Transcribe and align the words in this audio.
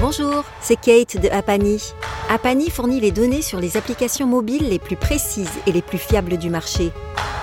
Bonjour, 0.00 0.44
c'est 0.60 0.76
Kate 0.80 1.20
de 1.20 1.28
Apani. 1.28 1.82
Apani 2.30 2.70
fournit 2.70 3.00
les 3.00 3.10
données 3.10 3.42
sur 3.42 3.58
les 3.58 3.76
applications 3.76 4.28
mobiles 4.28 4.68
les 4.68 4.78
plus 4.78 4.94
précises 4.94 5.50
et 5.66 5.72
les 5.72 5.82
plus 5.82 5.98
fiables 5.98 6.36
du 6.36 6.50
marché. 6.50 6.92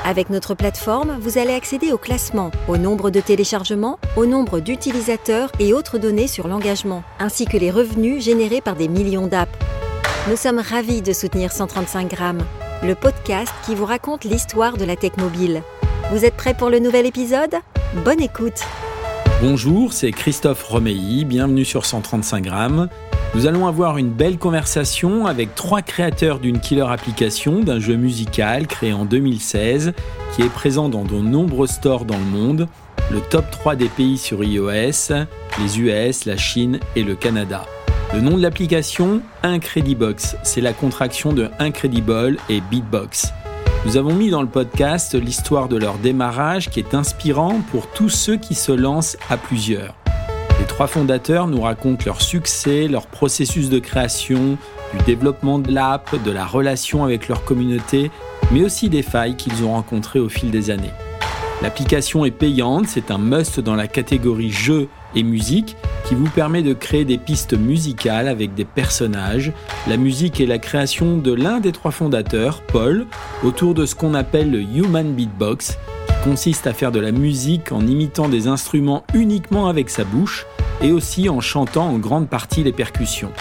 Avec 0.06 0.30
notre 0.30 0.54
plateforme, 0.54 1.18
vous 1.20 1.38
allez 1.38 1.54
accéder 1.54 1.92
au 1.92 1.98
classement, 1.98 2.52
au 2.70 2.78
nombre 2.78 3.10
de 3.10 3.20
téléchargements, 3.20 4.00
au 4.16 4.26
nombre 4.26 4.62
d'utilisateurs 4.62 5.52
et 5.60 5.74
autres 5.74 5.98
données 5.98 6.28
sur 6.28 6.48
l'engagement, 6.48 7.04
ainsi 7.20 7.46
que 7.46 7.58
les 7.58 7.72
revenus 7.72 8.24
générés 8.24 8.62
par 8.62 8.78
des 8.78 8.88
millions 8.88 9.28
d'apps. 9.28 9.52
Nous 10.30 10.38
sommes 10.38 10.60
ravis 10.60 11.02
de 11.02 11.12
soutenir 11.12 11.52
135 11.52 12.10
grammes, 12.10 12.46
le 12.84 12.96
podcast 12.96 13.52
qui 13.66 13.76
vous 13.76 13.86
raconte 13.86 14.24
l'histoire 14.24 14.78
de 14.78 14.86
la 14.86 14.96
tech 14.96 15.18
mobile. 15.18 15.62
Vous 16.10 16.24
êtes 16.24 16.38
prêts 16.38 16.54
pour 16.54 16.70
le 16.70 16.80
nouvel 16.80 17.06
épisode? 17.06 17.56
Bonne 18.06 18.22
écoute 18.22 18.62
Bonjour, 19.48 19.94
c'est 19.94 20.12
Christophe 20.12 20.64
Romeilly, 20.64 21.24
bienvenue 21.24 21.66
sur 21.66 21.86
135 21.86 22.42
grammes. 22.42 22.90
Nous 23.36 23.46
allons 23.46 23.68
avoir 23.68 24.00
une 24.00 24.10
belle 24.10 24.40
conversation 24.40 25.28
avec 25.28 25.54
trois 25.54 25.84
créateurs 25.84 26.40
d'une 26.40 26.60
killer 26.60 26.88
application 26.90 27.60
d'un 27.60 27.80
jeu 27.80 27.96
musical 27.96 28.66
créé 28.66 28.92
en 28.92 29.06
2016 29.06 29.94
qui 30.36 30.42
est 30.42 30.50
présent 30.50 30.90
dans 30.90 31.04
de 31.04 31.14
nombreux 31.14 31.68
stores 31.68 32.06
dans 32.06 32.18
le 32.18 32.24
monde, 32.24 32.68
le 33.12 33.22
top 33.22 33.46
3 33.52 33.76
des 33.76 33.88
pays 33.88 34.18
sur 34.18 34.44
iOS, 34.44 35.14
les 35.60 35.80
US, 35.80 36.26
la 36.26 36.38
Chine 36.38 36.80
et 36.96 37.04
le 37.04 37.14
Canada. 37.14 37.68
Le 38.16 38.22
nom 38.22 38.38
de 38.38 38.42
l'application, 38.42 39.22
Incredibox, 39.44 40.38
c'est 40.42 40.62
la 40.62 40.74
contraction 40.74 41.34
de 41.34 41.52
Incredible 41.60 42.38
et 42.50 42.62
Beatbox. 42.62 43.32
Nous 43.86 43.98
avons 43.98 44.14
mis 44.14 44.30
dans 44.30 44.42
le 44.42 44.48
podcast 44.48 45.14
l'histoire 45.14 45.68
de 45.68 45.78
leur 45.78 45.98
démarrage 46.00 46.70
qui 46.70 46.80
est 46.80 46.96
inspirant 46.96 47.62
pour 47.72 47.88
tous 47.88 48.10
ceux 48.10 48.38
qui 48.38 48.56
se 48.56 48.72
lancent 48.72 49.18
à 49.30 49.38
plusieurs. 49.38 49.96
Les 50.60 50.66
trois 50.66 50.88
fondateurs 50.88 51.48
nous 51.48 51.62
racontent 51.62 52.04
leur 52.06 52.22
succès, 52.22 52.88
leur 52.88 53.08
processus 53.08 53.70
de 53.70 53.80
création, 53.80 54.58
du 54.98 55.04
développement 55.06 55.60
de 55.60 55.72
l'app, 55.72 56.16
de 56.24 56.32
la 56.32 56.46
relation 56.46 57.04
avec 57.04 57.28
leur 57.28 57.44
communauté, 57.44 58.10
mais 58.52 58.64
aussi 58.64 58.90
des 58.90 59.04
failles 59.04 59.36
qu'ils 59.36 59.64
ont 59.64 59.74
rencontrées 59.74 60.20
au 60.20 60.30
fil 60.30 60.52
des 60.52 60.72
années. 60.72 60.94
L'application 61.62 62.26
est 62.26 62.32
payante, 62.32 62.88
c'est 62.88 63.12
un 63.12 63.18
must 63.18 63.60
dans 63.60 63.76
la 63.76 63.88
catégorie 63.88 64.52
jeux 64.52 64.88
et 65.16 65.24
musique 65.24 65.76
qui 66.06 66.16
vous 66.16 66.30
permet 66.30 66.62
de 66.62 66.74
créer 66.74 67.06
des 67.06 67.18
pistes 67.18 67.58
musicales 67.58 68.28
avec 68.28 68.54
des 68.54 68.66
personnages. 68.66 69.52
La 69.88 69.98
musique 69.98 70.40
est 70.40 70.46
la 70.46 70.60
création 70.60 71.18
de 71.18 71.34
l'un 71.34 71.60
des 71.60 71.72
trois 71.72 71.92
fondateurs, 71.92 72.62
Paul, 72.62 73.06
autour 73.44 73.74
de 73.74 73.86
ce 73.86 73.96
qu'on 73.96 74.14
appelle 74.14 74.52
le 74.52 74.62
Human 74.62 75.14
Beatbox, 75.14 75.78
qui 76.08 76.30
consiste 76.30 76.68
à 76.68 76.74
faire 76.74 76.92
de 76.92 77.00
la 77.00 77.12
musique 77.12 77.72
en 77.72 77.86
imitant 77.86 78.30
des 78.30 78.48
instruments 78.48 79.04
uniquement 79.14 79.68
avec 79.68 79.90
sa 79.90 80.04
bouche 80.04 80.46
et 80.82 80.92
aussi 80.92 81.30
en 81.30 81.42
chantant 81.42 81.88
en 81.88 81.98
grande 81.98 82.30
partie 82.30 82.64
les 82.64 82.74
percussions. 82.74 83.32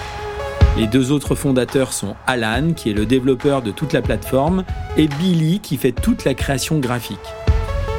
Les 0.76 0.86
deux 0.88 1.12
autres 1.12 1.36
fondateurs 1.36 1.92
sont 1.92 2.16
Alan, 2.26 2.72
qui 2.74 2.90
est 2.90 2.94
le 2.94 3.06
développeur 3.06 3.62
de 3.62 3.70
toute 3.70 3.92
la 3.92 4.02
plateforme, 4.02 4.64
et 4.96 5.06
Billy, 5.06 5.60
qui 5.60 5.76
fait 5.76 5.92
toute 5.92 6.24
la 6.24 6.34
création 6.34 6.80
graphique. 6.80 7.20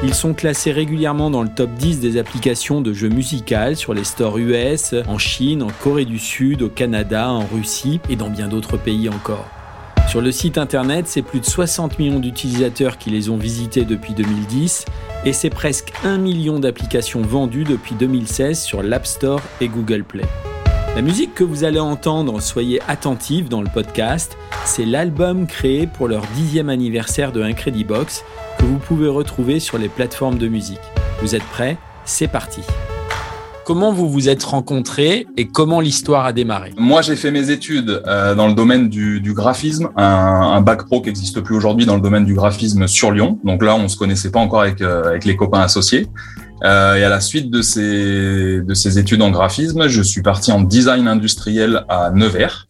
Ils 0.02 0.14
sont 0.14 0.34
classés 0.34 0.72
régulièrement 0.72 1.30
dans 1.30 1.42
le 1.42 1.48
top 1.48 1.70
10 1.72 2.00
des 2.00 2.18
applications 2.18 2.82
de 2.82 2.92
jeux 2.92 3.08
musicaux 3.08 3.74
sur 3.74 3.94
les 3.94 4.04
stores 4.04 4.38
US, 4.38 4.94
en 5.08 5.16
Chine, 5.16 5.62
en 5.62 5.70
Corée 5.82 6.04
du 6.04 6.18
Sud, 6.18 6.60
au 6.62 6.68
Canada, 6.68 7.30
en 7.30 7.46
Russie 7.46 8.00
et 8.10 8.16
dans 8.16 8.28
bien 8.28 8.48
d'autres 8.48 8.76
pays 8.76 9.08
encore. 9.08 9.46
Sur 10.08 10.20
le 10.20 10.30
site 10.32 10.58
internet, 10.58 11.08
c'est 11.08 11.22
plus 11.22 11.40
de 11.40 11.46
60 11.46 11.98
millions 11.98 12.20
d'utilisateurs 12.20 12.98
qui 12.98 13.10
les 13.10 13.30
ont 13.30 13.38
visités 13.38 13.84
depuis 13.84 14.12
2010 14.12 14.84
et 15.24 15.32
c'est 15.32 15.50
presque 15.50 15.92
1 16.04 16.18
million 16.18 16.60
d'applications 16.60 17.22
vendues 17.22 17.64
depuis 17.64 17.94
2016 17.94 18.60
sur 18.60 18.82
l'App 18.82 19.06
Store 19.06 19.40
et 19.62 19.68
Google 19.68 20.04
Play. 20.04 20.24
La 20.94 21.02
musique 21.02 21.34
que 21.34 21.44
vous 21.44 21.64
allez 21.64 21.80
entendre, 21.80 22.40
soyez 22.40 22.80
attentifs 22.88 23.48
dans 23.48 23.60
le 23.60 23.68
podcast, 23.68 24.36
c'est 24.64 24.86
l'album 24.86 25.46
créé 25.46 25.86
pour 25.86 26.08
leur 26.08 26.22
dixième 26.34 26.70
anniversaire 26.70 27.32
de 27.32 27.42
Incredibox 27.42 28.24
vous 28.66 28.78
pouvez 28.78 29.08
retrouver 29.08 29.60
sur 29.60 29.78
les 29.78 29.88
plateformes 29.88 30.38
de 30.38 30.48
musique. 30.48 30.80
Vous 31.22 31.34
êtes 31.34 31.44
prêts? 31.44 31.78
C'est 32.04 32.26
parti 32.28 32.62
Comment 33.64 33.92
vous 33.92 34.08
vous 34.08 34.28
êtes 34.28 34.42
rencontrés 34.44 35.26
et 35.36 35.46
comment 35.46 35.80
l'histoire 35.80 36.24
a 36.24 36.32
démarré? 36.32 36.72
Moi, 36.76 37.02
j'ai 37.02 37.16
fait 37.16 37.30
mes 37.30 37.50
études 37.50 38.02
euh, 38.06 38.34
dans 38.34 38.46
le 38.46 38.54
domaine 38.54 38.88
du, 38.88 39.32
graphisme, 39.32 39.90
un, 39.96 40.60
bac 40.60 40.84
pro 40.86 41.00
qui 41.00 41.08
n'existe 41.08 41.40
plus 41.40 41.56
aujourd'hui 41.56 41.84
dans 41.84 41.96
le 41.96 42.00
domaine 42.00 42.24
du 42.24 42.34
graphisme 42.34 42.86
sur 42.86 43.10
Lyon. 43.10 43.38
Donc 43.44 43.64
là, 43.64 43.74
on 43.74 43.88
se 43.88 43.96
connaissait 43.96 44.30
pas 44.30 44.38
encore 44.38 44.62
avec, 44.62 44.80
euh, 44.82 45.18
les 45.24 45.36
copains 45.36 45.60
associés. 45.60 46.06
Euh, 46.64 46.94
et 46.94 47.04
à 47.04 47.08
la 47.08 47.20
suite 47.20 47.50
de 47.50 47.60
ces, 47.60 48.60
de 48.62 48.74
ces 48.74 48.98
études 48.98 49.22
en 49.22 49.30
graphisme, 49.30 49.88
je 49.88 50.02
suis 50.02 50.22
parti 50.22 50.52
en 50.52 50.60
design 50.60 51.06
industriel 51.08 51.84
à 51.88 52.10
Nevers. 52.10 52.66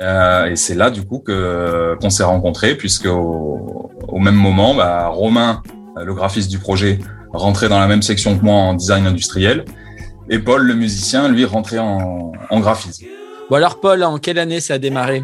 Et 0.50 0.56
c'est 0.56 0.74
là, 0.74 0.90
du 0.90 1.02
coup, 1.04 1.22
qu'on 1.26 2.10
s'est 2.10 2.24
rencontrés, 2.24 2.74
puisque 2.74 3.06
au, 3.06 3.90
au 4.08 4.18
même 4.18 4.34
moment, 4.34 4.74
bah, 4.74 5.08
Romain, 5.08 5.62
le 6.04 6.14
graphiste 6.14 6.50
du 6.50 6.58
projet, 6.58 6.98
rentrait 7.32 7.68
dans 7.68 7.80
la 7.80 7.86
même 7.86 8.02
section 8.02 8.38
que 8.38 8.44
moi 8.44 8.54
en 8.54 8.74
design 8.74 9.06
industriel. 9.06 9.64
Et 10.28 10.38
Paul, 10.38 10.62
le 10.62 10.74
musicien, 10.74 11.28
lui, 11.28 11.44
rentrait 11.44 11.78
en, 11.78 12.32
en 12.50 12.60
graphisme. 12.60 13.06
Bon 13.48 13.56
alors 13.56 13.80
Paul, 13.80 14.02
en 14.02 14.18
quelle 14.18 14.40
année 14.40 14.60
ça 14.60 14.74
a 14.74 14.78
démarré? 14.78 15.22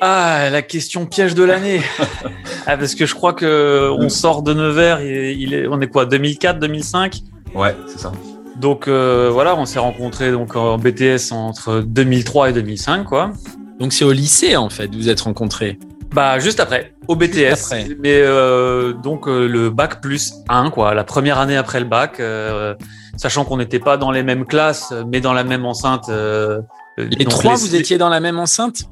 Ah, 0.00 0.48
la 0.50 0.62
question 0.62 1.06
piège 1.06 1.34
de 1.34 1.42
l'année. 1.42 1.80
ah, 2.66 2.76
parce 2.76 2.94
que 2.94 3.06
je 3.06 3.14
crois 3.14 3.32
que 3.32 3.90
on 3.98 4.08
sort 4.08 4.42
de 4.42 4.54
Nevers, 4.54 5.00
il 5.02 5.54
est, 5.54 5.66
on 5.66 5.80
est 5.80 5.88
quoi, 5.88 6.06
2004, 6.06 6.58
2005 6.60 7.20
Ouais, 7.54 7.74
c'est 7.88 7.98
ça. 7.98 8.12
Donc 8.60 8.86
euh, 8.86 9.30
voilà, 9.32 9.56
on 9.56 9.66
s'est 9.66 9.78
rencontrés 9.78 10.30
donc 10.30 10.54
en 10.54 10.78
BTS 10.78 11.32
entre 11.32 11.80
2003 11.80 12.50
et 12.50 12.52
2005, 12.52 13.04
quoi. 13.04 13.32
Donc 13.80 13.92
c'est 13.92 14.04
au 14.04 14.12
lycée 14.12 14.56
en 14.56 14.70
fait, 14.70 14.94
vous 14.94 15.08
êtes 15.08 15.20
rencontrés? 15.22 15.78
Bah 16.14 16.38
juste 16.38 16.60
après, 16.60 16.92
au 17.08 17.16
BTS. 17.16 17.72
Mais 18.00 18.20
euh, 18.22 18.92
donc 18.92 19.28
euh, 19.28 19.46
le 19.46 19.70
bac 19.70 20.00
plus 20.00 20.32
1, 20.48 20.70
quoi, 20.70 20.94
la 20.94 21.04
première 21.04 21.38
année 21.38 21.56
après 21.56 21.80
le 21.80 21.86
bac, 21.86 22.20
euh, 22.20 22.74
sachant 23.16 23.44
qu'on 23.44 23.56
n'était 23.58 23.78
pas 23.78 23.96
dans 23.96 24.10
les 24.10 24.22
mêmes 24.22 24.44
classes, 24.44 24.92
mais 25.08 25.20
dans 25.20 25.32
la 25.32 25.44
même 25.44 25.64
enceinte. 25.64 26.08
euh, 26.08 26.60
Les 26.98 27.24
donc 27.24 27.28
trois, 27.28 27.54
les- 27.54 27.60
vous 27.60 27.74
étiez 27.76 27.98
dans 27.98 28.08
la 28.08 28.20
même 28.20 28.38
enceinte? 28.38 28.82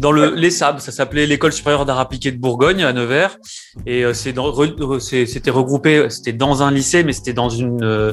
Dans 0.00 0.12
le 0.12 0.34
l'ESAB, 0.34 0.80
ça 0.80 0.92
s'appelait 0.92 1.26
l'école 1.26 1.52
supérieure 1.52 1.84
d'art 1.84 1.98
appliqué 2.00 2.32
de 2.32 2.38
Bourgogne 2.38 2.82
à 2.82 2.92
Nevers, 2.92 3.36
et 3.86 4.04
euh, 4.04 4.12
c'est- 4.14 5.26
c'était 5.26 5.50
regroupé, 5.50 6.06
c'était 6.10 6.32
dans 6.32 6.62
un 6.62 6.70
lycée, 6.70 7.04
mais 7.04 7.12
c'était 7.12 7.32
dans 7.32 7.48
une 7.50 7.82
euh, 7.84 8.12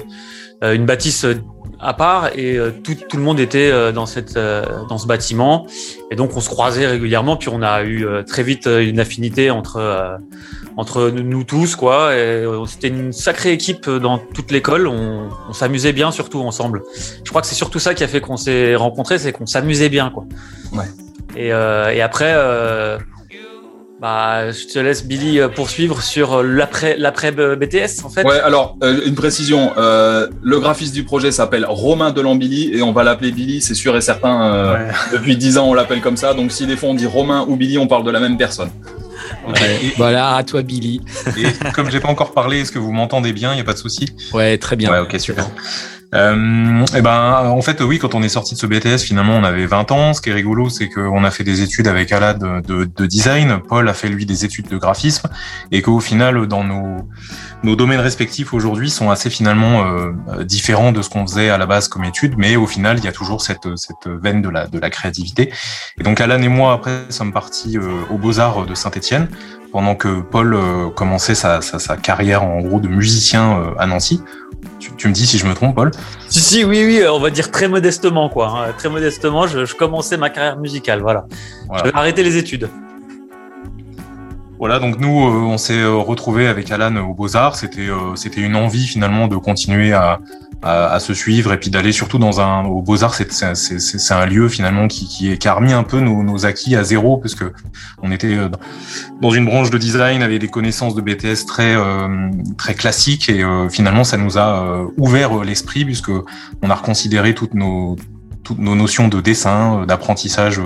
euh, 0.64 0.74
une 0.74 0.86
bâtisse 0.86 1.24
euh, 1.26 1.36
à 1.80 1.94
part, 1.94 2.30
et 2.36 2.58
euh, 2.58 2.72
tout, 2.84 2.96
tout 3.08 3.18
le 3.18 3.24
monde 3.24 3.40
était 3.40 3.70
euh, 3.72 3.92
dans 3.92 4.08
cette 4.08 4.36
euh, 4.38 4.66
dans 4.90 4.98
ce 4.98 5.06
bâtiment, 5.06 5.68
et 6.10 6.16
donc 6.16 6.36
on 6.36 6.42
se 6.42 6.50
croisait 6.50 6.88
régulièrement, 6.88 7.38
puis 7.38 7.50
on 7.50 7.62
a 7.62 7.84
eu 7.84 8.06
euh, 8.08 8.24
très 8.24 8.42
vite 8.42 8.66
euh, 8.66 8.80
une 8.84 9.00
affinité 9.00 9.52
entre 9.52 9.78
euh, 9.78 10.18
entre 10.76 11.10
nous 11.10 11.44
tous, 11.44 11.76
quoi. 11.76 12.10
Euh, 12.10 12.66
c'était 12.66 12.88
une 12.90 13.12
sacrée 13.12 13.52
équipe 13.52 13.88
dans 13.90 14.18
toute 14.20 14.52
l'école. 14.52 14.88
On, 14.88 15.30
on 15.50 15.54
s'amusait 15.54 15.94
bien, 15.94 16.12
surtout 16.12 16.40
ensemble. 16.42 16.82
Je 17.24 17.30
crois 17.30 17.42
que 17.42 17.48
c'est 17.48 17.56
surtout 17.56 17.80
ça 17.80 17.94
qui 17.96 18.04
a 18.04 18.08
fait 18.08 18.22
qu'on 18.22 18.38
s'est 18.38 18.76
rencontrés, 18.76 19.18
c'est 19.20 19.32
qu'on 19.32 19.46
s'amusait 19.48 19.90
bien, 19.90 20.10
quoi. 20.12 20.26
Ouais. 20.74 20.86
Et, 21.38 21.54
euh, 21.54 21.90
et 21.94 22.02
après, 22.02 22.34
euh, 22.36 22.98
bah, 24.00 24.52
je 24.52 24.66
te 24.72 24.80
laisse 24.80 25.06
Billy 25.06 25.40
euh, 25.40 25.48
poursuivre 25.50 26.02
sur 26.02 26.42
l'après 26.44 26.96
l'après 26.98 27.32
BTS, 27.32 28.04
en 28.04 28.10
fait. 28.10 28.24
Ouais, 28.24 28.40
alors, 28.40 28.76
euh, 28.84 29.02
une 29.06 29.14
précision. 29.16 29.72
Euh, 29.78 30.28
le 30.42 30.60
graphiste 30.60 30.94
du 30.96 31.04
projet 31.04 31.32
s'appelle 31.32 31.66
Romain 31.68 32.12
Delambili 32.12 32.72
et 32.76 32.82
on 32.82 32.92
va 32.92 33.04
l'appeler 33.04 33.32
Billy, 33.32 33.62
c'est 33.62 33.76
sûr 33.76 33.96
et 33.96 34.02
certain. 34.02 34.54
euh, 34.54 34.74
Ouais. 34.74 34.92
Depuis 35.14 35.38
10 35.38 35.58
ans, 35.60 35.68
on 35.70 35.74
l'appelle 35.74 36.02
comme 36.02 36.18
ça. 36.18 36.34
Donc, 36.34 36.52
si 36.52 36.66
des 36.66 36.76
fois 36.76 36.90
on 36.90 36.94
dit 36.96 37.06
Romain 37.06 37.46
ou 37.48 37.56
Billy, 37.56 37.78
on 37.78 37.88
parle 37.88 38.04
de 38.04 38.12
la 38.12 38.20
même 38.20 38.38
personne. 38.38 38.70
Et, 39.84 39.94
Voilà, 39.98 40.36
à 40.36 40.44
toi 40.44 40.62
Billy. 40.62 41.02
et 41.38 41.46
comme 41.74 41.90
j'ai 41.92 42.00
pas 42.00 42.08
encore 42.10 42.34
parlé, 42.34 42.62
est-ce 42.62 42.72
que 42.72 42.80
vous 42.80 42.92
m'entendez 42.92 43.34
bien? 43.34 43.54
Il 43.54 43.58
y 43.58 43.62
a 43.62 43.64
pas 43.64 43.74
de 43.74 43.78
souci? 43.78 44.08
Ouais, 44.34 44.58
très 44.58 44.76
bien. 44.76 44.92
Ouais, 44.92 45.00
ok, 45.00 45.20
super. 45.20 45.46
Euh, 46.14 46.86
et 46.96 47.02
ben, 47.02 47.50
en 47.50 47.62
fait, 47.62 47.82
oui, 47.82 48.00
quand 48.00 48.16
on 48.16 48.24
est 48.24 48.30
sorti 48.30 48.56
de 48.56 48.60
ce 48.60 48.66
BTS, 48.66 49.04
finalement, 49.04 49.36
on 49.36 49.44
avait 49.44 49.66
20 49.66 49.92
ans. 49.92 50.14
Ce 50.14 50.22
qui 50.22 50.30
est 50.30 50.34
rigolo, 50.34 50.70
c'est 50.70 50.90
qu'on 50.90 51.24
a 51.24 51.32
fait 51.32 51.44
des 51.44 51.62
études 51.62 51.88
avec 51.88 52.12
Alad 52.12 52.40
de, 52.40 52.62
de, 52.62 52.86
de 52.86 53.06
design. 53.06 53.60
Paul 53.68 53.88
a 53.90 53.94
fait 53.94 54.08
lui 54.08 54.26
des 54.26 54.46
études 54.46 54.68
de 54.70 54.78
graphisme, 54.78 55.28
et 55.72 55.82
qu'au 55.82 56.00
final, 56.00 56.48
dans 56.48 56.64
nos 56.64 57.08
nos 57.64 57.76
domaines 57.76 58.00
respectifs 58.00 58.54
aujourd'hui 58.54 58.92
sont 58.92 59.10
assez 59.10 59.32
finalement 59.32 59.84
euh, 59.84 60.44
différents 60.44 60.92
de 60.92 61.02
ce 61.02 61.10
qu'on 61.10 61.26
faisait 61.26 61.50
à 61.50 61.58
la 61.58 61.66
base 61.66 61.88
comme 61.88 62.04
études, 62.04 62.36
mais 62.38 62.56
au 62.56 62.68
final, 62.68 63.00
il 63.00 63.04
y 63.04 63.08
a 63.08 63.12
toujours 63.12 63.42
cette 63.42 63.76
cette 63.76 64.08
veine 64.08 64.42
de 64.42 64.50
la 64.50 64.68
de 64.68 64.80
la 64.80 64.90
créativité. 64.90 65.52
Et 66.00 66.04
donc, 66.04 66.22
Alan 66.22 66.42
et 66.42 66.48
moi, 66.48 66.74
après, 66.74 67.06
sommes 67.10 67.34
partis 67.34 67.78
euh, 67.78 68.04
aux 68.12 68.18
Beaux 68.18 68.40
Arts 68.40 68.66
de 68.66 68.76
Saint-Étienne 68.76 69.28
pendant 69.72 69.96
que 69.96 70.22
Paul 70.22 70.54
euh, 70.54 70.90
commençait 70.90 71.36
sa, 71.36 71.62
sa, 71.62 71.80
sa 71.80 71.98
carrière 71.98 72.44
en 72.44 72.60
gros 72.62 72.80
de 72.80 72.88
musicien 72.88 73.60
euh, 73.60 73.72
à 73.78 73.86
Nancy. 73.88 74.22
Tu, 74.80 74.92
tu 74.96 75.08
me 75.08 75.14
dis 75.14 75.26
si 75.28 75.38
je 75.38 75.46
me 75.46 75.54
trompe, 75.54 75.76
Paul? 75.76 75.92
Si, 76.30 76.40
si, 76.40 76.64
oui, 76.64 76.84
oui, 76.86 77.04
on 77.10 77.20
va 77.20 77.30
dire 77.30 77.52
très 77.52 77.68
modestement, 77.68 78.30
quoi. 78.30 78.50
hein. 78.50 78.74
Très 78.78 78.90
modestement, 78.90 79.48
je, 79.48 79.66
je 79.66 79.76
commençais 79.76 80.18
ma 80.18 80.30
carrière 80.30 80.58
musicale, 80.58 81.02
voilà. 81.02 81.26
Voilà. 81.68 81.84
J'avais 81.86 81.96
arrêté 81.98 82.24
les 82.24 82.38
études. 82.38 82.70
Voilà, 84.60 84.80
donc 84.80 85.00
nous, 85.00 85.08
on 85.10 85.58
s'est 85.60 85.86
retrouvé 85.86 86.48
avec 86.48 86.72
Alan 86.72 86.96
aux 86.96 87.14
Beaux 87.14 87.36
Arts. 87.36 87.56
C'était 87.56 87.90
c'était 88.16 88.42
une 88.42 88.56
envie 88.56 88.88
finalement 88.88 89.28
de 89.28 89.36
continuer 89.36 89.94
à, 89.94 90.20
à, 90.62 91.00
se 91.00 91.14
suivre 91.14 91.54
et 91.54 91.60
puis 91.60 91.70
d'aller 91.70 91.92
surtout 91.92 92.18
dans 92.18 92.42
un 92.42 92.66
aux 92.66 92.82
Beaux 92.82 93.04
Arts. 93.04 93.16
C'est 93.16 94.14
un 94.14 94.26
lieu 94.26 94.50
finalement 94.50 94.88
qui, 94.88 95.08
qui, 95.08 95.32
est, 95.32 95.38
qui 95.38 95.48
a 95.48 95.54
remis 95.54 95.74
un 95.74 95.84
peu 95.84 96.00
nos, 96.00 96.24
nos 96.24 96.46
acquis 96.46 96.76
à 96.76 96.84
zéro 96.84 97.18
parce 97.18 97.36
que 97.36 97.54
on 98.02 98.12
était 98.12 98.38
dans 99.22 99.32
une 99.32 99.46
branche 99.46 99.70
de 99.70 99.78
design 99.78 100.22
avec 100.24 100.40
des 100.40 100.48
connaissances 100.48 100.96
de 100.96 101.02
BTS 101.02 101.46
très 101.48 101.76
très 102.58 102.74
classiques 102.74 103.30
et 103.30 103.44
finalement 103.70 104.04
ça 104.04 104.18
nous 104.18 104.38
a 104.38 104.88
ouvert 104.98 105.44
l'esprit 105.44 105.86
puisque 105.86 106.12
on 106.62 106.70
a 106.70 106.76
reconsidéré 106.76 107.36
toutes 107.36 107.54
nos 107.54 107.96
toutes 108.48 108.60
nos 108.60 108.76
notions 108.76 109.10
de 109.10 109.20
dessin, 109.20 109.82
euh, 109.82 109.86
d'apprentissage, 109.86 110.62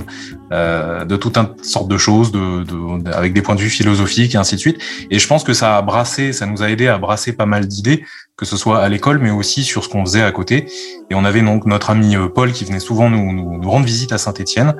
euh, 0.52 1.04
de 1.04 1.16
toute 1.16 1.36
une 1.36 1.48
sorte 1.64 1.88
de 1.88 1.98
choses, 1.98 2.32
de, 2.32 2.64
de, 2.64 3.10
avec 3.12 3.34
des 3.34 3.42
points 3.42 3.56
de 3.56 3.62
vue 3.62 3.72
philosophiques 3.72 4.36
et 4.36 4.38
ainsi 4.38 4.54
de 4.54 4.60
suite. 4.60 4.78
Et 5.10 5.18
je 5.18 5.28
pense 5.28 5.44
que 5.44 5.54
ça 5.54 5.78
a 5.78 5.82
brassé, 5.82 6.32
ça 6.32 6.46
nous 6.46 6.62
a 6.62 6.70
aidé 6.70 6.88
à 6.88 7.00
brasser 7.00 7.34
pas 7.34 7.48
mal 7.48 7.68
d'idées, 7.68 8.06
que 8.38 8.46
ce 8.46 8.56
soit 8.56 8.84
à 8.84 8.88
l'école, 8.88 9.18
mais 9.18 9.32
aussi 9.32 9.64
sur 9.64 9.84
ce 9.84 9.90
qu'on 9.90 10.06
faisait 10.06 10.22
à 10.22 10.32
côté. 10.32 10.68
Et 11.10 11.16
on 11.16 11.26
avait 11.26 11.42
donc 11.42 11.66
notre 11.66 11.90
ami 11.90 12.16
euh, 12.16 12.28
Paul 12.28 12.52
qui 12.52 12.66
venait 12.66 12.80
souvent 12.80 13.10
nous, 13.10 13.58
nous, 13.58 13.70
rendre 13.70 13.86
visite 13.86 14.14
à 14.14 14.20
Saint-Étienne. 14.20 14.76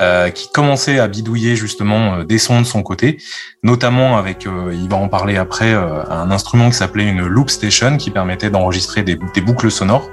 Euh, 0.00 0.30
qui 0.30 0.48
commençait 0.52 1.00
à 1.00 1.08
bidouiller 1.08 1.56
justement 1.56 2.22
des 2.22 2.38
sons 2.38 2.60
de 2.60 2.66
son 2.66 2.84
côté, 2.84 3.18
notamment 3.64 4.16
avec, 4.16 4.44
il 4.44 4.88
va 4.88 4.96
en 4.96 5.08
parler 5.08 5.36
après, 5.36 5.72
un 5.74 6.30
instrument 6.30 6.70
qui 6.70 6.76
s'appelait 6.76 7.08
une 7.08 7.26
loop 7.26 7.50
station 7.50 7.96
qui 7.96 8.12
permettait 8.12 8.48
d'enregistrer 8.48 9.02
des, 9.02 9.18
des, 9.34 9.40
boucles 9.40 9.72
sonores. 9.72 10.08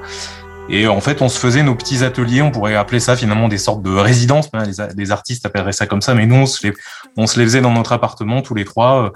Et 0.69 0.87
en 0.87 0.99
fait, 0.99 1.21
on 1.21 1.29
se 1.29 1.37
faisait 1.37 1.61
nos 1.61 1.75
petits 1.75 2.03
ateliers, 2.03 2.41
on 2.41 2.51
pourrait 2.51 2.75
appeler 2.75 2.99
ça 2.99 3.15
finalement 3.15 3.47
des 3.47 3.59
sortes 3.59 3.83
de 3.83 3.91
résidences, 3.91 4.49
hein, 4.53 4.63
les, 4.97 5.11
artistes 5.11 5.45
appelleraient 5.45 5.71
ça 5.71 5.85
comme 5.85 6.01
ça, 6.01 6.15
mais 6.15 6.25
nous, 6.25 6.35
on 6.35 6.45
se 6.47 6.65
les, 6.67 7.45
faisait 7.45 7.61
dans 7.61 7.71
notre 7.71 7.91
appartement 7.91 8.41
tous 8.41 8.55
les 8.55 8.65
trois, 8.65 9.05
euh, 9.05 9.09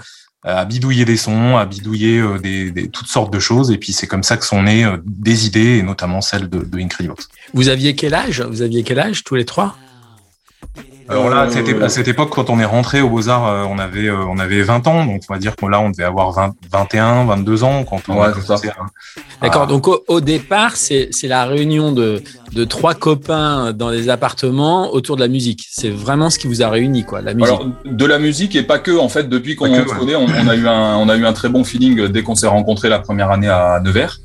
à 0.44 0.64
bidouiller 0.66 1.06
des 1.06 1.18
sons, 1.18 1.58
à 1.58 1.66
bidouiller 1.66 2.20
euh, 2.20 2.88
toutes 2.94 3.08
sortes 3.08 3.34
de 3.34 3.40
choses, 3.40 3.72
et 3.72 3.78
puis 3.78 3.94
c'est 3.94 4.06
comme 4.06 4.24
ça 4.24 4.38
que 4.38 4.46
sont 4.46 4.62
nées 4.62 4.86
euh, 4.86 4.98
des 5.04 5.48
idées, 5.48 5.80
et 5.80 5.84
notamment 5.84 6.22
celles 6.22 6.50
de, 6.50 6.60
de 6.60 6.80
Incredibox. 6.80 7.28
Vous 7.54 7.68
aviez 7.68 7.96
quel 7.96 8.14
âge? 8.14 8.42
Vous 8.42 8.62
aviez 8.62 8.84
quel 8.84 9.00
âge 9.00 9.24
tous 9.24 9.36
les 9.36 9.46
trois? 9.46 9.76
Alors 11.10 11.30
là, 11.30 11.42
à 11.42 11.90
cette, 11.90 12.08
époque, 12.08 12.30
quand 12.30 12.50
on 12.50 12.60
est 12.60 12.66
rentré 12.66 13.02
aux 13.02 13.10
Beaux-Arts, 13.10 13.68
on 13.70 13.80
avait, 13.80 14.10
on 14.12 14.38
avait 14.38 14.62
20 14.62 14.88
ans, 14.88 15.06
donc 15.06 15.22
on 15.28 15.34
va 15.34 15.40
dire 15.40 15.56
que 15.56 15.66
là, 15.66 15.80
on 15.82 15.90
devait 15.90 16.04
avoir 16.04 16.32
20, 16.32 16.54
21, 16.72 17.26
22 17.26 17.64
ans 17.64 17.84
quand 17.84 18.02
on 18.10 18.22
ouais, 18.22 18.30
ça. 18.46 18.56
D'accord. 19.42 19.68
Donc 19.68 19.88
au, 19.88 20.22
départ, 20.22 20.76
c'est 20.76 21.10
la 21.24 21.46
réunion 21.46 21.92
de, 21.92 22.22
de 22.54 22.64
trois 22.64 22.94
copains 22.94 23.74
dans 23.74 23.92
des 23.92 24.10
appartements 24.10 24.92
autour 24.94 25.16
de 25.16 25.22
la 25.22 25.28
musique. 25.28 25.66
C'est 25.70 25.90
vraiment 25.90 26.30
ce 26.30 26.40
qui 26.40 26.48
vous 26.48 26.62
a 26.62 26.70
réuni, 26.70 27.04
quoi, 27.04 27.22
la 27.22 27.34
musique. 27.34 27.48
Alors 27.48 27.66
de 27.86 28.06
la 28.06 28.20
musique 28.20 28.56
et 28.56 28.64
pas 28.64 28.80
que. 28.80 28.98
En 28.98 29.10
fait, 29.10 29.30
depuis 29.30 29.56
qu'on 29.56 29.74
se 29.74 29.96
connaît, 29.96 30.16
on, 30.16 30.28
a 30.28 30.56
eu 30.56 30.68
un 30.68 30.98
on 30.98 31.10
a 31.10 31.16
eu 31.16 31.26
un 31.26 31.34
très 31.34 31.50
bon 31.50 31.64
feeling 31.64 32.08
dès 32.08 32.24
qu'on 32.24 32.36
s'est 32.36 32.48
rencontrés 32.48 32.90
la 32.90 33.00
première 33.00 33.32
année 33.32 33.50
à 33.50 33.80
Nevers. 33.84 34.20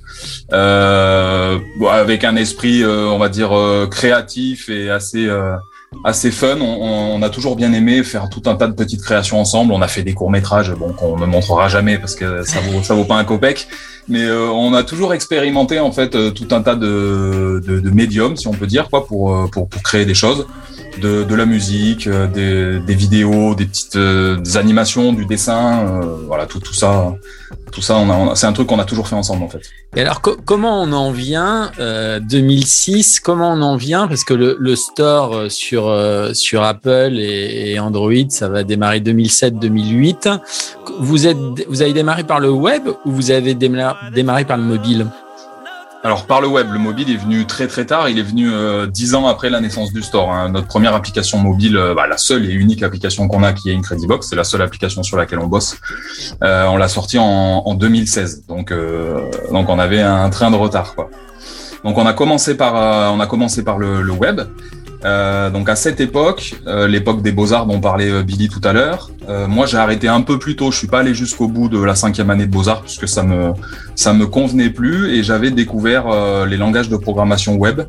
Euh, 0.53 1.59
avec 1.91 2.25
un 2.25 2.37
esprit, 2.37 2.83
euh, 2.83 3.07
on 3.07 3.19
va 3.19 3.29
dire, 3.29 3.57
euh, 3.57 3.87
créatif 3.87 4.69
et 4.69 4.91
assez 4.91 5.27
euh, 5.27 5.57
assez 6.03 6.31
fun. 6.31 6.59
On, 6.61 7.17
on, 7.17 7.23
a 7.23 7.31
toujours 7.31 7.57
bien 7.57 7.73
aimé 7.73 8.03
faire 8.03 8.29
tout 8.29 8.43
un 8.47 8.55
tas 8.55 8.67
de 8.67 8.73
petites 8.73 9.03
créations 9.03 9.41
ensemble. 9.41 9.73
On 9.73 9.83
a 9.83 9.89
fait 9.89 10.03
des 10.03 10.15
courts 10.15 10.31
métrages, 10.31 10.73
bon 10.73 10.93
qu'on 10.93 11.19
ne 11.19 11.27
montrera 11.27 11.69
jamais 11.69 11.99
parce 11.99 12.15
que 12.15 12.43
ça 12.43 12.61
vaut 12.61 12.83
ça 12.83 12.95
vaut 12.95 13.05
pas 13.05 13.17
un 13.17 13.25
copec. 13.25 13.69
Mais 14.09 14.25
euh, 14.25 14.49
on 14.51 14.75
a 14.75 14.83
toujours 14.83 15.15
expérimenté 15.15 15.81
en 15.81 15.91
fait 15.91 16.15
euh, 16.15 16.31
tout 16.31 16.49
un 16.51 16.61
tas 16.63 16.75
de, 16.75 17.63
de, 17.67 17.81
de, 17.81 17.91
médiums, 17.91 18.37
si 18.37 18.47
on 18.49 18.53
peut 18.53 18.67
dire, 18.67 18.91
quoi, 18.91 19.07
pour, 19.07 19.35
euh, 19.35 19.47
pour, 19.47 19.69
pour 19.69 19.83
créer 19.83 20.05
des 20.05 20.15
choses, 20.15 20.47
de, 21.01 21.25
de 21.25 21.35
la 21.35 21.47
musique, 21.47 22.09
des, 22.09 22.79
des, 22.81 22.95
vidéos, 22.95 23.55
des 23.55 23.67
petites 23.67 23.97
des 23.97 24.57
animations, 24.57 25.13
du 25.13 25.27
dessin, 25.27 26.01
voilà, 26.27 26.47
tout, 26.47 26.61
tout 26.61 26.75
ça, 26.75 27.15
tout 27.73 27.83
ça, 27.83 27.97
on 27.97 28.31
a, 28.31 28.35
c'est 28.37 28.47
un 28.47 28.53
truc 28.53 28.69
qu'on 28.69 28.79
a 28.79 28.85
toujours 28.85 29.09
fait 29.09 29.15
ensemble 29.15 29.45
en 29.45 29.49
fait. 29.49 29.63
Et 29.97 30.01
alors 30.01 30.21
comment 30.21 30.83
on 30.83 30.93
en 30.93 31.11
vient 31.11 31.71
2006 32.21 33.21
Comment 33.21 33.53
on 33.53 33.63
en 33.63 33.77
vient? 33.77 34.09
Parce 34.09 34.25
que 34.25 34.35
le, 34.35 34.57
le 34.59 34.77
store 34.77 35.51
sur 35.51 35.95
sur 36.33 36.63
Apple 36.63 37.17
et, 37.19 37.73
et 37.73 37.79
Android, 37.79 38.13
ça 38.29 38.49
va 38.49 38.65
démarrer 38.65 39.01
2007-2008. 39.01 40.39
Vous 40.99 41.27
êtes 41.27 41.37
vous 41.69 41.83
avez 41.83 41.93
démarré 41.93 42.25
par 42.25 42.41
le 42.41 42.51
web 42.51 42.89
ou 43.05 43.11
vous 43.11 43.31
avez 43.31 43.55
démarré 43.55 44.45
par 44.45 44.57
le 44.57 44.65
mobile? 44.65 45.07
Alors 46.05 46.27
par 46.27 46.43
le 46.43 46.49
web, 46.49 46.71
le 46.71 46.79
mobile 46.79 47.11
est 47.11 47.17
venu 47.17 47.47
très 47.47 47.67
très 47.67 47.87
tard. 47.87 48.11
Il 48.11 48.19
est 48.19 48.23
venu 48.23 48.53
euh, 48.53 48.87
dix 48.87 49.15
ans 49.15 49.27
après 49.27 49.49
la 49.49 49.61
naissance 49.61 49.91
du 49.91 50.03
store. 50.03 50.31
Hein. 50.31 50.51
Notre 50.51 50.67
première 50.67 50.95
application 50.95 51.39
mobile, 51.39 51.79
euh, 51.79 51.95
bah, 51.95 52.07
la 52.07 52.19
seule 52.19 52.45
et 52.45 52.53
unique 52.53 52.83
application 52.83 53.27
qu'on 53.27 53.43
a, 53.43 53.55
qui 53.55 53.71
est 53.71 53.75
Incredibox, 53.75 54.29
c'est 54.29 54.37
la 54.37 54.45
seule 54.45 54.61
application 54.61 55.03
sur 55.03 55.17
laquelle 55.17 55.39
on 55.39 55.47
bosse. 55.47 55.79
Euh, 56.43 56.67
on 56.67 56.77
l'a 56.77 56.89
sortie 56.89 57.19
en, 57.19 57.25
en, 57.25 57.75
2016, 57.75 58.45
donc 58.47 58.73
donc 59.51 59.69
on 59.71 59.79
avait 59.79 60.03
un 60.03 60.29
train 60.29 60.51
de 60.51 60.57
retard 60.57 60.95
quoi. 60.95 61.09
Donc 61.85 61.97
on 61.97 62.05
a 62.05 62.13
commencé 62.13 62.55
par 62.55 62.75
on 63.15 63.21
a 63.21 63.27
commencé 63.27 63.65
par 63.65 63.79
le, 63.79 64.03
le 64.03 64.13
web. 64.13 64.43
Euh, 65.05 65.51
donc 65.51 65.69
à 65.69 65.77
cette 65.77 66.01
époque, 66.01 66.55
euh, 66.67 66.89
l'époque 66.89 67.21
des 67.21 67.33
beaux-arts 67.33 67.67
dont 67.67 67.79
parlait 67.79 68.11
euh, 68.11 68.23
Billy 68.23 68.49
tout 68.49 68.61
à 68.65 68.73
l'heure, 68.73 69.11
moi 69.49 69.65
j'ai 69.65 69.79
arrêté 69.79 70.07
un 70.07 70.21
peu 70.21 70.39
plus 70.39 70.55
tôt, 70.55 70.71
je 70.71 70.77
suis 70.77 70.87
pas 70.87 70.99
allé 70.99 71.15
jusqu'au 71.15 71.49
bout 71.49 71.71
de 71.71 71.83
la 71.83 71.95
cinquième 71.95 72.29
année 72.29 72.45
de 72.45 72.51
beaux-arts 72.51 72.83
puisque 72.83 73.09
ça 73.09 73.23
me 73.23 73.53
ça 73.95 74.13
me 74.13 74.27
convenait 74.27 74.69
plus 74.69 75.15
et 75.15 75.23
j'avais 75.23 75.51
découvert 75.51 76.05
les 76.45 76.59
langages 76.59 76.91
de 76.91 76.97
programmation 76.99 77.55
web 77.55 77.81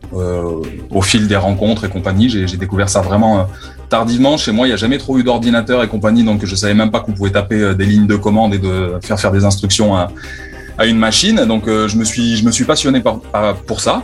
au 0.90 1.02
fil 1.02 1.28
des 1.28 1.36
rencontres 1.36 1.84
et 1.84 1.90
compagnie. 1.90 2.30
J'ai 2.30 2.56
découvert 2.56 2.88
ça 2.88 3.02
vraiment 3.02 3.48
tardivement. 3.90 4.38
Chez 4.38 4.54
moi, 4.54 4.66
il 4.66 4.70
n'y 4.70 4.74
a 4.74 4.78
jamais 4.78 4.98
trop 4.98 5.18
eu 5.18 5.24
d'ordinateur 5.24 5.84
et 5.84 5.90
compagnie, 5.90 6.24
donc 6.24 6.46
je 6.46 6.56
savais 6.56 6.74
même 6.74 6.90
pas 6.90 7.02
qu'on 7.02 7.12
pouvait 7.12 7.32
taper 7.32 7.76
des 7.76 7.86
lignes 7.86 8.08
de 8.08 8.16
commande 8.16 8.54
et 8.54 8.60
de 8.60 8.94
faire 9.04 9.20
faire 9.20 9.34
des 9.34 9.44
instructions 9.44 9.94
à, 9.98 10.12
à 10.78 10.86
une 10.86 10.98
machine. 10.98 11.44
Donc 11.46 11.64
je 11.68 11.98
me 11.98 12.06
suis 12.06 12.38
je 12.38 12.46
me 12.46 12.52
suis 12.52 12.64
passionné 12.64 13.04
pour 13.68 13.82
ça. 13.82 14.04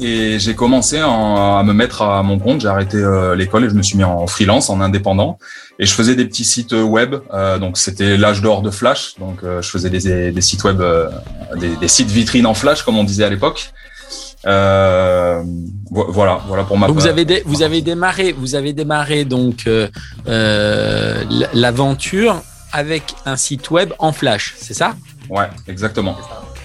Et 0.00 0.38
j'ai 0.38 0.54
commencé 0.54 0.98
à 0.98 1.62
me 1.64 1.72
mettre 1.72 2.02
à 2.02 2.22
mon 2.22 2.38
compte. 2.38 2.60
J'ai 2.60 2.68
arrêté 2.68 2.98
euh, 2.98 3.34
l'école 3.34 3.64
et 3.64 3.68
je 3.68 3.74
me 3.74 3.82
suis 3.82 3.96
mis 3.96 4.04
en 4.04 4.28
freelance, 4.28 4.70
en 4.70 4.80
indépendant. 4.80 5.38
Et 5.80 5.86
je 5.86 5.92
faisais 5.92 6.14
des 6.14 6.24
petits 6.24 6.44
sites 6.44 6.72
web. 6.72 7.16
Euh, 7.34 7.58
donc 7.58 7.78
c'était 7.78 8.16
l'âge 8.16 8.40
d'or 8.40 8.62
de 8.62 8.70
Flash. 8.70 9.14
Donc 9.18 9.42
euh, 9.42 9.60
je 9.60 9.68
faisais 9.68 9.90
des, 9.90 10.30
des 10.30 10.40
sites 10.40 10.62
web, 10.62 10.80
des, 11.56 11.74
des, 11.76 11.88
sites 11.88 12.10
vitrines 12.10 12.46
en 12.46 12.54
Flash, 12.54 12.82
comme 12.82 12.96
on 12.96 13.04
disait 13.04 13.24
à 13.24 13.30
l'époque. 13.30 13.72
voilà, 14.44 15.42
voilà 16.46 16.64
pour 16.64 16.78
ma. 16.78 16.86
Vous 16.86 17.06
avez 17.06 17.42
vous 17.44 17.62
avez 17.62 17.82
démarré, 17.82 18.32
vous 18.32 18.54
avez 18.54 18.72
démarré 18.72 19.24
donc 19.24 19.68
l'aventure 21.54 22.42
avec 22.72 23.02
un 23.26 23.36
site 23.36 23.70
web 23.70 23.92
en 23.98 24.12
Flash, 24.12 24.54
c'est 24.58 24.74
ça? 24.74 24.94
Ouais, 25.28 25.48
exactement. 25.66 26.16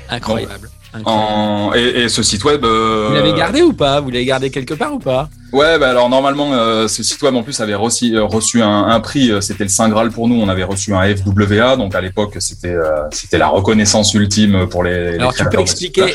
Incroyable. 0.09 0.69
En... 1.05 1.71
Et, 1.75 2.03
et, 2.03 2.09
ce 2.09 2.21
site 2.21 2.43
web. 2.43 2.63
Euh... 2.63 3.07
Vous 3.09 3.15
l'avez 3.15 3.33
gardé 3.33 3.61
ou 3.61 3.73
pas? 3.73 3.99
Vous 3.99 4.09
l'avez 4.11 4.25
gardé 4.25 4.49
quelque 4.49 4.73
part 4.73 4.93
ou 4.93 4.99
pas? 4.99 5.29
Ouais, 5.51 5.77
bah 5.77 5.91
alors 5.91 6.09
normalement, 6.09 6.51
euh, 6.53 6.87
ce 6.87 7.03
site 7.03 7.21
web 7.21 7.35
en 7.35 7.43
plus 7.43 7.59
avait 7.59 7.75
reçu, 7.75 8.15
euh, 8.15 8.23
reçu 8.23 8.63
un, 8.63 8.85
un, 8.87 8.99
prix. 8.99 9.31
C'était 9.39 9.63
le 9.63 9.69
Saint 9.69 9.87
Graal 9.87 10.09
pour 10.09 10.27
nous. 10.27 10.35
On 10.35 10.49
avait 10.49 10.63
reçu 10.63 10.95
un 10.95 11.03
FWA, 11.15 11.75
donc 11.75 11.93
à 11.93 12.01
l'époque 12.01 12.37
c'était 12.39 12.75
c'était 13.11 13.37
la 13.37 13.47
reconnaissance 13.47 14.13
ultime 14.15 14.67
pour 14.67 14.83
les. 14.83 15.15
Alors 15.15 15.33
tu 15.33 15.45
peux 15.45 15.59
expliquer, 15.59 16.05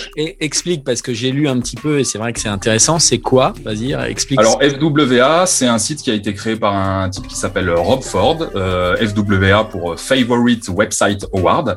explique 0.41 0.83
parce 0.83 1.03
que 1.03 1.15
j'ai 1.15 1.31
lu 1.31 1.49
un 1.49 1.61
petit 1.61 1.77
peu 1.77 2.01
et 2.01 2.05
c'est 2.05 2.19
vrai 2.19 2.33
que 2.33 2.41
c'est 2.41 2.49
intéressant. 2.49 2.99
C'est 2.99 3.19
quoi? 3.19 3.53
Vas-y, 3.65 3.93
explique. 4.09 4.41
Alors 4.41 4.61
FWA, 4.61 5.47
c'est 5.47 5.69
un 5.69 5.79
site 5.79 6.03
qui 6.03 6.11
a 6.11 6.15
été 6.15 6.35
créé 6.35 6.57
par 6.57 6.75
un 6.75 7.09
type 7.09 7.29
qui 7.29 7.37
s'appelle 7.37 7.71
Rob 7.71 8.03
Ford. 8.03 8.39
FWA 8.41 9.65
pour 9.65 9.99
Favorite 9.99 10.69
Website 10.69 11.27
Award. 11.33 11.77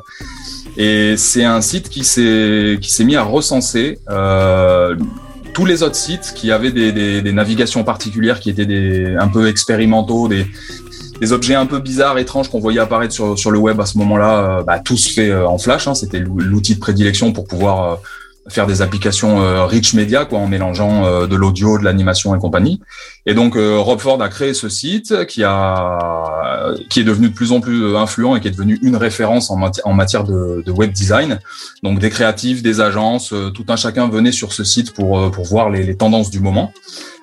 Et 0.76 1.16
c'est 1.16 1.44
un 1.44 1.60
site 1.60 1.88
qui 1.88 2.04
s'est 2.04 2.78
qui 2.80 2.90
s'est 2.90 3.04
mis 3.04 3.16
à 3.16 3.22
recenser 3.22 3.98
euh, 4.10 4.96
tous 5.52 5.66
les 5.66 5.82
autres 5.82 5.96
sites 5.96 6.32
qui 6.34 6.50
avaient 6.50 6.72
des, 6.72 6.92
des, 6.92 7.20
des, 7.20 7.32
navigations 7.32 7.84
particulières, 7.84 8.40
qui 8.40 8.48
étaient 8.48 8.64
des 8.64 9.14
un 9.18 9.28
peu 9.28 9.48
expérimentaux, 9.48 10.28
des, 10.28 10.46
des 11.20 11.32
objets 11.32 11.54
un 11.54 11.66
peu 11.66 11.78
bizarres, 11.78 12.18
étranges 12.18 12.48
qu'on 12.48 12.58
voyait 12.58 12.80
apparaître 12.80 13.12
sur, 13.12 13.38
sur 13.38 13.50
le 13.50 13.58
web 13.58 13.78
à 13.80 13.86
ce 13.86 13.98
moment-là, 13.98 14.60
euh, 14.60 14.62
bah, 14.62 14.78
tout 14.78 14.96
se 14.96 15.12
fait 15.12 15.30
euh, 15.30 15.46
en 15.46 15.58
Flash. 15.58 15.86
Hein, 15.86 15.94
C'était 15.94 16.20
l'outil 16.20 16.74
de 16.74 16.80
prédilection 16.80 17.32
pour 17.32 17.46
pouvoir 17.46 18.00
faire 18.48 18.66
des 18.66 18.82
applications 18.82 19.40
euh, 19.40 19.64
rich 19.66 19.94
media 19.94 20.24
quoi 20.24 20.38
en 20.38 20.48
mélangeant 20.48 21.04
euh, 21.04 21.26
de 21.26 21.36
l'audio, 21.36 21.78
de 21.78 21.84
l'animation 21.84 22.34
et 22.34 22.38
compagnie. 22.38 22.80
Et 23.24 23.34
donc 23.34 23.56
euh, 23.56 23.78
Rob 23.78 24.00
Ford 24.00 24.20
a 24.20 24.28
créé 24.28 24.52
ce 24.52 24.68
site 24.68 25.26
qui 25.26 25.44
a 25.44 26.74
qui 26.90 27.00
est 27.00 27.04
devenu 27.04 27.28
de 27.28 27.34
plus 27.34 27.52
en 27.52 27.60
plus 27.60 27.96
influent 27.96 28.34
et 28.34 28.40
qui 28.40 28.48
est 28.48 28.52
devenu 28.52 28.78
une 28.82 28.96
référence 28.96 29.50
en, 29.50 29.56
matière 29.56 30.24
de, 30.24 30.70
web 30.70 30.92
design. 30.92 31.38
Donc 31.82 31.98
des 31.98 32.10
créatifs, 32.10 32.62
des 32.62 32.80
agences, 32.80 33.34
tout 33.54 33.64
un 33.68 33.76
chacun 33.76 34.08
venait 34.08 34.32
sur 34.32 34.52
ce 34.52 34.64
site 34.64 34.92
pour 34.92 35.30
pour 35.30 35.44
voir 35.44 35.70
les, 35.70 35.84
les 35.84 35.96
tendances 35.96 36.30
du 36.30 36.40
moment. 36.40 36.72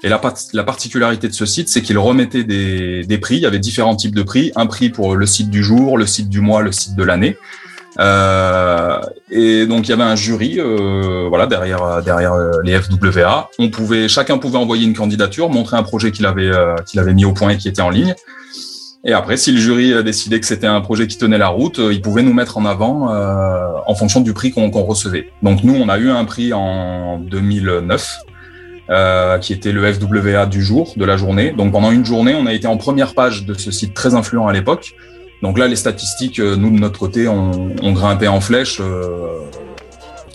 Et 0.04 0.10
la, 0.10 0.22
la 0.54 0.64
particularité 0.64 1.28
de 1.28 1.34
ce 1.34 1.46
site, 1.46 1.68
c'est 1.68 1.82
qu'il 1.82 1.98
remettait 1.98 2.46
des, 2.46 3.04
des 3.04 3.18
prix. 3.18 3.36
Il 3.36 3.42
y 3.42 3.46
avait 3.46 3.60
différents 3.60 3.96
types 3.96 4.16
de 4.16 4.24
prix. 4.24 4.52
Un 4.56 4.66
prix 4.66 4.90
pour 4.90 5.16
le 5.16 5.26
site 5.26 5.50
du 5.50 5.62
jour, 5.62 5.98
le 5.98 6.06
site 6.06 6.30
du 6.30 6.40
mois, 6.40 6.62
le 6.62 6.72
site 6.72 6.96
de 6.96 7.04
l'année. 7.04 7.38
Euh, 7.98 9.00
et 9.32 9.66
donc 9.66 9.88
il 9.88 9.92
y 9.92 9.94
avait 9.94 10.04
un 10.04 10.16
jury, 10.16 10.60
euh, 10.60 11.26
voilà, 11.28 11.48
derrière 11.48 12.04
derrière 12.04 12.34
euh, 12.34 12.52
les 12.64 12.80
FWA. 12.80 13.50
On 13.58 13.70
pouvait, 13.70 14.08
chacun 14.08 14.38
pouvait 14.38 14.58
envoyer 14.58 14.86
une 14.86 14.94
candidature, 14.94 15.50
montrer 15.50 15.78
un 15.78 15.84
projet 15.84 16.12
qu'il 16.12 16.26
avait 16.26 16.52
qu'il 16.86 17.00
avait 17.00 17.14
mis 17.14 17.26
au 17.26 17.34
point 17.34 17.52
et 17.52 17.58
qui 17.58 17.68
était 17.68 17.82
en 17.82 17.90
ligne. 17.90 18.16
Et 19.06 19.14
après, 19.14 19.38
si 19.38 19.54
le 19.54 19.60
jury 19.60 20.04
décidait 20.04 20.42
que 20.42 20.46
c'était 20.46 20.68
un 20.68 20.82
projet 20.82 21.08
qui 21.08 21.18
tenait 21.18 21.38
la 21.38 21.48
route, 21.48 21.80
il 21.80 22.02
pouvait 22.02 22.22
nous 22.22 22.34
mettre 22.34 22.58
en 22.58 22.66
avant 22.66 23.14
euh, 23.14 23.70
en 23.86 23.96
fonction 23.96 24.20
du 24.20 24.34
prix 24.34 24.52
qu'on 24.52 24.70
recevait. 24.70 25.30
Donc 25.42 25.64
nous, 25.64 25.74
on 25.74 25.88
a 25.88 25.98
eu 25.98 26.10
un 26.10 26.26
prix 26.26 26.52
en 26.52 27.18
2009 27.20 28.18
euh, 28.90 29.38
qui 29.38 29.54
était 29.54 29.72
le 29.72 29.94
FWA 29.94 30.46
du 30.48 30.62
jour, 30.62 30.94
de 30.98 31.06
la 31.06 31.16
journée. 31.16 31.52
Donc 31.52 31.72
pendant 31.72 31.92
une 31.92 32.04
journée, 32.04 32.36
on 32.36 32.46
a 32.46 32.54
été 32.54 32.68
en 32.68 32.76
première 32.76 33.14
page 33.14 33.46
de 33.46 33.54
ce 33.54 33.72
site 33.72 33.94
très 33.94 34.16
influent 34.16 34.48
à 34.48 34.54
l'époque. 34.54 34.96
Donc 35.42 35.58
là, 35.58 35.68
les 35.68 35.76
statistiques, 35.76 36.40
euh, 36.40 36.56
nous 36.56 36.70
de 36.70 36.80
notre 36.80 37.00
côté, 37.00 37.28
on, 37.28 37.76
on 37.82 37.92
grimpait 37.94 38.28
en 38.28 38.42
flèche. 38.42 38.80
Euh, 38.82 39.40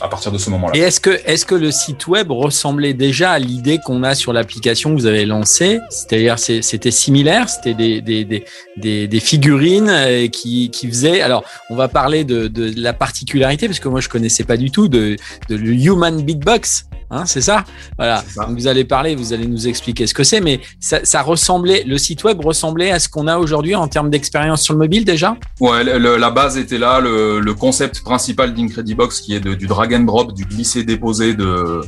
à 0.00 0.08
partir 0.08 0.30
de 0.32 0.38
ce 0.38 0.50
moment-là. 0.50 0.76
Et 0.76 0.80
est-ce 0.80 1.00
que, 1.00 1.18
est-ce 1.24 1.46
que 1.46 1.54
le 1.54 1.70
site 1.70 2.06
web 2.06 2.30
ressemblait 2.30 2.92
déjà 2.92 3.32
à 3.32 3.38
l'idée 3.38 3.78
qu'on 3.84 4.02
a 4.02 4.14
sur 4.14 4.32
l'application 4.32 4.90
que 4.90 5.00
vous 5.00 5.06
avez 5.06 5.24
lancée? 5.24 5.78
C'est-à-dire, 5.88 6.38
c'était 6.38 6.90
similaire, 6.90 7.48
c'était 7.48 7.74
des, 7.74 8.00
des, 8.02 8.24
des, 8.24 8.44
des, 8.76 9.08
des 9.08 9.20
figurines 9.20 9.88
euh, 9.88 10.28
qui, 10.28 10.70
qui 10.70 10.88
faisaient. 10.88 11.22
Alors, 11.22 11.44
on 11.70 11.76
va 11.76 11.88
parler 11.88 12.24
de, 12.24 12.48
de, 12.48 12.72
la 12.76 12.92
particularité 12.92 13.66
parce 13.66 13.80
que 13.80 13.88
moi 13.88 14.00
je 14.00 14.08
connaissais 14.08 14.44
pas 14.44 14.56
du 14.56 14.70
tout 14.70 14.88
de, 14.88 15.16
de 15.48 15.56
le 15.56 15.72
Human 15.72 16.22
Beatbox. 16.22 16.86
Hein, 17.14 17.26
c'est 17.26 17.40
ça 17.40 17.64
Voilà. 17.96 18.24
Vous 18.48 18.66
allez 18.66 18.84
parler, 18.84 19.14
vous 19.14 19.32
allez 19.32 19.46
nous 19.46 19.68
expliquer 19.68 20.08
ce 20.08 20.14
que 20.14 20.24
c'est, 20.24 20.40
mais 20.40 20.60
ça, 20.80 21.04
ça, 21.04 21.22
ressemblait, 21.22 21.84
le 21.86 21.96
site 21.96 22.24
web 22.24 22.44
ressemblait 22.44 22.90
à 22.90 22.98
ce 22.98 23.08
qu'on 23.08 23.28
a 23.28 23.38
aujourd'hui 23.38 23.76
en 23.76 23.86
termes 23.86 24.10
d'expérience 24.10 24.62
sur 24.62 24.74
le 24.74 24.80
mobile 24.80 25.04
déjà? 25.04 25.36
Ouais, 25.60 25.84
le, 25.84 26.16
la 26.16 26.30
base 26.30 26.58
était 26.58 26.78
là, 26.78 26.98
le, 26.98 27.38
le 27.38 27.54
concept 27.54 28.02
principal 28.02 28.52
d'Incredibox 28.52 29.20
qui 29.20 29.34
est 29.36 29.40
de, 29.40 29.54
du 29.54 29.68
drag 29.68 29.94
and 29.94 30.00
drop, 30.00 30.34
du 30.34 30.44
glisser-déposer 30.44 31.34
de 31.34 31.82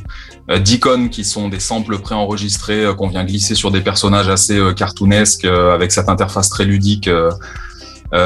euh, 0.49 0.59
d'icônes 0.59 1.09
qui 1.09 1.25
sont 1.25 1.49
des 1.49 1.59
samples 1.59 1.97
préenregistrés 1.99 2.85
euh, 2.85 2.93
qu'on 2.93 3.09
vient 3.09 3.25
glisser 3.25 3.53
sur 3.53 3.69
des 3.69 3.81
personnages 3.81 4.29
assez 4.29 4.57
euh, 4.57 4.73
cartoonesques 4.73 5.43
avec 5.45 5.91
cette 5.91 6.07
interface 6.07 6.49
très 6.49 6.63
ludique. 6.63 7.09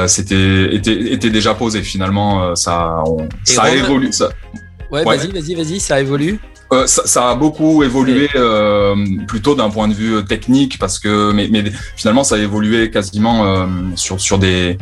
c'était 0.06 0.74
était, 0.76 1.12
était 1.12 1.30
déjà 1.30 1.54
posé 1.54 1.82
finalement 1.82 2.54
ça 2.54 3.02
on, 3.06 3.28
ça 3.42 3.62
a 3.64 3.70
évolué 3.74 4.12
ça 4.12 4.28
ouais, 4.92 5.04
ouais. 5.04 5.16
vas-y 5.16 5.32
vas-y 5.32 5.54
vas-y 5.54 5.80
ça 5.80 6.00
évolue 6.00 6.38
euh, 6.72 6.86
ça, 6.86 7.06
ça, 7.06 7.30
a 7.30 7.34
beaucoup 7.34 7.82
évolué 7.82 8.30
euh, 8.34 8.94
plutôt 9.28 9.54
d'un 9.54 9.68
point 9.68 9.88
de 9.88 9.94
vue 9.94 10.24
technique 10.24 10.78
parce 10.78 10.98
que 10.98 11.30
mais, 11.32 11.48
mais 11.50 11.64
finalement 11.96 12.24
ça 12.24 12.36
a 12.36 12.38
évolué 12.38 12.90
quasiment 12.90 13.44
euh, 13.44 13.66
sur 13.94 14.20
sur 14.20 14.38
des 14.38 14.78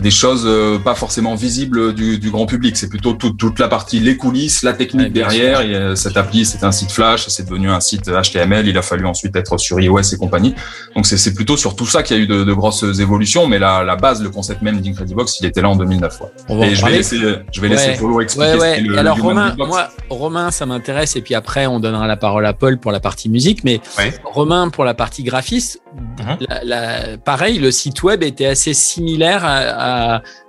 des 0.00 0.10
choses 0.10 0.44
euh, 0.46 0.78
pas 0.78 0.94
forcément 0.94 1.34
visibles 1.34 1.94
du, 1.94 2.18
du 2.18 2.30
grand 2.30 2.46
public. 2.46 2.76
C'est 2.76 2.88
plutôt 2.88 3.12
toute, 3.12 3.36
toute 3.36 3.58
la 3.58 3.68
partie, 3.68 4.00
les 4.00 4.16
coulisses, 4.16 4.62
la 4.62 4.72
technique 4.72 5.06
ouais, 5.06 5.10
derrière. 5.10 5.60
Et, 5.60 5.96
cette 5.96 6.16
appli, 6.16 6.44
c'est 6.44 6.64
un 6.64 6.72
site 6.72 6.92
Flash, 6.92 7.26
c'est 7.28 7.44
devenu 7.44 7.70
un 7.70 7.80
site 7.80 8.10
HTML. 8.10 8.66
Il 8.68 8.76
a 8.78 8.82
fallu 8.82 9.06
ensuite 9.06 9.34
être 9.36 9.58
sur 9.58 9.80
iOS 9.80 10.00
et 10.12 10.16
compagnie. 10.16 10.54
Donc 10.94 11.06
c'est 11.06 11.34
plutôt 11.34 11.56
sur 11.56 11.76
tout 11.76 11.86
ça 11.86 12.02
qu'il 12.02 12.16
y 12.16 12.20
a 12.20 12.22
eu 12.22 12.26
de, 12.26 12.44
de, 12.44 12.52
grosses 12.52 12.84
évolutions. 12.98 13.46
Mais 13.46 13.58
la, 13.58 13.84
la 13.84 13.96
base, 13.96 14.22
le 14.22 14.30
concept 14.30 14.62
même 14.62 14.80
d'Incredibox, 14.80 15.40
il 15.40 15.46
était 15.46 15.62
là 15.62 15.68
en 15.70 15.76
2009. 15.76 16.22
Ouais. 16.48 16.70
Et 16.70 16.74
je 16.74 16.84
vais 16.84 16.92
laisser, 16.92 17.18
je 17.52 17.60
vais 17.60 17.68
laisser 17.68 17.94
Follow 17.94 18.20
expliquer 18.20 18.58
ouais, 18.58 18.76
ce 18.78 18.82
le, 18.82 18.98
Alors 18.98 19.16
le 19.16 19.22
Romain, 19.22 19.54
moi, 19.58 19.88
Romain, 20.08 20.50
ça 20.50 20.66
m'intéresse. 20.66 21.16
Et 21.16 21.22
puis 21.22 21.34
après, 21.34 21.66
on 21.66 21.80
donnera 21.80 22.06
la 22.06 22.16
parole 22.16 22.46
à 22.46 22.52
Paul 22.52 22.78
pour 22.78 22.92
la 22.92 23.00
partie 23.00 23.28
musique. 23.28 23.64
Mais 23.64 23.80
Romain, 24.24 24.68
pour 24.70 24.84
la 24.84 24.94
partie 24.94 25.22
graphiste, 25.22 25.80
mm 25.94 26.22
-hmm. 26.22 26.36
la, 26.48 26.64
la, 26.64 27.18
pareil, 27.18 27.58
le 27.58 27.70
site 27.70 28.02
web 28.02 28.22
était 28.22 28.46
assez 28.46 28.74
similaire 28.74 29.44
à, 29.44 29.56
à 29.56 29.89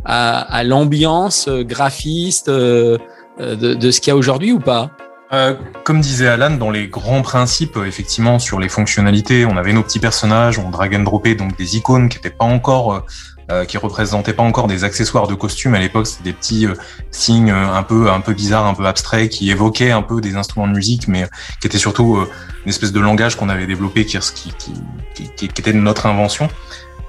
à, 0.06 0.64
l'ambiance 0.64 1.50
graphiste 1.50 2.50
euh, 2.50 2.98
de, 3.40 3.74
de, 3.74 3.92
ce 3.92 4.02
qu'il 4.02 4.12
y 4.12 4.14
a 4.14 4.18
aujourd'hui 4.18 4.52
ou 4.52 4.60
pas? 4.60 4.92
Euh, 5.34 5.56
comme 5.86 6.02
disait 6.02 6.28
Alan, 6.28 6.52
dans 6.52 6.72
les 6.72 6.88
grands 6.88 7.22
principes, 7.22 7.78
effectivement, 7.86 8.38
sur 8.38 8.60
les 8.60 8.68
fonctionnalités, 8.68 9.46
on 9.46 9.56
avait 9.56 9.72
nos 9.72 9.84
petits 9.84 10.00
personnages, 10.00 10.60
on 10.60 10.70
drag 10.70 10.94
and 10.94 11.04
droppait 11.04 11.36
donc 11.36 11.58
des 11.58 11.78
icônes 11.78 12.10
qui 12.10 12.18
n'étaient 12.18 12.30
pas 12.30 12.44
encore, 12.44 13.06
euh, 13.50 13.64
qui 13.64 13.78
représentaient 13.78 14.34
pas 14.34 14.44
encore 14.44 14.68
des 14.68 14.84
accessoires 14.84 15.30
de 15.30 15.36
costume. 15.36 15.74
À 15.74 15.80
l'époque, 15.80 16.08
c'était 16.08 16.32
des 16.32 16.34
petits 16.34 16.68
euh, 16.68 16.74
signes 17.12 17.52
un 17.52 17.84
peu, 17.84 18.12
un 18.12 18.20
peu 18.20 18.34
bizarres, 18.34 18.66
un 18.66 18.74
peu 18.74 18.86
abstraits, 18.86 19.30
qui 19.30 19.50
évoquaient 19.50 19.92
un 19.92 20.02
peu 20.02 20.20
des 20.20 20.36
instruments 20.36 20.68
de 20.68 20.74
musique, 20.74 21.08
mais 21.08 21.26
qui 21.62 21.68
étaient 21.68 21.78
surtout 21.78 22.18
une 22.66 22.70
espèce 22.70 22.92
de 22.92 23.00
langage 23.00 23.38
qu'on 23.38 23.48
avait 23.48 23.68
développé, 23.68 24.04
qui, 24.04 24.18
était 25.42 25.74
de 25.74 25.78
notre 25.78 26.08
invention. 26.08 26.50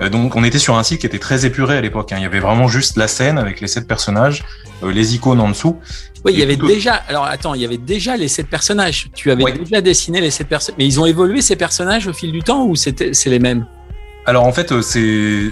Euh, 0.00 0.08
donc 0.08 0.36
on 0.36 0.44
était 0.44 0.58
sur 0.58 0.76
un 0.76 0.82
site 0.82 1.00
qui 1.00 1.06
était 1.06 1.18
très 1.18 1.46
épuré 1.46 1.76
à 1.76 1.80
l'époque. 1.80 2.12
Hein. 2.12 2.16
Il 2.18 2.22
y 2.22 2.26
avait 2.26 2.40
vraiment 2.40 2.68
juste 2.68 2.96
la 2.96 3.08
scène 3.08 3.38
avec 3.38 3.60
les 3.60 3.68
sept 3.68 3.86
personnages, 3.86 4.44
euh, 4.82 4.92
les 4.92 5.14
icônes 5.14 5.40
en 5.40 5.48
dessous. 5.48 5.78
Oui, 6.24 6.32
il 6.34 6.38
y 6.38 6.42
avait 6.42 6.56
déjà. 6.56 6.94
Alors 6.94 7.24
attends, 7.24 7.54
il 7.54 7.62
y 7.62 7.64
avait 7.64 7.78
déjà 7.78 8.16
les 8.16 8.28
sept 8.28 8.48
personnages. 8.48 9.08
Tu 9.14 9.30
avais 9.30 9.42
ouais. 9.42 9.52
déjà 9.52 9.80
dessiné 9.80 10.20
les 10.20 10.30
sept 10.30 10.48
personnages, 10.48 10.78
mais 10.78 10.86
ils 10.86 11.00
ont 11.00 11.06
évolué 11.06 11.42
ces 11.42 11.56
personnages 11.56 12.06
au 12.06 12.12
fil 12.12 12.32
du 12.32 12.42
temps 12.42 12.64
ou 12.66 12.76
c'était 12.76 13.12
c'est 13.12 13.30
les 13.30 13.40
mêmes? 13.40 13.66
Alors 14.24 14.44
en 14.44 14.52
fait, 14.52 14.70
euh, 14.70 14.82
c'est 14.82 15.00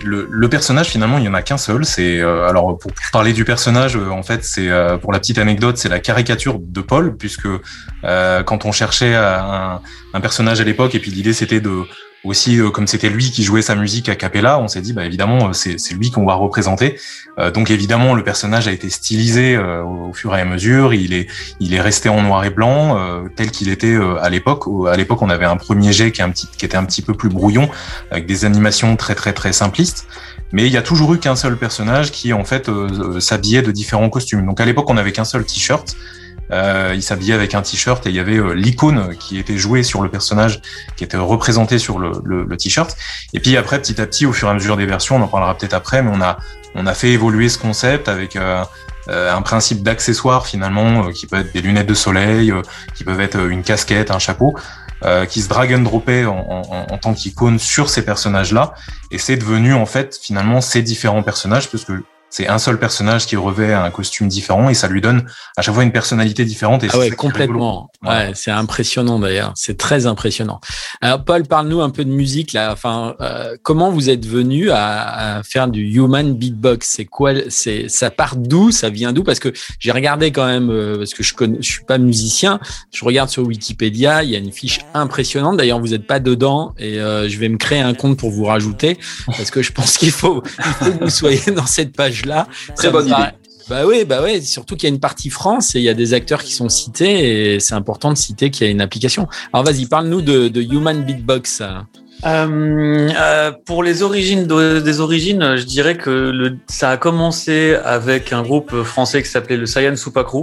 le, 0.04 0.28
le, 0.30 0.49
personnage 0.49 0.88
finalement, 0.88 1.18
il 1.18 1.25
y 1.25 1.28
en 1.28 1.35
a 1.35 1.42
qu'un 1.42 1.59
seul. 1.59 1.85
C'est 1.85 2.20
euh, 2.20 2.49
alors 2.49 2.78
pour 2.78 2.92
parler 3.12 3.32
du 3.32 3.44
personnage, 3.44 3.97
en 3.97 4.23
fait, 4.23 4.44
c'est 4.44 4.68
euh, 4.68 4.97
pour 4.97 5.12
la 5.12 5.18
petite 5.18 5.38
anecdote, 5.38 5.76
c'est 5.76 5.88
la 5.88 5.99
caricature 5.99 6.61
de 6.61 6.80
Paul, 6.80 7.16
puisque 7.16 7.49
euh, 8.04 8.42
quand 8.44 8.64
on 8.66 8.73
cherchait 8.73 9.16
un, 9.16 9.80
un 10.14 10.20
personnage 10.20 10.61
à 10.61 10.64
l'époque, 10.64 10.94
et 10.94 11.00
puis 11.00 11.11
l'idée 11.11 11.32
c'était 11.32 11.61
de 11.61 11.82
aussi 12.24 12.58
euh, 12.58 12.70
comme 12.70 12.86
c'était 12.86 13.08
lui 13.08 13.30
qui 13.30 13.42
jouait 13.42 13.62
sa 13.62 13.74
musique 13.74 14.08
à 14.08 14.14
cappella, 14.14 14.58
on 14.60 14.68
s'est 14.68 14.80
dit 14.80 14.92
bah 14.92 15.04
évidemment 15.04 15.48
euh, 15.48 15.52
c'est 15.52 15.94
lui 15.94 16.10
qu'on 16.10 16.26
va 16.26 16.34
représenter. 16.34 16.98
Euh, 17.38 17.50
donc 17.50 17.70
évidemment 17.70 18.14
le 18.14 18.22
personnage 18.22 18.68
a 18.68 18.72
été 18.72 18.90
stylisé 18.90 19.54
euh, 19.56 19.82
au 19.82 20.12
fur 20.12 20.36
et 20.36 20.40
à 20.40 20.44
mesure, 20.44 20.92
il 20.94 21.14
est 21.14 21.28
il 21.60 21.74
est 21.74 21.80
resté 21.80 22.08
en 22.08 22.22
noir 22.22 22.44
et 22.44 22.50
blanc 22.50 22.98
euh, 22.98 23.28
tel 23.34 23.50
qu'il 23.50 23.68
était 23.68 23.96
à 24.20 24.28
l'époque. 24.28 24.64
À 24.88 24.96
l'époque 24.96 25.22
on 25.22 25.30
avait 25.30 25.46
un 25.46 25.56
premier 25.56 25.92
jet 25.92 26.12
qui 26.12 26.20
est 26.20 26.24
un 26.24 26.30
petit 26.30 26.46
qui 26.46 26.64
était 26.64 26.76
un 26.76 26.84
petit 26.84 27.02
peu 27.02 27.14
plus 27.14 27.28
brouillon 27.28 27.68
avec 28.10 28.26
des 28.26 28.44
animations 28.44 28.96
très 28.96 29.14
très 29.14 29.32
très 29.32 29.52
simplistes. 29.52 30.06
Mais 30.52 30.66
il 30.66 30.72
y 30.72 30.76
a 30.76 30.82
toujours 30.82 31.14
eu 31.14 31.18
qu'un 31.18 31.36
seul 31.36 31.56
personnage 31.56 32.10
qui 32.10 32.32
en 32.32 32.44
fait 32.44 32.68
s'habillait 33.20 33.62
de 33.62 33.70
différents 33.70 34.10
costumes. 34.10 34.44
Donc 34.44 34.60
à 34.60 34.64
l'époque 34.64 34.90
on 34.90 34.96
avait 34.96 35.12
qu'un 35.12 35.24
seul 35.24 35.44
t-shirt. 35.44 35.96
Euh, 36.52 36.92
il 36.95 37.02
s'habillait 37.02 37.35
avec 37.35 37.54
un 37.54 37.62
t-shirt 37.62 38.07
et 38.07 38.11
il 38.11 38.16
y 38.16 38.21
avait 38.21 38.38
euh, 38.38 38.52
l'icône 38.52 39.16
qui 39.16 39.38
était 39.38 39.57
jouée 39.57 39.83
sur 39.83 40.02
le 40.02 40.09
personnage, 40.09 40.61
qui 40.97 41.04
était 41.04 41.16
représenté 41.16 41.78
sur 41.78 41.99
le, 41.99 42.12
le, 42.25 42.45
le 42.45 42.57
t-shirt. 42.57 42.97
Et 43.33 43.40
puis 43.40 43.57
après, 43.57 43.80
petit 43.80 44.00
à 44.00 44.07
petit, 44.07 44.26
au 44.26 44.33
fur 44.33 44.49
et 44.49 44.50
à 44.50 44.54
mesure 44.54 44.76
des 44.76 44.87
versions, 44.87 45.16
on 45.16 45.23
en 45.23 45.28
parlera 45.28 45.57
peut-être 45.57 45.75
après, 45.75 46.02
mais 46.02 46.11
on 46.12 46.21
a 46.21 46.38
on 46.75 46.87
a 46.87 46.95
fait 46.95 47.11
évoluer 47.11 47.49
ce 47.49 47.59
concept 47.59 48.09
avec 48.09 48.37
euh, 48.37 48.64
euh 49.09 49.35
un 49.35 49.42
principe 49.42 49.83
d'accessoires 49.83 50.47
finalement, 50.47 51.07
euh, 51.07 51.12
qui 51.12 51.26
peut 51.26 51.37
être 51.37 51.52
des 51.52 51.62
lunettes 51.62 51.88
de 51.88 51.95
soleil, 51.95 52.52
euh, 52.52 52.62
qui 52.95 53.04
peuvent 53.04 53.21
être 53.21 53.38
une 53.49 53.62
casquette, 53.62 54.11
un 54.11 54.19
chapeau. 54.19 54.54
qui 55.30 55.40
se 55.40 55.49
drag 55.49 55.73
and 55.73 55.78
dropait 55.78 56.26
en, 56.26 56.47
en, 56.50 56.87
en 56.92 56.99
tant 56.99 57.14
qu'icône 57.14 57.59
sur 57.59 57.88
ces 57.88 58.04
personnages-là, 58.04 58.75
et 59.11 59.16
c'est 59.16 59.38
devenu 59.38 59.73
en 59.73 59.87
fait 59.87 60.19
finalement 60.21 60.61
ces 60.61 60.83
différents 60.83 61.23
personnages, 61.23 61.71
parce 61.71 61.87
que 61.87 62.04
c'est 62.30 62.46
un 62.46 62.58
seul 62.58 62.78
personnage 62.78 63.26
qui 63.26 63.37
revêt 63.37 63.75
un 63.75 63.90
costume 63.90 64.28
différent 64.28 64.70
et 64.70 64.75
ça 64.75 64.88
lui 64.88 65.00
donne 65.00 65.25
à 65.56 65.62
chaque 65.62 65.75
fois 65.75 65.82
une 65.82 65.92
personnalité 65.92 66.44
différente. 66.44 66.84
Et 66.84 66.88
ah 66.92 66.99
ouais, 66.99 67.10
complètement. 67.10 67.90
Ouais, 68.04 68.30
c'est 68.34 68.52
impressionnant 68.52 69.18
d'ailleurs. 69.18 69.52
C'est 69.56 69.76
très 69.76 70.06
impressionnant. 70.06 70.60
Alors 71.00 71.25
Paul, 71.25 71.42
parle-nous 71.42 71.80
un 71.80 71.90
peu 71.90 72.04
de 72.04 72.10
musique 72.10 72.52
là. 72.52 72.72
Enfin, 72.72 73.16
euh, 73.20 73.56
comment 73.62 73.90
vous 73.90 74.10
êtes 74.10 74.25
venu 74.25 74.70
à, 74.70 75.38
à, 75.38 75.42
faire 75.42 75.68
du 75.68 75.82
human 75.82 76.34
beatbox? 76.34 76.88
C'est 76.88 77.04
quoi 77.04 77.32
C'est 77.49 77.88
ça 77.88 78.10
part 78.10 78.37
d'où? 78.37 78.70
Ça 78.70 78.90
vient 78.90 79.12
d'où? 79.12 79.25
Parce 79.25 79.40
que 79.40 79.52
j'ai 79.80 79.90
regardé 79.90 80.30
quand 80.30 80.46
même 80.46 80.70
euh, 80.70 80.99
parce 80.99 81.14
que 81.14 81.25
je 81.25 81.34
connais, 81.34 81.58
je 81.60 81.70
suis 81.72 81.84
pas 81.84 81.99
musicien. 81.99 82.60
Je 82.92 83.04
regarde 83.04 83.28
sur 83.28 83.42
Wikipédia. 83.42 84.22
Il 84.22 84.30
y 84.30 84.37
a 84.37 84.38
une 84.38 84.52
fiche 84.52 84.80
impressionnante. 84.94 85.56
D'ailleurs, 85.56 85.80
vous 85.80 85.88
n'êtes 85.88 86.06
pas 86.06 86.20
dedans 86.20 86.75
et 86.78 87.00
euh, 87.00 87.28
je 87.28 87.38
vais 87.38 87.49
me 87.49 87.56
créer 87.56 87.80
un 87.80 87.94
compte 87.94 88.16
pour 88.18 88.30
vous 88.30 88.44
rajouter 88.44 88.99
parce 89.26 89.50
que 89.50 89.62
je 89.62 89.72
pense 89.72 89.99
qu'il 89.99 90.12
faut, 90.12 90.42
il 90.58 90.72
faut 90.72 90.92
que 90.92 91.04
vous 91.04 91.10
soyez 91.10 91.50
dans 91.50 91.66
cette 91.66 91.96
page 91.96 92.19
là. 92.26 92.46
Très 92.76 92.90
bonne 92.90 93.06
idée. 93.06 93.32
Bah 93.68 93.82
oui, 93.86 94.04
bah 94.04 94.20
oui, 94.24 94.42
surtout 94.42 94.74
qu'il 94.74 94.88
y 94.88 94.92
a 94.92 94.94
une 94.94 95.00
partie 95.00 95.30
France 95.30 95.76
et 95.76 95.78
il 95.78 95.84
y 95.84 95.88
a 95.88 95.94
des 95.94 96.12
acteurs 96.12 96.42
qui 96.42 96.52
sont 96.52 96.68
cités 96.68 97.54
et 97.54 97.60
c'est 97.60 97.74
important 97.74 98.12
de 98.12 98.18
citer 98.18 98.50
qu'il 98.50 98.66
y 98.66 98.68
a 98.68 98.72
une 98.72 98.80
application. 98.80 99.28
Alors 99.52 99.64
vas-y, 99.64 99.86
parle-nous 99.86 100.22
de, 100.22 100.48
de, 100.48 100.60
Human 100.60 101.04
Beatbox. 101.04 101.62
Euh, 102.26 103.08
euh, 103.16 103.52
pour 103.64 103.84
les 103.84 104.02
origines 104.02 104.48
de, 104.48 104.80
des 104.80 104.98
origines, 104.98 105.56
je 105.56 105.64
dirais 105.64 105.96
que 105.96 106.10
le, 106.10 106.58
ça 106.66 106.90
a 106.90 106.96
commencé 106.96 107.76
avec 107.84 108.32
un 108.32 108.42
groupe 108.42 108.82
français 108.82 109.22
qui 109.22 109.28
s'appelait 109.28 109.56
le 109.56 109.66
Saiyan 109.66 109.94
Supakru 109.94 110.42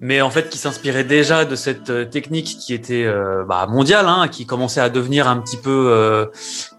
mais 0.00 0.22
en 0.22 0.30
fait 0.30 0.48
qui 0.48 0.56
s'inspirait 0.56 1.04
déjà 1.04 1.44
de 1.44 1.54
cette 1.54 1.90
euh, 1.90 2.04
technique 2.06 2.56
qui 2.58 2.72
était 2.72 3.04
euh, 3.04 3.44
bah, 3.44 3.66
mondiale, 3.68 4.06
hein, 4.08 4.28
qui 4.28 4.46
commençait 4.46 4.80
à 4.80 4.88
devenir 4.88 5.28
un 5.28 5.38
petit 5.38 5.58
peu 5.58 5.88
euh, 5.90 6.26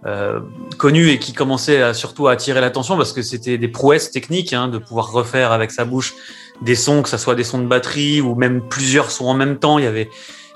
euh, 0.07 0.39
connue 0.79 1.09
et 1.09 1.19
qui 1.19 1.31
commençait 1.31 1.83
à, 1.83 1.93
surtout 1.93 2.27
à 2.27 2.31
attirer 2.31 2.61
l'attention 2.61 2.97
parce 2.97 3.13
que 3.13 3.21
c'était 3.21 3.59
des 3.59 3.67
prouesses 3.67 4.09
techniques 4.09 4.53
hein, 4.53 4.67
de 4.67 4.79
pouvoir 4.79 5.11
refaire 5.11 5.51
avec 5.51 5.69
sa 5.69 5.85
bouche 5.85 6.15
des 6.63 6.73
sons, 6.73 7.03
que 7.03 7.09
ça 7.09 7.19
soit 7.19 7.35
des 7.35 7.43
sons 7.43 7.59
de 7.59 7.67
batterie 7.67 8.21
ou 8.21 8.33
même 8.33 8.67
plusieurs 8.67 9.11
sons 9.11 9.27
en 9.27 9.35
même 9.35 9.59
temps. 9.59 9.77
Il 9.77 9.85
y 9.85 9.87
avait, 9.87 10.09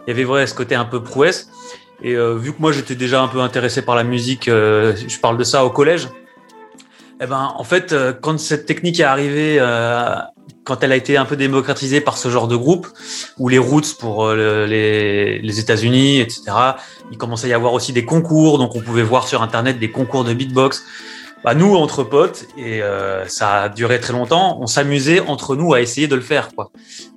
il 0.08 0.10
y 0.10 0.12
avait 0.12 0.24
vrai 0.24 0.48
ce 0.48 0.56
côté 0.56 0.74
un 0.74 0.86
peu 0.86 1.04
prouesse. 1.04 1.50
Et 2.02 2.16
euh, 2.16 2.34
vu 2.36 2.52
que 2.52 2.60
moi 2.60 2.72
j'étais 2.72 2.96
déjà 2.96 3.22
un 3.22 3.28
peu 3.28 3.42
intéressé 3.42 3.84
par 3.84 3.96
la 3.96 4.04
musique, 4.04 4.46
je 4.48 5.20
parle 5.20 5.38
de 5.38 5.44
ça 5.44 5.66
au 5.66 5.70
collège. 5.70 6.10
Eh 7.22 7.28
ben, 7.28 7.54
en 7.56 7.64
fait, 7.64 7.96
quand 8.22 8.38
cette 8.40 8.66
technique 8.66 9.00
est 9.00 9.04
arrivée 9.04 9.60
quand 10.66 10.84
elle 10.84 10.92
a 10.92 10.96
été 10.96 11.16
un 11.16 11.26
peu 11.26 11.38
démocratisée 11.38 12.02
par 12.02 12.18
ce 12.18 12.30
genre 12.30 12.48
de 12.48 12.56
groupe, 12.56 12.88
ou 13.38 13.48
les 13.48 13.60
Roots 13.60 13.96
pour 13.98 14.26
euh, 14.26 14.66
les, 14.66 15.40
les 15.40 15.60
États-Unis, 15.60 16.20
etc. 16.20 16.42
Il 17.12 17.18
commençait 17.18 17.48
à 17.48 17.52
y 17.52 17.54
avoir 17.54 17.74
aussi 17.74 17.94
des 17.94 18.04
concours, 18.04 18.58
donc 18.58 18.76
on 18.76 18.82
pouvait 18.82 19.04
voir 19.04 19.28
sur 19.28 19.42
Internet 19.42 19.80
des 19.80 19.92
concours 19.92 20.24
de 20.26 20.34
beatbox. 20.34 20.84
Bah, 21.46 21.54
nous, 21.54 21.76
entre 21.76 22.04
potes, 22.04 22.48
et 22.58 22.82
euh, 22.82 23.28
ça 23.28 23.62
a 23.62 23.70
duré 23.70 24.00
très 24.00 24.14
longtemps, 24.14 24.58
on 24.62 24.66
s'amusait 24.66 25.20
entre 25.20 25.56
nous 25.56 25.76
à 25.76 25.82
essayer 25.82 26.08
de 26.08 26.16
le 26.16 26.22
faire. 26.22 26.50
Quoi. 26.56 26.72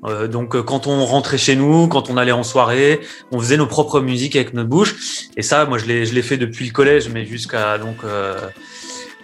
Euh, 0.05 0.29
donc, 0.29 0.55
euh, 0.55 0.63
quand 0.63 0.87
on 0.87 1.07
rentrait 1.07 1.39
chez 1.39 1.57
nous, 1.57 1.89
quand 1.89 2.11
on 2.11 2.19
allait 2.19 2.33
en 2.33 2.43
soirée, 2.43 3.01
on 3.33 3.41
faisait 3.41 3.57
nos 3.57 3.67
propres 3.67 4.01
musiques 4.01 4.37
avec 4.37 4.53
notre 4.53 4.69
bouche. 4.69 5.31
Et 5.39 5.43
ça, 5.43 5.65
moi, 5.65 5.79
je 5.79 5.87
l'ai, 5.87 6.23
fait 6.23 6.37
depuis 6.37 6.67
le 6.67 6.73
collège, 6.73 7.09
mais 7.09 7.25
jusqu'à 7.25 7.79
donc 7.79 7.97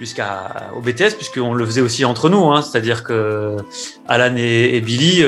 jusqu'à 0.00 0.70
au 0.76 0.80
BTS, 0.80 1.14
puisqu'on 1.16 1.54
le 1.54 1.64
faisait 1.66 1.80
aussi 1.80 2.04
entre 2.04 2.28
nous. 2.28 2.52
Hein, 2.52 2.62
c'est-à-dire 2.62 3.04
que 3.04 3.56
Alan 4.08 4.34
et, 4.36 4.76
et 4.76 4.80
Billy 4.80 5.22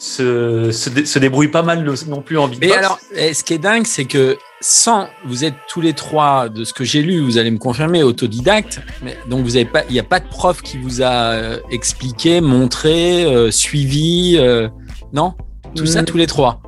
se, 0.00 0.70
se, 0.72 1.04
se, 1.04 1.18
débrouillent 1.18 1.48
pas 1.48 1.62
mal 1.62 1.84
non 2.08 2.22
plus 2.22 2.38
en 2.38 2.48
beatbox. 2.48 2.72
Mais 2.72 2.76
alors, 2.76 2.98
eh, 3.14 3.34
ce 3.34 3.44
qui 3.44 3.54
est 3.54 3.58
dingue, 3.58 3.86
c'est 3.86 4.06
que 4.06 4.38
sans, 4.60 5.08
vous 5.24 5.44
êtes 5.44 5.54
tous 5.68 5.80
les 5.80 5.92
trois, 5.92 6.48
de 6.48 6.64
ce 6.64 6.72
que 6.72 6.84
j'ai 6.84 7.02
lu, 7.02 7.20
vous 7.20 7.38
allez 7.38 7.50
me 7.50 7.58
confirmer, 7.58 8.02
autodidacte. 8.02 8.80
Mais, 9.02 9.16
donc, 9.28 9.44
vous 9.44 9.56
avez 9.56 9.64
pas, 9.64 9.84
il 9.88 9.92
n'y 9.92 10.00
a 10.00 10.04
pas 10.04 10.20
de 10.20 10.28
prof 10.28 10.62
qui 10.62 10.78
vous 10.78 11.02
a 11.02 11.32
euh, 11.32 11.58
expliqué, 11.70 12.40
montré, 12.40 13.24
euh, 13.24 13.50
suivi, 13.50 14.36
euh, 14.38 14.68
non? 15.12 15.34
Tout 15.74 15.86
ça, 15.86 16.02
tous 16.02 16.16
les 16.16 16.26
trois? 16.26 16.62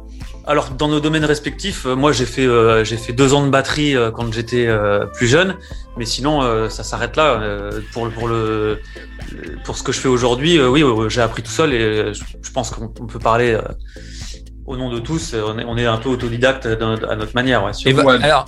Alors, 0.45 0.71
dans 0.71 0.89
nos 0.89 1.01
domaines 1.01 1.25
respectifs, 1.25 1.87
euh, 1.87 1.95
moi, 1.95 2.13
j'ai 2.13 2.27
fait, 2.27 2.47
euh, 2.47 2.85
j'ai 2.85 2.97
fait 2.97 3.13
deux 3.13 3.33
ans 3.33 3.45
de 3.45 3.51
batterie 3.51 3.95
euh, 3.95 4.11
quand 4.11 4.33
j'étais 4.33 4.69
plus 5.15 5.29
jeune, 5.29 5.57
mais 5.97 6.05
sinon, 6.05 6.69
ça 6.69 6.83
s'arrête 6.83 7.17
là. 7.17 7.71
pour, 7.93 8.09
pour, 8.11 8.29
le, 8.29 8.81
pour 9.65 9.77
ce 9.77 9.83
que 9.83 9.93
je 9.93 10.01
fais 10.01 10.09
aujourd'hui, 10.09 10.61
oui, 10.61 10.83
j'ai 11.09 11.21
appris 11.21 11.43
tout 11.43 11.51
seul 11.51 11.73
et 11.73 12.15
je, 12.15 12.51
pense 12.53 12.71
qu'on 12.71 12.89
peut 12.89 13.19
parler 13.19 13.59
au 14.67 14.77
nom 14.77 14.91
de 14.91 14.99
tous, 14.99 15.35
on 15.35 15.59
est, 15.59 15.65
on 15.65 15.77
est 15.77 15.87
un 15.87 15.99
peu 15.99 16.09
autodidacte 16.09 16.67
à 16.67 17.17
notre 17.17 17.35
manière. 17.35 17.65
Ouais, 17.65 17.73
et 17.85 17.95
alors, 18.25 18.47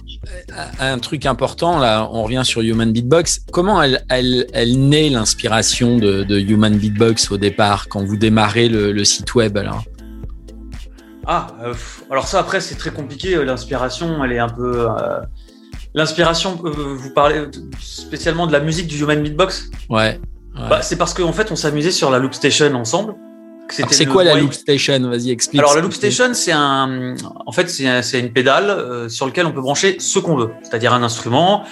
un 0.79 0.99
truc 0.99 1.27
important, 1.27 1.79
là, 1.79 2.09
on 2.13 2.23
revient 2.23 2.43
sur 2.45 2.63
Human 2.63 2.91
Beatbox. 2.93 3.41
Comment 3.53 3.83
elle, 3.83 4.05
elle, 4.09 4.47
elle 4.53 4.89
naît 4.89 5.11
l'inspiration 5.11 5.99
de, 5.99 6.23
de, 6.23 6.39
Human 6.39 6.77
Beatbox 6.77 7.31
au 7.31 7.37
départ, 7.37 7.89
quand 7.89 8.05
vous 8.05 8.17
démarrez 8.17 8.69
le, 8.69 8.93
le 8.93 9.05
site 9.05 9.35
web 9.35 9.57
alors? 9.57 9.85
Ah, 11.27 11.49
euh, 11.63 11.75
alors 12.11 12.27
ça 12.27 12.39
après 12.39 12.61
c'est 12.61 12.75
très 12.75 12.91
compliqué. 12.91 13.35
Euh, 13.35 13.45
l'inspiration, 13.45 14.23
elle 14.25 14.33
est 14.33 14.39
un 14.39 14.49
peu. 14.49 14.89
Euh, 14.91 15.21
l'inspiration, 15.95 16.61
vous 16.63 17.11
parlez 17.15 17.47
spécialement 17.81 18.47
de 18.47 18.53
la 18.53 18.61
musique 18.61 18.87
du 18.87 19.01
Human 19.03 19.23
Beatbox? 19.23 19.71
Ouais. 19.89 20.21
Bah, 20.55 20.83
c'est 20.83 20.97
parce 20.97 21.15
qu'en 21.15 21.33
fait 21.33 21.51
on 21.51 21.57
s'amusait 21.57 21.91
sur 21.91 22.11
la 22.11 22.19
Loop 22.19 22.35
Station 22.35 22.73
ensemble. 22.75 23.15
C'est 23.71 24.07
quoi 24.07 24.25
la 24.25 24.35
Loop 24.35 24.53
Station? 24.53 24.99
Vas-y, 25.09 25.31
explique. 25.31 25.61
Alors 25.61 25.75
la 25.75 25.81
Loop 25.81 25.93
Station, 25.93 26.35
c'est 26.35 26.53
un, 26.53 27.15
en 27.47 27.53
fait, 27.53 27.69
c'est 27.69 28.21
une 28.21 28.33
pédale 28.33 29.09
sur 29.11 29.27
laquelle 29.27 29.47
on 29.47 29.53
peut 29.53 29.61
brancher 29.61 29.97
ce 29.99 30.19
qu'on 30.19 30.37
veut, 30.37 30.51
c'est-à-dire 30.63 30.93
un 30.93 31.03
instrument, 31.03 31.65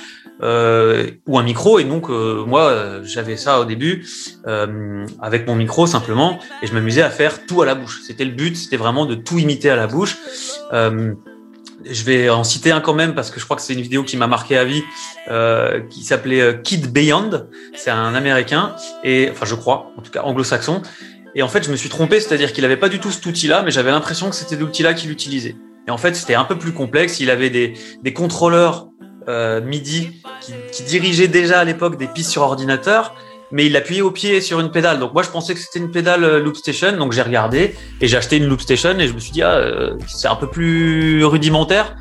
euh, 0.42 1.10
ou 1.26 1.38
un 1.38 1.42
micro. 1.42 1.78
Et 1.78 1.84
donc, 1.84 2.10
euh, 2.10 2.44
moi, 2.44 3.00
j'avais 3.04 3.36
ça 3.36 3.60
au 3.60 3.64
début 3.64 4.06
euh, 4.46 5.06
avec 5.20 5.46
mon 5.46 5.54
micro 5.54 5.86
simplement, 5.86 6.38
et 6.62 6.66
je 6.66 6.74
m'amusais 6.74 7.02
à 7.02 7.10
faire 7.10 7.46
tout 7.46 7.62
à 7.62 7.66
la 7.66 7.74
bouche. 7.74 8.00
C'était 8.06 8.24
le 8.24 8.32
but, 8.32 8.56
c'était 8.56 8.76
vraiment 8.76 9.06
de 9.06 9.14
tout 9.14 9.38
imiter 9.38 9.70
à 9.70 9.76
la 9.76 9.86
bouche. 9.86 10.16
Euh, 10.72 11.14
je 11.84 12.04
vais 12.04 12.30
en 12.30 12.44
citer 12.44 12.70
un 12.70 12.80
quand 12.80 12.94
même 12.94 13.12
parce 13.12 13.30
que 13.32 13.40
je 13.40 13.44
crois 13.44 13.56
que 13.56 13.62
c'est 13.62 13.72
une 13.72 13.80
vidéo 13.80 14.04
qui 14.04 14.16
m'a 14.16 14.28
marqué 14.28 14.56
à 14.56 14.64
vie, 14.64 14.84
euh, 15.28 15.80
qui 15.90 16.04
s'appelait 16.04 16.60
Kid 16.62 16.92
Beyond. 16.92 17.48
C'est 17.74 17.90
un 17.90 18.14
Américain 18.14 18.76
et 19.02 19.28
enfin 19.32 19.46
je 19.46 19.56
crois, 19.56 19.90
en 19.98 20.02
tout 20.02 20.12
cas 20.12 20.22
anglo-saxon. 20.22 20.82
Et 21.34 21.42
en 21.42 21.48
fait, 21.48 21.64
je 21.64 21.70
me 21.70 21.76
suis 21.76 21.88
trompé, 21.88 22.20
c'est-à-dire 22.20 22.52
qu'il 22.52 22.64
avait 22.64 22.76
pas 22.76 22.88
du 22.88 22.98
tout 22.98 23.10
cet 23.10 23.24
outil-là, 23.24 23.62
mais 23.62 23.70
j'avais 23.70 23.90
l'impression 23.90 24.28
que 24.28 24.36
c'était 24.36 24.56
l'outil-là 24.56 24.94
qu'il 24.94 25.10
utilisait. 25.10 25.56
Et 25.88 25.90
en 25.90 25.98
fait, 25.98 26.14
c'était 26.14 26.34
un 26.34 26.44
peu 26.44 26.58
plus 26.58 26.72
complexe. 26.72 27.20
Il 27.20 27.30
avait 27.30 27.50
des, 27.50 27.74
des 28.02 28.12
contrôleurs 28.12 28.88
euh, 29.28 29.60
MIDI 29.60 30.22
qui, 30.72 30.82
dirigeait 30.82 31.28
déjà 31.28 31.60
à 31.60 31.64
l'époque 31.64 31.96
des 31.96 32.06
pistes 32.06 32.30
sur 32.30 32.42
ordinateur, 32.42 33.14
mais 33.50 33.66
il 33.66 33.76
appuyait 33.76 34.02
au 34.02 34.10
pied 34.10 34.40
sur 34.40 34.60
une 34.60 34.70
pédale. 34.70 34.98
Donc 34.98 35.12
moi 35.14 35.22
je 35.22 35.30
pensais 35.30 35.54
que 35.54 35.60
c'était 35.60 35.78
une 35.78 35.90
pédale 35.90 36.24
euh, 36.24 36.40
Loop 36.40 36.56
Station, 36.56 36.96
donc 36.96 37.12
j'ai 37.12 37.22
regardé 37.22 37.74
et 38.00 38.08
j'ai 38.08 38.16
acheté 38.16 38.36
une 38.36 38.46
Loop 38.46 38.60
Station 38.60 38.98
et 38.98 39.06
je 39.06 39.12
me 39.12 39.20
suis 39.20 39.32
dit 39.32 39.42
ah 39.42 39.54
euh, 39.54 39.96
c'est 40.08 40.28
un 40.28 40.36
peu 40.36 40.48
plus 40.48 41.24
rudimentaire. 41.24 41.96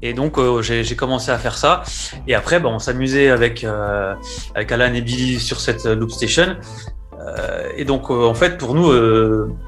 Et 0.00 0.12
donc 0.12 0.38
euh, 0.38 0.62
j'ai 0.62 0.96
commencé 0.96 1.30
à 1.30 1.38
faire 1.38 1.56
ça. 1.56 1.82
Et 2.26 2.34
après 2.34 2.60
bah, 2.60 2.68
on 2.72 2.78
s'amusait 2.78 3.30
avec 3.30 3.64
euh, 3.64 4.14
avec 4.54 4.70
Alan 4.72 4.92
et 4.94 5.00
Billy 5.00 5.38
sur 5.40 5.60
cette 5.60 5.84
Loop 5.84 6.10
Station. 6.10 6.56
Et 7.76 7.84
donc 7.84 8.10
en 8.10 8.34
fait 8.34 8.58
pour 8.58 8.74
nous 8.74 8.92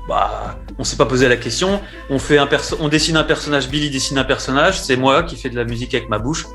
bah, 0.08 0.56
on 0.78 0.84
s'est 0.84 0.96
pas 0.96 1.06
posé 1.06 1.28
la 1.28 1.36
question. 1.36 1.80
On 2.08 2.18
fait 2.18 2.38
un 2.38 2.48
on 2.80 2.88
dessine 2.88 3.16
un 3.16 3.24
personnage, 3.24 3.68
Billy 3.68 3.90
dessine 3.90 4.18
un 4.18 4.24
personnage, 4.24 4.80
c'est 4.80 4.96
moi 4.96 5.22
qui 5.22 5.36
fais 5.36 5.50
de 5.50 5.56
la 5.56 5.64
musique 5.64 5.94
avec 5.94 6.08
ma 6.08 6.18
bouche. 6.18 6.46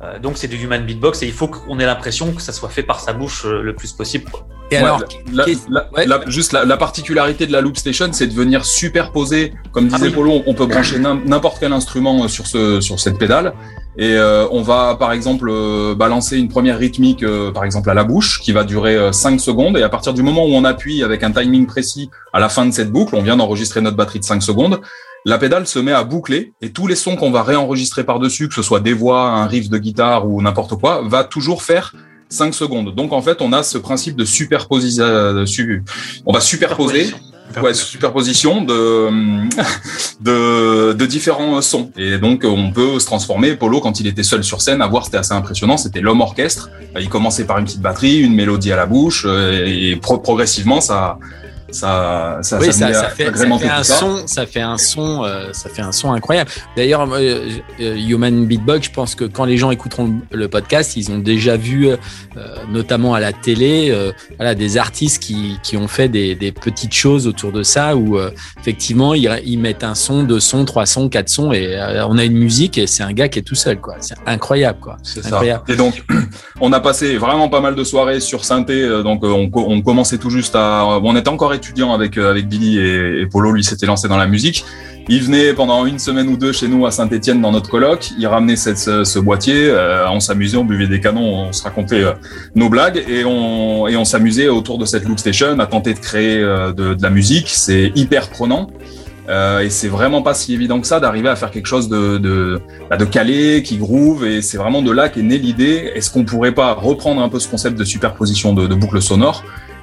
Euh, 0.00 0.18
donc 0.20 0.36
c'est 0.36 0.46
du 0.46 0.56
human 0.56 0.84
beatbox 0.84 1.22
et 1.22 1.26
il 1.26 1.32
faut 1.32 1.48
qu'on 1.48 1.78
ait 1.80 1.86
l'impression 1.86 2.32
que 2.32 2.40
ça 2.40 2.52
soit 2.52 2.68
fait 2.68 2.84
par 2.84 3.00
sa 3.00 3.12
bouche 3.12 3.44
euh, 3.46 3.62
le 3.62 3.74
plus 3.74 3.92
possible. 3.92 4.30
Et 4.70 4.76
alors, 4.76 5.02
la, 5.32 5.46
la, 5.70 6.04
la, 6.04 6.30
juste 6.30 6.52
la, 6.52 6.76
particularité 6.76 7.46
de 7.46 7.52
la 7.52 7.62
Loop 7.62 7.76
Station, 7.76 8.10
c'est 8.12 8.26
de 8.26 8.34
venir 8.34 8.66
superposer, 8.66 9.54
comme 9.72 9.88
disait 9.88 10.08
ah 10.10 10.14
Polo, 10.14 10.42
on 10.46 10.54
peut 10.54 10.66
brancher 10.66 10.98
n'importe 10.98 11.58
quel 11.58 11.72
instrument 11.72 12.24
euh, 12.24 12.28
sur, 12.28 12.46
ce, 12.46 12.80
sur 12.80 13.00
cette 13.00 13.18
pédale. 13.18 13.54
Et 14.00 14.14
euh, 14.14 14.46
on 14.52 14.62
va 14.62 14.96
par 14.96 15.12
exemple 15.12 15.52
balancer 15.96 16.38
une 16.38 16.48
première 16.48 16.78
rythmique, 16.78 17.24
par 17.52 17.64
exemple 17.64 17.90
à 17.90 17.94
la 17.94 18.04
bouche, 18.04 18.40
qui 18.40 18.52
va 18.52 18.62
durer 18.64 19.12
5 19.12 19.40
secondes. 19.40 19.76
Et 19.76 19.82
à 19.82 19.88
partir 19.88 20.14
du 20.14 20.22
moment 20.22 20.44
où 20.44 20.50
on 20.50 20.64
appuie 20.64 21.02
avec 21.02 21.24
un 21.24 21.32
timing 21.32 21.66
précis 21.66 22.08
à 22.32 22.38
la 22.38 22.48
fin 22.48 22.64
de 22.64 22.70
cette 22.70 22.92
boucle, 22.92 23.16
on 23.16 23.22
vient 23.22 23.36
d'enregistrer 23.36 23.80
notre 23.80 23.96
batterie 23.96 24.20
de 24.20 24.24
5 24.24 24.40
secondes, 24.42 24.80
la 25.24 25.38
pédale 25.38 25.66
se 25.66 25.78
met 25.78 25.92
à 25.92 26.04
boucler 26.04 26.52
et 26.62 26.70
tous 26.70 26.86
les 26.86 26.94
sons 26.94 27.16
qu'on 27.16 27.30
va 27.30 27.42
réenregistrer 27.42 28.04
par-dessus, 28.04 28.48
que 28.48 28.54
ce 28.54 28.62
soit 28.62 28.80
des 28.80 28.92
voix, 28.92 29.28
un 29.30 29.46
riff 29.46 29.68
de 29.68 29.78
guitare 29.78 30.28
ou 30.28 30.40
n'importe 30.40 30.76
quoi, 30.76 31.02
va 31.04 31.24
toujours 31.24 31.62
faire 31.62 31.92
5 32.28 32.54
secondes. 32.54 32.94
Donc 32.94 33.12
en 33.12 33.22
fait, 33.22 33.42
on 33.42 33.52
a 33.52 33.62
ce 33.62 33.78
principe 33.78 34.16
de 34.16 34.24
superposition. 34.24 35.04
Euh, 35.04 35.44
on 36.26 36.32
va 36.32 36.40
superposer. 36.40 37.10
Ouais, 37.62 37.74
superposition 37.74 38.62
de, 38.62 39.08
de, 40.20 40.92
de 40.92 41.06
différents 41.06 41.60
sons. 41.62 41.90
Et 41.96 42.18
donc, 42.18 42.44
on 42.44 42.70
peut 42.70 42.98
se 42.98 43.06
transformer. 43.06 43.54
Polo, 43.54 43.80
quand 43.80 44.00
il 44.00 44.06
était 44.06 44.22
seul 44.22 44.44
sur 44.44 44.60
scène, 44.60 44.82
à 44.82 44.86
voir, 44.86 45.04
c'était 45.04 45.16
assez 45.16 45.32
impressionnant. 45.32 45.76
C'était 45.76 46.00
l'homme 46.00 46.20
orchestre. 46.20 46.70
Il 46.98 47.08
commençait 47.08 47.44
par 47.44 47.58
une 47.58 47.64
petite 47.64 47.80
batterie, 47.80 48.18
une 48.20 48.34
mélodie 48.34 48.72
à 48.72 48.76
la 48.76 48.86
bouche, 48.86 49.24
euh, 49.26 49.66
et 49.66 49.96
progressivement, 49.96 50.80
ça, 50.80 51.18
ça, 51.70 52.38
ça, 52.42 52.58
oui, 52.58 52.66
ça, 52.66 52.72
ça, 52.72 53.10
fait, 53.10 53.26
ça, 53.36 53.58
fait, 53.58 53.68
un 53.68 53.84
son, 53.84 54.26
ça 54.26 54.46
fait 54.46 54.60
un 54.60 54.78
son, 54.78 55.24
euh, 55.24 55.52
ça 55.52 55.68
fait 55.68 55.82
un 55.82 55.92
son 55.92 56.12
incroyable. 56.12 56.50
D'ailleurs, 56.76 57.06
euh, 57.12 57.58
Human 57.78 58.46
Beatbox, 58.46 58.86
je 58.86 58.90
pense 58.90 59.14
que 59.14 59.24
quand 59.24 59.44
les 59.44 59.58
gens 59.58 59.70
écouteront 59.70 60.14
le 60.30 60.48
podcast, 60.48 60.96
ils 60.96 61.10
ont 61.10 61.18
déjà 61.18 61.56
vu, 61.56 61.88
euh, 61.88 61.96
notamment 62.70 63.14
à 63.14 63.20
la 63.20 63.32
télé, 63.32 63.90
euh, 63.90 64.12
voilà, 64.36 64.54
des 64.54 64.76
artistes 64.78 65.22
qui, 65.22 65.58
qui 65.62 65.76
ont 65.76 65.88
fait 65.88 66.08
des, 66.08 66.34
des, 66.34 66.52
petites 66.52 66.94
choses 66.94 67.26
autour 67.26 67.52
de 67.52 67.62
ça, 67.62 67.96
où 67.96 68.18
euh, 68.18 68.30
effectivement 68.60 69.14
ils, 69.14 69.30
ils, 69.44 69.58
mettent 69.58 69.84
un 69.84 69.94
son, 69.94 70.22
deux 70.22 70.40
sons, 70.40 70.64
trois 70.64 70.86
sons, 70.86 71.08
quatre 71.08 71.28
sons, 71.28 71.52
et 71.52 71.78
on 72.08 72.16
a 72.16 72.24
une 72.24 72.36
musique 72.36 72.78
et 72.78 72.86
c'est 72.86 73.02
un 73.02 73.12
gars 73.12 73.28
qui 73.28 73.38
est 73.38 73.42
tout 73.42 73.54
seul, 73.54 73.80
quoi. 73.80 73.96
C'est 74.00 74.16
incroyable, 74.26 74.78
quoi. 74.80 74.96
C'est 75.02 75.22
ça. 75.22 75.40
Et 75.68 75.76
donc, 75.76 76.04
on 76.60 76.72
a 76.72 76.80
passé 76.80 77.16
vraiment 77.18 77.48
pas 77.48 77.60
mal 77.60 77.74
de 77.74 77.84
soirées 77.84 78.20
sur 78.20 78.44
synthé, 78.44 78.86
donc 79.02 79.24
on, 79.24 79.50
on 79.54 79.82
commençait 79.82 80.18
tout 80.18 80.30
juste 80.30 80.54
à, 80.54 80.84
on 81.02 81.16
était 81.16 81.28
encore 81.28 81.54
étudiant 81.58 81.92
avec, 81.92 82.16
euh, 82.16 82.30
avec 82.30 82.48
Billy 82.48 82.78
et, 82.78 83.20
et 83.20 83.26
Polo, 83.26 83.52
lui 83.52 83.62
s'était 83.62 83.86
lancé 83.86 84.08
dans 84.08 84.16
la 84.16 84.26
musique. 84.26 84.64
Il 85.10 85.22
venait 85.22 85.54
pendant 85.54 85.86
une 85.86 85.98
semaine 85.98 86.28
ou 86.28 86.36
deux 86.36 86.52
chez 86.52 86.68
nous 86.68 86.84
à 86.84 86.90
Saint-Etienne 86.90 87.40
dans 87.40 87.50
notre 87.50 87.70
colloque. 87.70 88.10
Il 88.18 88.26
ramenait 88.26 88.56
cette, 88.56 88.76
ce, 88.76 89.18
boîtier. 89.18 89.70
Euh, 89.70 90.06
on 90.10 90.20
s'amusait, 90.20 90.58
on 90.58 90.66
buvait 90.66 90.86
des 90.86 91.00
canons, 91.00 91.48
on 91.48 91.52
se 91.52 91.62
racontait 91.62 92.04
euh, 92.04 92.12
nos 92.54 92.68
blagues 92.68 93.02
et 93.08 93.24
on, 93.24 93.88
et 93.88 93.96
on 93.96 94.04
s'amusait 94.04 94.48
autour 94.48 94.76
de 94.76 94.84
cette 94.84 95.04
loop 95.04 95.18
station 95.18 95.58
à 95.58 95.66
tenter 95.66 95.94
de 95.94 95.98
créer 95.98 96.36
euh, 96.36 96.74
de, 96.74 96.94
la 97.00 97.08
musique. 97.08 97.48
C'est 97.48 97.90
hyper 97.94 98.28
prenant. 98.28 98.68
Euh, 99.30 99.60
et 99.60 99.70
c'est 99.70 99.88
vraiment 99.88 100.20
pas 100.20 100.34
si 100.34 100.52
évident 100.52 100.78
que 100.78 100.86
ça 100.86 101.00
d'arriver 101.00 101.30
à 101.30 101.36
faire 101.36 101.50
quelque 101.50 101.66
chose 101.66 101.88
de, 101.88 102.18
de, 102.18 102.60
bah, 102.90 102.98
de 102.98 103.06
calé, 103.06 103.62
qui 103.62 103.78
groove. 103.78 104.26
Et 104.26 104.42
c'est 104.42 104.58
vraiment 104.58 104.82
de 104.82 104.90
là 104.90 105.08
qu'est 105.08 105.22
née 105.22 105.38
l'idée. 105.38 105.90
Est-ce 105.94 106.10
qu'on 106.10 106.24
pourrait 106.24 106.52
pas 106.52 106.74
reprendre 106.74 107.22
un 107.22 107.30
peu 107.30 107.38
ce 107.38 107.48
concept 107.48 107.78
de 107.78 107.84
superposition 107.84 108.52
de, 108.52 108.66
de 108.66 108.74
boucles 108.74 109.00
sonores 109.00 109.42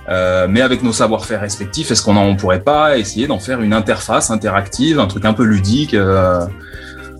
euh, 0.09 0.47
mais 0.49 0.61
avec 0.61 0.83
nos 0.83 0.93
savoir-faire 0.93 1.41
respectifs, 1.41 1.91
est-ce 1.91 2.03
qu'on 2.03 2.13
ne 2.13 2.37
pourrait 2.37 2.61
pas 2.61 2.97
essayer 2.97 3.27
d'en 3.27 3.39
faire 3.39 3.61
une 3.61 3.73
interface 3.73 4.29
interactive, 4.31 4.99
un 4.99 5.07
truc 5.07 5.25
un 5.25 5.33
peu 5.33 5.43
ludique 5.43 5.93
euh, 5.93 6.45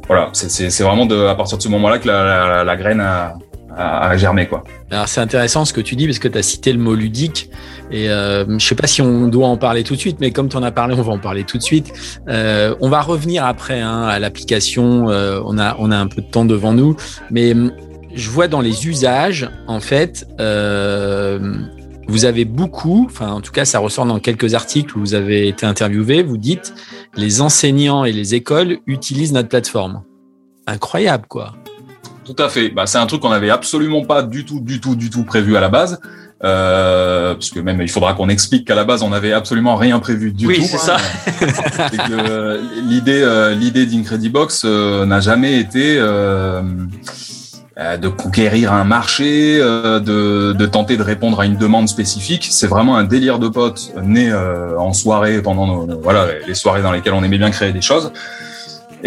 Voilà, 0.08 0.30
c'est 0.34 0.84
vraiment 0.84 1.06
de, 1.06 1.26
à 1.26 1.36
partir 1.36 1.58
de 1.58 1.64
ce 1.64 1.70
moment-là 1.70 2.00
que 2.00 2.08
la, 2.08 2.24
la, 2.48 2.64
la 2.64 2.76
graine 2.76 3.00
a, 3.00 3.36
a, 3.76 4.18
germé. 4.18 4.48
Quoi. 4.48 4.64
Alors 4.92 5.08
c'est 5.08 5.22
intéressant 5.22 5.66
ce 5.66 5.74
que 5.74 5.82
tu 5.82 5.96
dis 5.96 6.06
parce 6.06 6.20
que 6.20 6.28
tu 6.28 6.38
as 6.38 6.44
cité 6.44 6.72
le 6.72 6.80
mot 6.80 6.96
ludique 6.96 7.50
et 7.92 8.10
euh, 8.10 8.58
je 8.58 8.66
sais 8.66 8.76
pas 8.76 8.88
si 8.88 9.02
on 9.02 9.28
doit 9.28 9.48
en 9.48 9.58
parler 9.58 9.84
tout 9.84 9.96
de 9.96 10.00
suite, 10.00 10.18
mais 10.20 10.32
comme 10.32 10.50
tu 10.50 10.58
en 10.58 10.64
as 10.64 10.72
parlé, 10.72 10.96
on 10.98 11.02
va 11.02 11.14
en 11.14 11.20
parler 11.20 11.44
tout 11.44 11.58
de 11.58 11.64
suite. 11.64 11.94
Euh, 12.28 12.76
on 12.82 12.90
va 12.90 13.02
revenir 13.02 13.46
après 13.46 13.82
hein, 13.82 14.04
à 14.04 14.20
l'application, 14.20 15.10
euh, 15.10 15.40
on, 15.46 15.58
a, 15.60 15.76
on 15.80 15.92
a 15.92 15.98
un 15.98 16.08
peu 16.08 16.22
de 16.22 16.28
temps 16.28 16.46
devant 16.46 16.74
nous, 16.74 16.96
mais 17.30 17.54
je 18.16 18.30
vois 18.30 18.48
dans 18.48 18.62
les 18.62 18.88
usages, 18.88 19.50
en 19.68 19.80
fait, 19.82 20.26
euh, 20.40 21.40
vous 22.08 22.26
avez 22.26 22.46
beaucoup, 22.46 23.08
enfin 23.10 23.32
en 23.32 23.42
tout 23.42 23.52
cas 23.52 23.66
ça 23.66 23.80
ressort 23.80 24.06
dans 24.06 24.20
quelques 24.20 24.54
articles 24.54 24.98
où 24.98 25.00
vous 25.00 25.14
avez 25.14 25.48
été 25.48 25.66
interviewé, 25.66 26.24
vous 26.24 26.38
dites 26.38 26.74
les 27.16 27.42
enseignants 27.42 28.06
et 28.06 28.12
les 28.12 28.36
écoles 28.36 28.80
utilisent 28.88 29.34
notre 29.34 29.50
plateforme. 29.50 30.04
Incroyable 30.68 31.26
quoi. 31.28 31.54
Tout 32.24 32.36
à 32.40 32.50
fait. 32.50 32.70
Bah, 32.70 32.88
c'est 32.88 32.98
un 32.98 33.06
truc 33.06 33.22
qu'on 33.22 33.30
n'avait 33.30 33.52
absolument 33.52 34.04
pas 34.04 34.24
du 34.24 34.46
tout, 34.46 34.60
du 34.60 34.82
tout, 34.82 34.96
du 34.96 35.12
tout 35.12 35.24
prévu 35.24 35.56
à 35.56 35.62
la 35.62 35.70
base. 35.70 36.00
Euh, 36.44 37.34
parce 37.34 37.50
que 37.50 37.62
même 37.62 37.82
il 37.82 37.90
faudra 37.90 38.14
qu'on 38.14 38.28
explique 38.28 38.68
qu'à 38.68 38.76
la 38.76 38.84
base 38.84 39.02
on 39.04 39.10
n'avait 39.10 39.32
absolument 39.32 39.78
rien 39.78 40.00
prévu 40.00 40.34
du 40.34 40.44
tout. 40.44 40.50
Oui, 40.50 40.64
c'est 40.64 40.78
ça. 40.78 40.98
Euh, 42.12 42.62
l'idée, 42.84 43.22
euh, 43.22 43.56
l'idée 43.56 43.86
d'Incredibox 43.86 44.64
euh, 44.66 45.06
n'a 45.06 45.20
jamais 45.20 45.60
été 45.60 45.96
euh, 45.98 46.62
de 47.78 48.08
conquérir 48.08 48.72
un 48.72 48.86
marché, 48.86 49.58
de, 49.60 50.54
de, 50.54 50.66
tenter 50.66 50.96
de 50.96 51.04
répondre 51.04 51.42
à 51.42 51.46
une 51.46 51.58
demande 51.58 51.90
spécifique. 51.90 52.48
C'est 52.50 52.68
vraiment 52.68 52.96
un 52.96 53.04
délire 53.04 53.38
de 53.38 53.50
potes 53.50 53.92
né 54.02 54.34
en 54.34 54.94
soirée 54.94 55.42
pendant 55.42 55.86
nos, 55.86 56.00
voilà 56.00 56.28
les 56.48 56.56
soirées 56.56 56.82
dans 56.82 56.94
lesquelles 56.94 57.14
on 57.14 57.24
aimait 57.24 57.38
bien 57.38 57.52
créer 57.52 57.74
des 57.74 57.82
choses. 57.82 58.14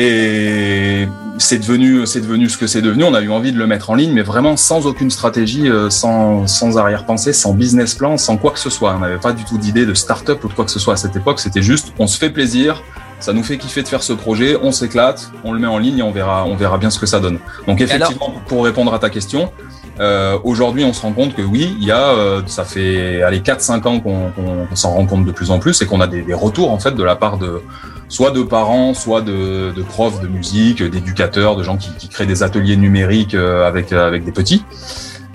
Et 0.01 1.09
c'est 1.39 1.59
devenu, 1.59 2.07
c'est 2.07 2.21
devenu 2.21 2.49
ce 2.49 2.57
que 2.57 2.69
c'est 2.69 2.83
devenu. 2.83 3.03
On 3.03 3.15
a 3.15 3.21
eu 3.21 3.31
envie 3.31 3.51
de 3.51 3.59
le 3.59 3.67
mettre 3.67 3.91
en 3.91 3.97
ligne, 3.97 4.13
mais 4.13 4.23
vraiment 4.23 4.57
sans 4.57 4.87
aucune 4.87 5.11
stratégie, 5.11 5.69
euh, 5.69 5.91
sans, 5.91 6.47
sans 6.47 6.79
arrière-pensée, 6.79 7.33
sans 7.33 7.53
business 7.53 7.95
plan, 7.95 8.17
sans 8.17 8.37
quoi 8.37 8.53
que 8.53 8.61
ce 8.61 8.71
soit. 8.71 8.95
On 8.95 9.01
n'avait 9.01 9.19
pas 9.19 9.33
du 9.33 9.45
tout 9.45 9.59
d'idée 9.59 9.87
de 9.87 9.95
start-up 9.95 10.45
ou 10.45 10.49
de 10.49 10.53
quoi 10.53 10.65
que 10.65 10.71
ce 10.71 10.79
soit 10.79 10.95
à 10.95 10.97
cette 10.97 11.17
époque. 11.17 11.41
C'était 11.41 11.63
juste, 11.63 11.93
on 11.99 12.07
se 12.07 12.17
fait 12.17 12.31
plaisir, 12.31 12.83
ça 13.21 13.33
nous 13.33 13.43
fait 13.43 13.59
kiffer 13.59 13.83
de 13.83 13.89
faire 13.89 14.03
ce 14.03 14.13
projet, 14.13 14.57
on 14.63 14.73
s'éclate, 14.73 15.31
on 15.45 15.53
le 15.53 15.59
met 15.59 15.67
en 15.67 15.79
ligne 15.79 15.99
et 15.99 16.03
on 16.03 16.13
verra, 16.13 16.45
on 16.45 16.57
verra 16.57 16.79
bien 16.79 16.91
ce 16.91 16.99
que 16.99 17.07
ça 17.07 17.21
donne. 17.21 17.39
Donc 17.67 17.81
effectivement, 17.81 18.35
pour 18.47 18.65
répondre 18.65 18.95
à 18.95 18.99
ta 18.99 19.11
question, 19.11 19.53
euh, 20.01 20.39
aujourd'hui, 20.45 20.85
on 20.85 20.93
se 20.93 21.03
rend 21.03 21.13
compte 21.13 21.35
que 21.35 21.43
oui, 21.43 21.77
il 21.81 21.87
y 21.87 21.91
a, 21.91 22.11
euh, 22.11 22.43
ça 22.47 22.65
fait 22.65 23.23
allez 23.23 23.41
4-5 23.41 23.87
ans 23.89 24.01
qu'on 24.01 24.31
qu 24.71 24.77
s'en 24.77 24.93
rend 24.93 25.07
compte 25.07 25.25
de 25.25 25.33
plus 25.33 25.51
en 25.51 25.59
plus 25.59 25.83
et 25.83 25.87
qu'on 25.87 26.01
a 26.01 26.07
des, 26.07 26.23
des, 26.23 26.35
retours 26.35 26.71
en 26.71 26.79
fait 26.79 26.93
de 26.93 27.03
la 27.03 27.17
part 27.17 27.39
de 27.39 27.63
soit 28.09 28.31
de 28.31 28.43
parents, 28.43 28.95
soit 28.95 29.21
de, 29.21 29.73
de 29.75 29.83
profs 29.83 30.21
de 30.21 30.29
musique, 30.29 30.83
d'éducateurs, 30.83 31.57
de 31.57 31.65
gens 31.65 31.77
qui, 31.77 31.91
qui, 31.99 32.09
créent 32.09 32.27
des 32.27 32.43
ateliers 32.45 32.77
numériques 32.77 33.35
euh, 33.35 33.67
avec 33.67 33.93
avec 33.93 34.25
des 34.25 34.33
petits. 34.33 34.65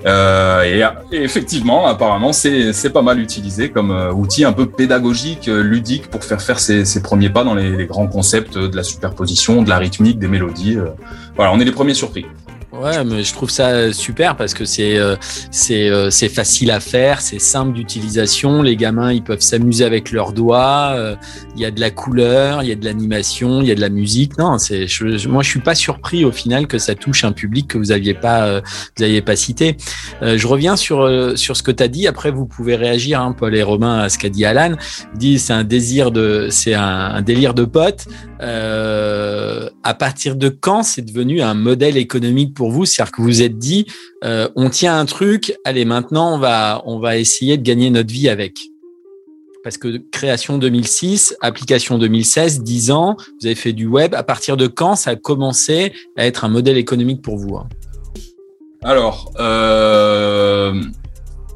Euh, 0.05 0.63
et, 1.11 1.15
effectivement, 1.15 1.87
apparemment, 1.87 2.33
c'est 2.33 2.89
pas 2.91 3.01
mal 3.01 3.19
utilisé 3.19 3.69
comme 3.69 3.91
euh, 3.91 4.11
outil 4.11 4.43
un 4.43 4.53
peu 4.53 4.65
pédagogique, 4.65 5.47
ludique 5.47 6.09
pour 6.09 6.23
faire 6.23 6.41
faire 6.41 6.59
ses, 6.59 7.01
premiers 7.01 7.29
pas 7.29 7.43
dans 7.43 7.55
les, 7.55 7.75
les, 7.75 7.85
grands 7.85 8.07
concepts 8.07 8.57
de 8.57 8.75
la 8.75 8.83
superposition, 8.83 9.61
de 9.61 9.69
la 9.69 9.77
rythmique, 9.77 10.19
des 10.19 10.27
mélodies. 10.27 10.77
Voilà, 11.35 11.51
on 11.53 11.59
est 11.59 11.65
les 11.65 11.71
premiers 11.71 11.93
surpris. 11.93 12.25
Ouais, 12.73 13.03
mais 13.03 13.23
je 13.23 13.31
trouve 13.33 13.51
ça 13.51 13.93
super 13.93 14.35
parce 14.35 14.55
que 14.55 14.65
c'est 14.65 14.97
euh, 14.97 15.15
c'est 15.51 15.89
euh, 15.89 16.09
c'est 16.09 16.27
facile 16.27 16.71
à 16.71 16.79
faire, 16.79 17.21
c'est 17.21 17.37
simple 17.37 17.73
d'utilisation. 17.73 18.63
Les 18.63 18.75
gamins, 18.75 19.13
ils 19.13 19.23
peuvent 19.23 19.41
s'amuser 19.41 19.85
avec 19.85 20.11
leurs 20.11 20.33
doigts. 20.33 20.93
Euh, 20.95 21.15
il 21.55 21.61
y 21.61 21.65
a 21.65 21.71
de 21.71 21.79
la 21.79 21.91
couleur, 21.91 22.63
il 22.63 22.69
y 22.69 22.71
a 22.71 22.75
de 22.75 22.83
l'animation, 22.83 23.61
il 23.61 23.67
y 23.67 23.71
a 23.71 23.75
de 23.75 23.81
la 23.81 23.89
musique. 23.89 24.39
Non, 24.39 24.57
c'est 24.57 24.87
je, 24.87 25.27
moi 25.27 25.43
je 25.43 25.49
suis 25.49 25.59
pas 25.59 25.75
surpris 25.75 26.25
au 26.25 26.31
final 26.31 26.65
que 26.65 26.79
ça 26.79 26.95
touche 26.95 27.23
un 27.25 27.31
public 27.31 27.67
que 27.67 27.77
vous 27.77 27.91
aviez 27.91 28.15
pas 28.15 28.61
vous 28.97 29.03
aviez 29.03 29.21
pas 29.21 29.35
cité. 29.35 29.77
je 30.23 30.47
reviens 30.47 30.75
sur 30.75 31.37
sur 31.37 31.55
ce 31.55 31.61
que 31.61 31.71
tu 31.71 31.83
as 31.83 31.87
dit. 31.87 32.07
Après, 32.07 32.31
vous 32.31 32.47
pouvez 32.47 32.75
réagir, 32.75 33.21
hein, 33.21 33.35
Paul 33.37 33.55
et 33.55 33.61
Romain, 33.61 33.99
à 33.99 34.09
ce 34.09 34.17
qu'a 34.17 34.29
dit 34.29 34.45
Alan. 34.45 34.75
Dit 35.13 35.37
c'est 35.37 35.53
un 35.53 35.63
désir 35.63 36.09
de 36.09 36.47
c'est 36.49 36.73
un, 36.73 36.81
un, 36.81 37.21
délire 37.21 37.53
de 37.53 37.65
pote. 37.65 38.07
à 38.39 39.93
partir 39.93 40.35
de 40.35 40.49
quand 40.49 40.81
c'est 40.81 41.03
devenu 41.03 41.43
un 41.43 41.53
modèle 41.53 41.97
économique 41.97 42.55
pour 42.55 42.62
vous 42.71 42.85
C'est-à-dire 42.85 43.11
que 43.11 43.21
vous 43.21 43.27
vous 43.27 43.41
êtes 43.41 43.57
dit, 43.57 43.85
euh, 44.23 44.49
on 44.55 44.69
tient 44.69 44.97
un 44.97 45.05
truc, 45.05 45.55
allez, 45.63 45.85
maintenant, 45.85 46.35
on 46.35 46.37
va, 46.37 46.81
on 46.85 46.99
va 46.99 47.17
essayer 47.17 47.57
de 47.57 47.63
gagner 47.63 47.89
notre 47.89 48.11
vie 48.11 48.29
avec. 48.29 48.59
Parce 49.63 49.77
que 49.77 49.97
création 50.11 50.57
2006, 50.57 51.37
application 51.39 51.97
2016, 51.97 52.63
10 52.63 52.91
ans, 52.91 53.15
vous 53.39 53.45
avez 53.45 53.55
fait 53.55 53.71
du 53.71 53.87
web. 53.87 54.13
À 54.13 54.23
partir 54.23 54.57
de 54.57 54.67
quand 54.67 54.95
ça 54.95 55.11
a 55.11 55.15
commencé 55.15 55.93
à 56.17 56.25
être 56.25 56.43
un 56.43 56.49
modèle 56.49 56.77
économique 56.77 57.21
pour 57.21 57.37
vous 57.37 57.55
hein? 57.55 57.67
Alors, 58.85 59.31
euh, 59.39 60.81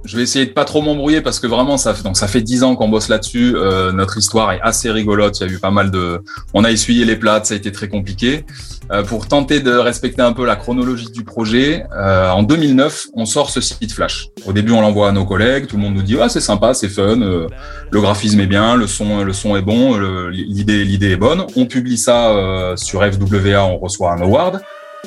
je 0.07 0.15
vais 0.15 0.23
essayer 0.23 0.45
de 0.45 0.51
pas 0.51 0.65
trop 0.65 0.81
m'embrouiller 0.81 1.21
parce 1.21 1.39
que 1.39 1.47
vraiment 1.47 1.77
ça, 1.77 1.93
donc 1.93 2.17
ça 2.17 2.27
fait 2.27 2.41
dix 2.41 2.63
ans 2.63 2.75
qu'on 2.75 2.87
bosse 2.87 3.09
là-dessus. 3.09 3.55
Euh, 3.55 3.91
notre 3.91 4.17
histoire 4.17 4.51
est 4.53 4.61
assez 4.61 4.89
rigolote. 4.89 5.39
Il 5.39 5.47
y 5.47 5.49
a 5.49 5.53
eu 5.53 5.59
pas 5.59 5.71
mal 5.71 5.91
de, 5.91 6.21
on 6.53 6.63
a 6.63 6.71
essuyé 6.71 7.05
les 7.05 7.17
plates, 7.17 7.45
ça 7.45 7.53
a 7.53 7.57
été 7.57 7.71
très 7.71 7.89
compliqué. 7.89 8.45
Euh, 8.89 9.03
pour 9.03 9.27
tenter 9.27 9.59
de 9.59 9.71
respecter 9.71 10.21
un 10.21 10.31
peu 10.31 10.45
la 10.45 10.55
chronologie 10.55 11.11
du 11.11 11.23
projet, 11.23 11.85
euh, 11.93 12.29
en 12.29 12.43
2009, 12.43 13.07
on 13.15 13.25
sort 13.25 13.49
ce 13.49 13.59
site 13.59 13.91
Flash. 13.91 14.29
Au 14.45 14.53
début, 14.53 14.71
on 14.71 14.81
l'envoie 14.81 15.09
à 15.09 15.11
nos 15.11 15.25
collègues. 15.25 15.67
Tout 15.67 15.75
le 15.75 15.81
monde 15.83 15.95
nous 15.95 16.03
dit 16.03 16.17
ah 16.21 16.29
c'est 16.29 16.39
sympa, 16.39 16.73
c'est 16.73 16.87
fun, 16.87 17.21
euh, 17.21 17.47
le 17.91 18.01
graphisme 18.01 18.39
est 18.39 18.47
bien, 18.47 18.77
le 18.77 18.87
son, 18.87 19.23
le 19.23 19.33
son 19.33 19.57
est 19.57 19.61
bon, 19.61 19.97
l'idée, 20.29 20.85
l'idée 20.85 21.11
est 21.11 21.17
bonne. 21.17 21.45
On 21.57 21.65
publie 21.65 21.97
ça 21.97 22.29
euh, 22.29 22.77
sur 22.77 23.01
FWA, 23.01 23.65
on 23.65 23.77
reçoit 23.77 24.13
un 24.13 24.21
award. 24.21 24.61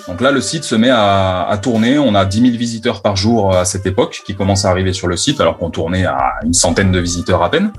Donc 0.08 0.20
là, 0.20 0.30
le 0.30 0.40
site 0.40 0.64
se 0.64 0.74
met 0.74 0.90
à, 0.90 1.58
tourner. 1.62 1.98
On 1.98 2.14
a 2.14 2.24
10 2.24 2.40
000 2.40 2.56
visiteurs 2.56 3.02
par 3.02 3.16
jour 3.16 3.54
à 3.54 3.64
cette 3.64 3.86
époque 3.86 4.22
qui 4.24 4.34
commencent 4.34 4.64
à 4.64 4.70
arriver 4.70 4.92
sur 4.92 5.08
le 5.08 5.16
site, 5.16 5.40
alors 5.40 5.58
qu'on 5.58 5.70
tournait 5.70 6.06
à 6.06 6.34
une 6.44 6.54
centaine 6.54 6.92
de 6.92 6.98
visiteurs 6.98 7.42
à 7.42 7.50
peine. 7.50 7.72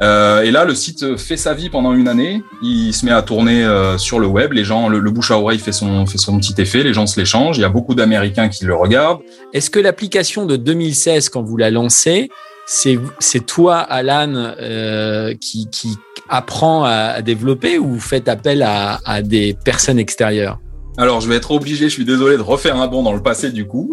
Euh, 0.00 0.42
et 0.42 0.50
là, 0.50 0.64
le 0.64 0.74
site 0.74 1.16
fait 1.16 1.36
sa 1.36 1.54
vie 1.54 1.70
pendant 1.70 1.92
une 1.92 2.08
année. 2.08 2.42
Il 2.62 2.92
se 2.92 3.04
met 3.04 3.12
à 3.12 3.22
tourner 3.22 3.64
euh, 3.64 3.98
sur 3.98 4.18
le 4.18 4.26
web. 4.26 4.52
Les 4.52 4.64
gens, 4.64 4.88
le, 4.88 5.10
bouche 5.10 5.30
à 5.30 5.38
oreille 5.38 5.58
fait 5.58 5.72
son, 5.72 6.06
fait 6.06 6.18
son 6.18 6.38
petit 6.38 6.60
effet. 6.60 6.82
Les 6.82 6.94
gens 6.94 7.06
se 7.06 7.18
l'échangent. 7.18 7.58
Il 7.58 7.60
y 7.60 7.64
a 7.64 7.68
beaucoup 7.68 7.94
d'Américains 7.94 8.48
qui 8.48 8.64
le 8.64 8.74
regardent. 8.74 9.20
Est-ce 9.52 9.70
que 9.70 9.78
l'application 9.78 10.46
de 10.46 10.56
2016, 10.56 11.28
quand 11.28 11.42
vous 11.42 11.56
la 11.56 11.70
lancez, 11.70 12.30
c'est 12.66 13.46
toi, 13.46 13.78
Alan, 13.78 14.32
euh, 14.34 15.34
qui, 15.40 15.68
qui 15.70 15.96
apprend 16.28 16.84
à, 16.84 17.20
développer 17.22 17.78
ou 17.78 17.88
vous 17.88 18.00
faites 18.00 18.28
appel 18.28 18.62
à 18.62 19.22
des 19.22 19.56
personnes 19.64 19.98
extérieures? 19.98 20.58
Alors, 20.98 21.20
je 21.20 21.28
vais 21.28 21.36
être 21.36 21.50
obligé, 21.50 21.88
je 21.88 21.94
suis 21.94 22.04
désolé, 22.04 22.36
de 22.36 22.42
refaire 22.42 22.76
un 22.76 22.86
bond 22.86 23.02
dans 23.02 23.14
le 23.14 23.22
passé 23.22 23.50
du 23.50 23.66
coup, 23.66 23.90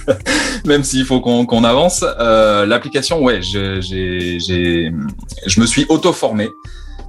même 0.64 0.84
s'il 0.84 1.04
faut 1.04 1.20
qu'on 1.20 1.44
qu 1.46 1.56
avance. 1.64 2.04
Euh, 2.18 2.64
L'application, 2.66 3.22
ouais, 3.22 3.42
je, 3.42 3.80
je 3.80 5.60
me 5.60 5.66
suis 5.66 5.86
auto-formé 5.88 6.48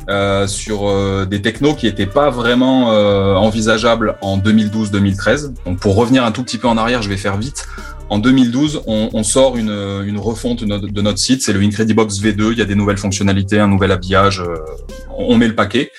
euh, 0.09 0.47
sur 0.47 0.89
euh, 0.89 1.25
des 1.25 1.41
technos 1.41 1.75
qui 1.75 1.85
n'étaient 1.85 2.07
pas 2.07 2.29
vraiment 2.29 2.91
euh, 2.91 3.35
envisageables 3.35 4.17
en 4.21 4.37
2012-2013. 4.37 5.53
Donc, 5.65 5.79
pour 5.79 5.95
revenir 5.95 6.25
un 6.25 6.31
tout 6.31 6.43
petit 6.43 6.57
peu 6.57 6.67
en 6.67 6.77
arrière, 6.77 7.01
je 7.01 7.09
vais 7.09 7.17
faire 7.17 7.37
vite. 7.37 7.67
En 8.09 8.17
2012, 8.17 8.81
on, 8.87 9.09
on 9.13 9.23
sort 9.23 9.55
une, 9.55 9.71
une 10.05 10.17
refonte 10.17 10.61
de 10.61 10.65
notre, 10.65 10.87
de 10.87 11.01
notre 11.01 11.19
site, 11.19 11.43
c'est 11.43 11.53
le 11.53 11.61
Incredibox 11.61 12.19
V2. 12.19 12.51
Il 12.51 12.57
y 12.57 12.61
a 12.61 12.65
des 12.65 12.75
nouvelles 12.75 12.97
fonctionnalités, 12.97 13.59
un 13.59 13.69
nouvel 13.69 13.91
habillage. 13.91 14.41
Euh, 14.41 14.57
on 15.17 15.37
met 15.37 15.47
le 15.47 15.55
paquet. 15.55 15.91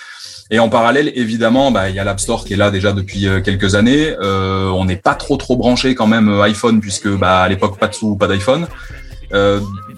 Et 0.50 0.58
en 0.58 0.68
parallèle, 0.68 1.12
évidemment, 1.14 1.70
bah, 1.70 1.88
il 1.88 1.96
y 1.96 1.98
a 1.98 2.04
l'App 2.04 2.20
Store 2.20 2.44
qui 2.44 2.54
est 2.54 2.56
là 2.56 2.70
déjà 2.70 2.92
depuis 2.92 3.26
euh, 3.26 3.40
quelques 3.40 3.74
années. 3.74 4.14
Euh, 4.20 4.68
on 4.68 4.84
n'est 4.84 4.96
pas 4.96 5.14
trop 5.14 5.36
trop 5.36 5.56
branché 5.56 5.94
quand 5.94 6.06
même 6.06 6.28
euh, 6.28 6.42
iPhone 6.42 6.80
puisque 6.80 7.08
bah, 7.08 7.42
à 7.42 7.48
l'époque 7.48 7.78
pas 7.78 7.88
de 7.88 7.94
sous, 7.94 8.16
pas 8.16 8.28
d'iPhone. 8.28 8.66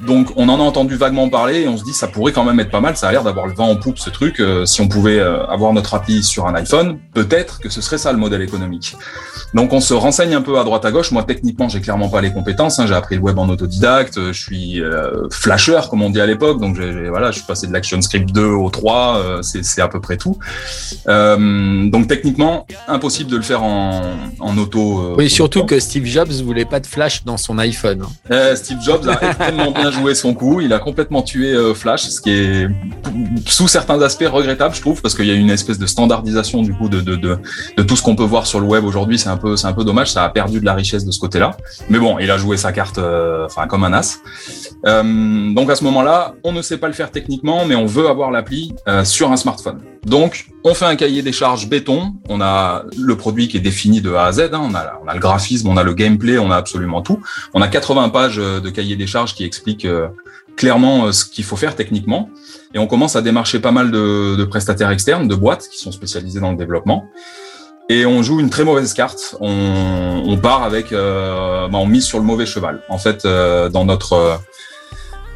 Donc 0.07 0.33
on 0.37 0.49
en 0.49 0.61
a 0.61 0.63
entendu 0.63 0.97
vaguement 0.97 1.29
parler 1.29 1.63
et 1.63 1.69
on 1.69 1.77
se 1.77 1.85
dit 1.85 1.93
ça 1.93 2.09
pourrait 2.09 2.33
quand 2.33 2.45
même 2.45 2.61
être 2.61 2.71
pas 2.71 2.81
mal. 2.81 2.97
Ça 2.97 3.09
a 3.09 3.13
l'air 3.13 3.23
d'avoir 3.23 3.47
le 3.47 3.55
vent 3.55 3.69
en 3.69 3.77
poupe 3.77 3.99
ce 3.99 4.11
truc. 4.11 4.41
Euh, 4.41 4.67
si 4.67 4.81
on 4.81 4.89
pouvait 4.89 5.19
euh, 5.19 5.45
avoir 5.47 5.73
notre 5.73 5.95
appli 5.95 6.23
sur 6.23 6.47
un 6.47 6.55
iPhone, 6.55 6.99
peut-être 7.13 7.61
que 7.61 7.69
ce 7.69 7.81
serait 7.81 7.99
ça 7.99 8.13
le 8.13 8.19
modèle 8.19 8.43
économique. 8.43 8.97
Donc 9.55 9.73
on 9.73 9.81
se 9.81 9.95
renseigne 9.95 10.35
un 10.35 10.43
peu 10.43 10.59
à 10.59 10.65
droite 10.65 10.85
à 10.85 10.91
gauche. 10.91 11.11
Moi 11.13 11.25
techniquement 11.25 11.69
j'ai 11.69 11.81
clairement 11.81 12.09
pas 12.09 12.21
les 12.21 12.33
compétences. 12.33 12.79
Hein. 12.79 12.87
J'ai 12.87 12.95
appris 12.95 13.17
le 13.17 13.23
web 13.23 13.39
en 13.39 13.49
autodidacte. 13.49 14.19
Je 14.33 14.33
suis 14.33 14.83
euh, 14.83 15.29
flasher 15.31 15.81
comme 15.91 16.03
on 16.03 16.11
dit 16.11 16.21
à 16.21 16.27
l'époque. 16.27 16.61
Donc 16.61 16.77
voilà, 16.77 17.31
je 17.31 17.37
suis 17.39 17.47
passé 17.47 17.67
de 17.67 17.73
l'ActionScript 17.73 18.33
2 18.33 18.45
au 18.45 18.71
3. 18.71 19.17
Euh, 19.19 19.43
c'est, 19.43 19.81
à 19.81 19.89
peu 19.89 20.01
près 20.01 20.17
tout. 20.17 20.39
Donc 21.07 22.09
techniquement 22.09 22.67
impossible 22.89 23.31
de 23.31 23.37
le 23.37 23.43
faire 23.43 23.63
en, 23.63 24.15
en 24.41 24.59
auto. 24.59 25.15
oui, 25.17 25.31
surtout 25.31 25.65
que 25.65 25.79
Steve 25.79 26.05
Jobs 26.05 26.31
voulait 26.45 26.65
pas 26.65 26.81
de 26.81 26.87
flash 26.87 27.25
dans 27.25 27.37
son 27.37 27.59
iPhone. 27.59 28.05
Hein. 28.31 28.57
Steve 28.57 28.79
Jobs 28.85 29.09
a 29.09 29.19
extrêmement 29.23 29.71
bien 29.71 29.91
joué 29.95 30.15
son 30.15 30.35
coup. 30.35 30.61
Il 30.61 30.73
a 30.73 30.79
complètement 30.79 31.23
tué 31.23 31.53
euh, 31.53 31.75
Flash, 31.75 32.03
ce 32.09 32.21
qui 32.21 32.31
est 32.31 32.69
sous 33.47 33.69
certains 33.69 34.01
aspects 34.03 34.27
regrettable, 34.27 34.75
je 34.75 34.81
trouve, 34.81 35.01
parce 35.01 35.15
qu'il 35.15 35.27
y 35.27 35.31
a 35.31 35.35
une 35.35 35.51
espèce 35.51 35.79
de 35.79 35.87
standardisation 35.87 36.63
du 36.63 36.75
coup 36.75 36.89
de, 36.89 37.01
de, 37.01 37.17
de, 37.17 37.83
tout 37.83 37.97
ce 37.97 38.03
qu'on 38.03 38.17
peut 38.17 38.25
voir 38.25 38.47
sur 38.47 38.61
le 38.61 38.67
web 38.67 38.85
aujourd'hui. 38.85 39.19
C'est 39.19 39.29
un 39.29 39.37
peu, 39.37 39.55
un 39.63 39.73
peu 39.73 39.85
dommage. 39.85 40.13
Ça 40.13 40.25
a 40.25 40.29
perdu 40.29 40.61
de 40.61 40.65
la 40.65 40.75
richesse 40.75 41.05
de 41.05 41.11
ce 41.11 41.19
côté-là. 41.19 41.57
Mais 41.89 41.99
bon, 41.99 42.19
il 42.19 42.31
a 42.31 42.39
joué 42.39 42.57
sa 42.57 42.73
carte, 42.73 42.99
euh, 42.99 43.47
comme 43.69 43.85
un 43.85 43.93
as. 43.93 44.19
Euh, 44.87 45.55
donc 45.55 45.71
à 45.71 45.77
ce 45.77 45.85
moment-là, 45.85 46.35
on 46.45 46.53
ne 46.53 46.63
sait 46.63 46.79
pas 46.79 46.89
le 46.89 46.93
faire 46.93 47.11
techniquement, 47.11 47.65
mais 47.65 47.75
on 47.75 47.87
veut 47.87 48.09
avoir 48.09 48.31
l'appli 48.31 48.75
sur 49.05 49.33
un 49.33 49.37
smartphone. 49.37 49.81
Donc 50.05 50.54
on 50.65 50.73
fait 50.73 50.87
un 50.87 50.97
cahier 50.97 51.23
des 51.23 51.33
charges 51.33 51.69
béton. 51.69 52.15
On 52.29 52.41
a 52.41 52.85
le 52.99 53.17
produit 53.17 53.49
qui 53.49 53.59
est 53.59 53.61
défini 53.61 54.01
de 54.01 54.15
A 54.15 54.25
à 54.25 54.33
Z. 54.33 54.51
Hein. 54.53 54.71
On, 54.71 54.75
a, 54.75 55.15
le 55.15 55.21
graphisme, 55.21 55.69
on 55.69 55.77
a 55.77 55.83
le 55.83 55.93
gameplay, 55.93 56.39
on 56.39 56.51
a 56.51 56.57
absolument 56.57 57.03
tout. 57.03 57.21
On 57.53 57.61
a 57.61 57.69
80 57.69 58.09
pages 58.09 58.37
de 58.37 58.71
cahier 58.71 58.97
des 58.97 59.07
charges 59.07 59.35
qui 59.35 59.45
expliquent 59.45 59.85
euh, 59.85 60.09
clairement 60.57 61.13
ce 61.13 61.27
qu'il 61.27 61.45
faut 61.45 61.57
faire 61.57 61.77
techniquement. 61.77 62.31
Et 62.73 62.79
on 62.79 62.87
commence 62.87 63.15
à 63.15 63.21
démarcher 63.21 63.61
pas 63.61 63.73
mal 63.73 63.91
de, 63.91 64.43
prestataires 64.45 64.91
externes, 64.91 65.29
de 65.29 65.35
boîtes 65.35 65.69
qui 65.69 65.79
sont 65.79 65.93
spécialisées 65.93 66.41
dans 66.41 66.51
le 66.51 66.57
développement. 66.57 67.05
Et 67.91 68.07
on 68.07 68.23
joue 68.23 68.41
une 68.41 68.49
très 68.49 68.65
mauvaise 68.65 68.95
carte. 68.95 69.37
On, 69.41 70.39
part 70.43 70.63
avec, 70.63 70.93
euh, 70.93 71.69
bah 71.69 71.77
on 71.77 71.87
mise 71.87 72.05
sur 72.05 72.19
le 72.19 72.25
mauvais 72.25 72.47
cheval. 72.47 72.83
En 72.89 72.97
fait, 72.97 73.27
euh, 73.27 73.69
dans 73.69 73.85
notre 73.85 74.41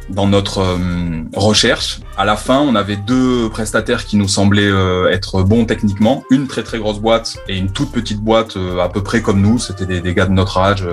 dans 0.09 0.27
notre 0.27 0.59
euh, 0.59 1.23
recherche. 1.35 1.99
À 2.17 2.25
la 2.25 2.35
fin, 2.35 2.59
on 2.59 2.75
avait 2.75 2.95
deux 2.95 3.49
prestataires 3.49 4.05
qui 4.05 4.17
nous 4.17 4.27
semblaient 4.27 4.69
euh, 4.69 5.09
être 5.09 5.43
bons 5.43 5.65
techniquement. 5.65 6.23
Une 6.29 6.47
très 6.47 6.63
très 6.63 6.79
grosse 6.79 6.99
boîte 6.99 7.37
et 7.47 7.57
une 7.57 7.71
toute 7.71 7.91
petite 7.91 8.19
boîte 8.19 8.57
euh, 8.57 8.79
à 8.79 8.89
peu 8.89 9.01
près 9.01 9.21
comme 9.21 9.41
nous. 9.41 9.59
C'était 9.59 9.85
des, 9.85 10.01
des, 10.01 10.13
gars 10.13 10.25
de 10.25 10.31
notre 10.31 10.57
âge. 10.57 10.85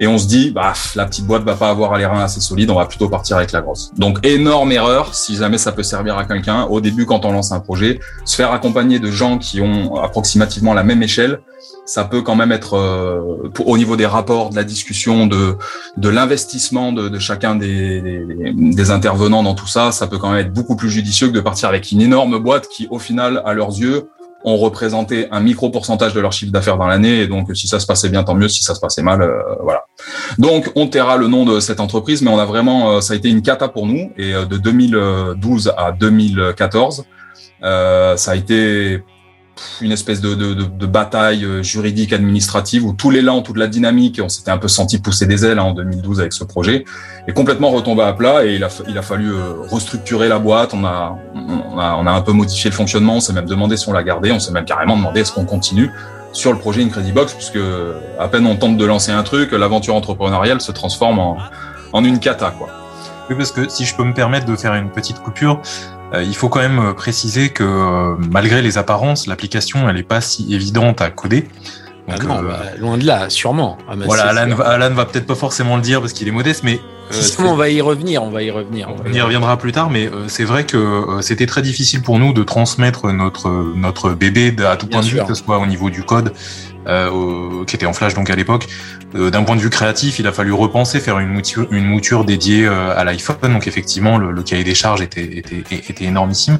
et 0.00 0.06
on 0.06 0.18
se 0.18 0.26
dit, 0.26 0.50
bah, 0.50 0.72
la 0.94 1.06
petite 1.06 1.26
boîte 1.26 1.44
va 1.44 1.54
pas 1.54 1.70
avoir 1.70 1.96
les 1.96 2.06
reins 2.06 2.24
assez 2.24 2.40
solides. 2.40 2.70
On 2.70 2.76
va 2.76 2.86
plutôt 2.86 3.08
partir 3.08 3.36
avec 3.36 3.52
la 3.52 3.60
grosse. 3.60 3.92
Donc 3.96 4.24
énorme 4.24 4.72
erreur. 4.72 5.14
Si 5.14 5.36
jamais 5.36 5.58
ça 5.58 5.72
peut 5.72 5.82
servir 5.82 6.16
à 6.18 6.24
quelqu'un, 6.24 6.64
au 6.64 6.80
début 6.80 7.06
quand 7.06 7.24
on 7.24 7.32
lance 7.32 7.52
un 7.52 7.60
projet, 7.60 8.00
se 8.24 8.36
faire 8.36 8.52
accompagner 8.52 8.98
de 8.98 9.10
gens 9.10 9.38
qui 9.38 9.60
ont 9.60 9.96
approximativement 9.96 10.74
la 10.74 10.82
même 10.82 11.02
échelle 11.02 11.40
ça 11.84 12.04
peut 12.04 12.22
quand 12.22 12.36
même 12.36 12.52
être 12.52 12.74
euh, 12.74 13.50
au 13.64 13.78
niveau 13.78 13.96
des 13.96 14.06
rapports, 14.06 14.50
de 14.50 14.56
la 14.56 14.64
discussion, 14.64 15.26
de, 15.26 15.56
de 15.96 16.08
l'investissement 16.08 16.92
de, 16.92 17.18
chacun 17.18 17.56
des, 17.56 18.90
intervenants 18.90 19.42
dans 19.42 19.54
tout 19.54 19.66
ça, 19.66 19.92
ça 19.92 20.06
peut 20.06 20.18
quand 20.18 20.30
même 20.30 20.46
être 20.46 20.52
beaucoup 20.52 20.76
plus 20.76 20.90
judicieux 20.90 21.28
que 21.28 21.32
de 21.32 21.40
partir 21.40 21.68
avec 21.68 21.90
une 21.90 22.00
énorme 22.00 22.38
boîte 22.38 22.68
qui, 22.68 22.86
au 22.90 22.98
final, 22.98 23.42
à 23.44 23.54
leurs 23.54 23.78
yeux, 23.78 24.08
ont 24.44 24.56
représenté 24.56 25.26
un 25.32 25.40
micro 25.40 25.68
pourcentage 25.68 26.14
de 26.14 26.20
leur 26.20 26.32
chiffre 26.32 26.52
d'affaires 26.52 26.78
dans 26.78 26.86
l'année. 26.86 27.22
Et 27.22 27.26
donc, 27.26 27.54
si 27.56 27.66
ça 27.66 27.80
se 27.80 27.86
passait 27.86 28.08
bien, 28.08 28.22
tant 28.22 28.34
mieux. 28.34 28.48
Si 28.48 28.62
ça 28.62 28.74
se 28.74 28.80
passait 28.80 29.02
mal, 29.02 29.20
euh, 29.20 29.42
voilà. 29.62 29.84
Donc, 30.38 30.70
on 30.76 30.86
taira 30.86 31.16
le 31.16 31.26
nom 31.26 31.44
de 31.44 31.58
cette 31.58 31.80
entreprise, 31.80 32.22
mais 32.22 32.30
on 32.30 32.38
a 32.38 32.44
vraiment, 32.44 32.92
euh, 32.92 33.00
ça 33.00 33.14
a 33.14 33.16
été 33.16 33.28
une 33.28 33.42
cata 33.42 33.68
pour 33.68 33.86
nous. 33.86 34.12
Et 34.16 34.32
de 34.32 34.56
2012 34.56 35.74
à 35.76 35.90
2014, 35.90 37.04
ça 37.62 38.30
a 38.30 38.34
été 38.36 39.02
une 39.80 39.92
espèce 39.92 40.20
de, 40.20 40.34
de, 40.34 40.54
de, 40.54 40.86
bataille 40.86 41.44
euh, 41.44 41.62
juridique 41.62 42.12
administrative 42.12 42.84
où 42.84 42.92
tout 42.92 43.10
l'élan, 43.10 43.42
toute 43.42 43.56
la 43.56 43.66
dynamique, 43.66 44.20
on 44.22 44.28
s'était 44.28 44.50
un 44.50 44.58
peu 44.58 44.68
senti 44.68 44.98
pousser 44.98 45.26
des 45.26 45.44
ailes 45.44 45.58
hein, 45.58 45.64
en 45.64 45.72
2012 45.72 46.20
avec 46.20 46.32
ce 46.32 46.44
projet, 46.44 46.84
est 47.26 47.32
complètement 47.32 47.70
retombé 47.70 48.02
à 48.02 48.12
plat 48.12 48.44
et 48.44 48.54
il 48.54 48.64
a, 48.64 48.68
il 48.88 48.96
a 48.98 49.02
fallu 49.02 49.32
euh, 49.32 49.54
restructurer 49.68 50.28
la 50.28 50.38
boîte. 50.38 50.74
On 50.74 50.84
a, 50.84 51.18
on 51.34 51.78
a, 51.78 51.96
on 51.98 52.06
a 52.06 52.10
un 52.10 52.20
peu 52.20 52.32
modifié 52.32 52.70
le 52.70 52.76
fonctionnement. 52.76 53.16
On 53.16 53.20
s'est 53.20 53.32
même 53.32 53.46
demandé 53.46 53.76
si 53.76 53.88
on 53.88 53.92
la 53.92 54.02
gardait. 54.02 54.32
On 54.32 54.40
s'est 54.40 54.52
même 54.52 54.64
carrément 54.64 54.96
demandé 54.96 55.20
est-ce 55.20 55.32
qu'on 55.32 55.44
continue 55.44 55.90
sur 56.32 56.52
le 56.52 56.58
projet 56.58 56.82
Incredibox 56.82 57.32
puisque 57.32 57.58
à 58.18 58.28
peine 58.28 58.46
on 58.46 58.56
tente 58.56 58.76
de 58.76 58.84
lancer 58.84 59.12
un 59.12 59.22
truc, 59.22 59.52
l'aventure 59.52 59.94
entrepreneuriale 59.94 60.60
se 60.60 60.72
transforme 60.72 61.18
en, 61.18 61.38
en 61.92 62.04
une 62.04 62.20
cata 62.20 62.54
quoi. 62.56 62.68
Oui, 63.28 63.36
parce 63.36 63.52
que 63.52 63.68
si 63.68 63.84
je 63.84 63.94
peux 63.94 64.04
me 64.04 64.14
permettre 64.14 64.46
de 64.46 64.56
faire 64.56 64.74
une 64.74 64.90
petite 64.90 65.20
coupure, 65.20 65.60
il 66.14 66.34
faut 66.34 66.48
quand 66.48 66.60
même 66.60 66.78
euh, 66.78 66.92
préciser 66.92 67.50
que 67.50 67.64
euh, 67.64 68.16
malgré 68.30 68.62
les 68.62 68.78
apparences, 68.78 69.26
l'application 69.26 69.88
elle 69.88 69.96
n'est 69.96 70.02
pas 70.02 70.20
si 70.20 70.54
évidente 70.54 71.00
à 71.00 71.10
coder. 71.10 71.48
Ah 72.10 72.16
non, 72.24 72.42
bah, 72.42 72.60
loin 72.78 72.96
de 72.96 73.04
là, 73.04 73.28
sûrement. 73.28 73.76
Ah, 73.86 73.92
voilà, 74.06 74.28
Alan, 74.28 74.58
Alan, 74.60 74.94
va 74.94 75.04
peut-être 75.04 75.26
pas 75.26 75.34
forcément 75.34 75.76
le 75.76 75.82
dire 75.82 76.00
parce 76.00 76.14
qu'il 76.14 76.26
est 76.26 76.32
modeste, 76.32 76.62
mais 76.64 76.80
on 77.38 77.54
va 77.54 77.68
y 77.68 77.82
revenir, 77.82 78.22
on 78.22 78.30
va 78.30 78.42
y 78.42 78.50
revenir. 78.50 78.88
On, 79.04 79.12
y 79.12 79.20
reviendra 79.20 79.58
plus 79.58 79.72
tard, 79.72 79.90
mais 79.90 80.10
c'est 80.26 80.44
vrai 80.44 80.64
que 80.64 81.18
c'était 81.20 81.44
très 81.44 81.60
difficile 81.60 82.00
pour 82.00 82.18
nous 82.18 82.32
de 82.32 82.42
transmettre 82.44 83.12
notre 83.12 83.50
notre 83.76 84.12
bébé 84.12 84.54
à 84.66 84.76
tout 84.76 84.86
point 84.86 85.02
de 85.02 85.06
vue, 85.06 85.20
que 85.20 85.34
ce 85.34 85.42
soit 85.42 85.58
au 85.58 85.66
niveau 85.66 85.90
du 85.90 86.02
code, 86.02 86.32
euh, 86.86 87.64
qui 87.64 87.76
était 87.76 87.86
en 87.86 87.92
Flash 87.92 88.14
donc 88.14 88.30
à 88.30 88.36
l'époque. 88.36 88.66
Euh, 89.14 89.30
d'un 89.30 89.42
point 89.42 89.56
de 89.56 89.60
vue 89.60 89.70
créatif, 89.70 90.18
il 90.18 90.26
a 90.26 90.32
fallu 90.32 90.52
repenser, 90.52 91.00
faire 91.00 91.18
une 91.18 91.28
mouture, 91.28 92.24
dédiée 92.24 92.66
euh, 92.66 92.96
à 92.96 93.04
l'iPhone. 93.04 93.52
Donc 93.52 93.66
effectivement, 93.66 94.18
le, 94.18 94.30
le, 94.30 94.42
cahier 94.42 94.64
des 94.64 94.74
charges 94.74 95.00
était, 95.00 95.38
était, 95.38 95.62
était 95.70 96.04
énormissime. 96.04 96.58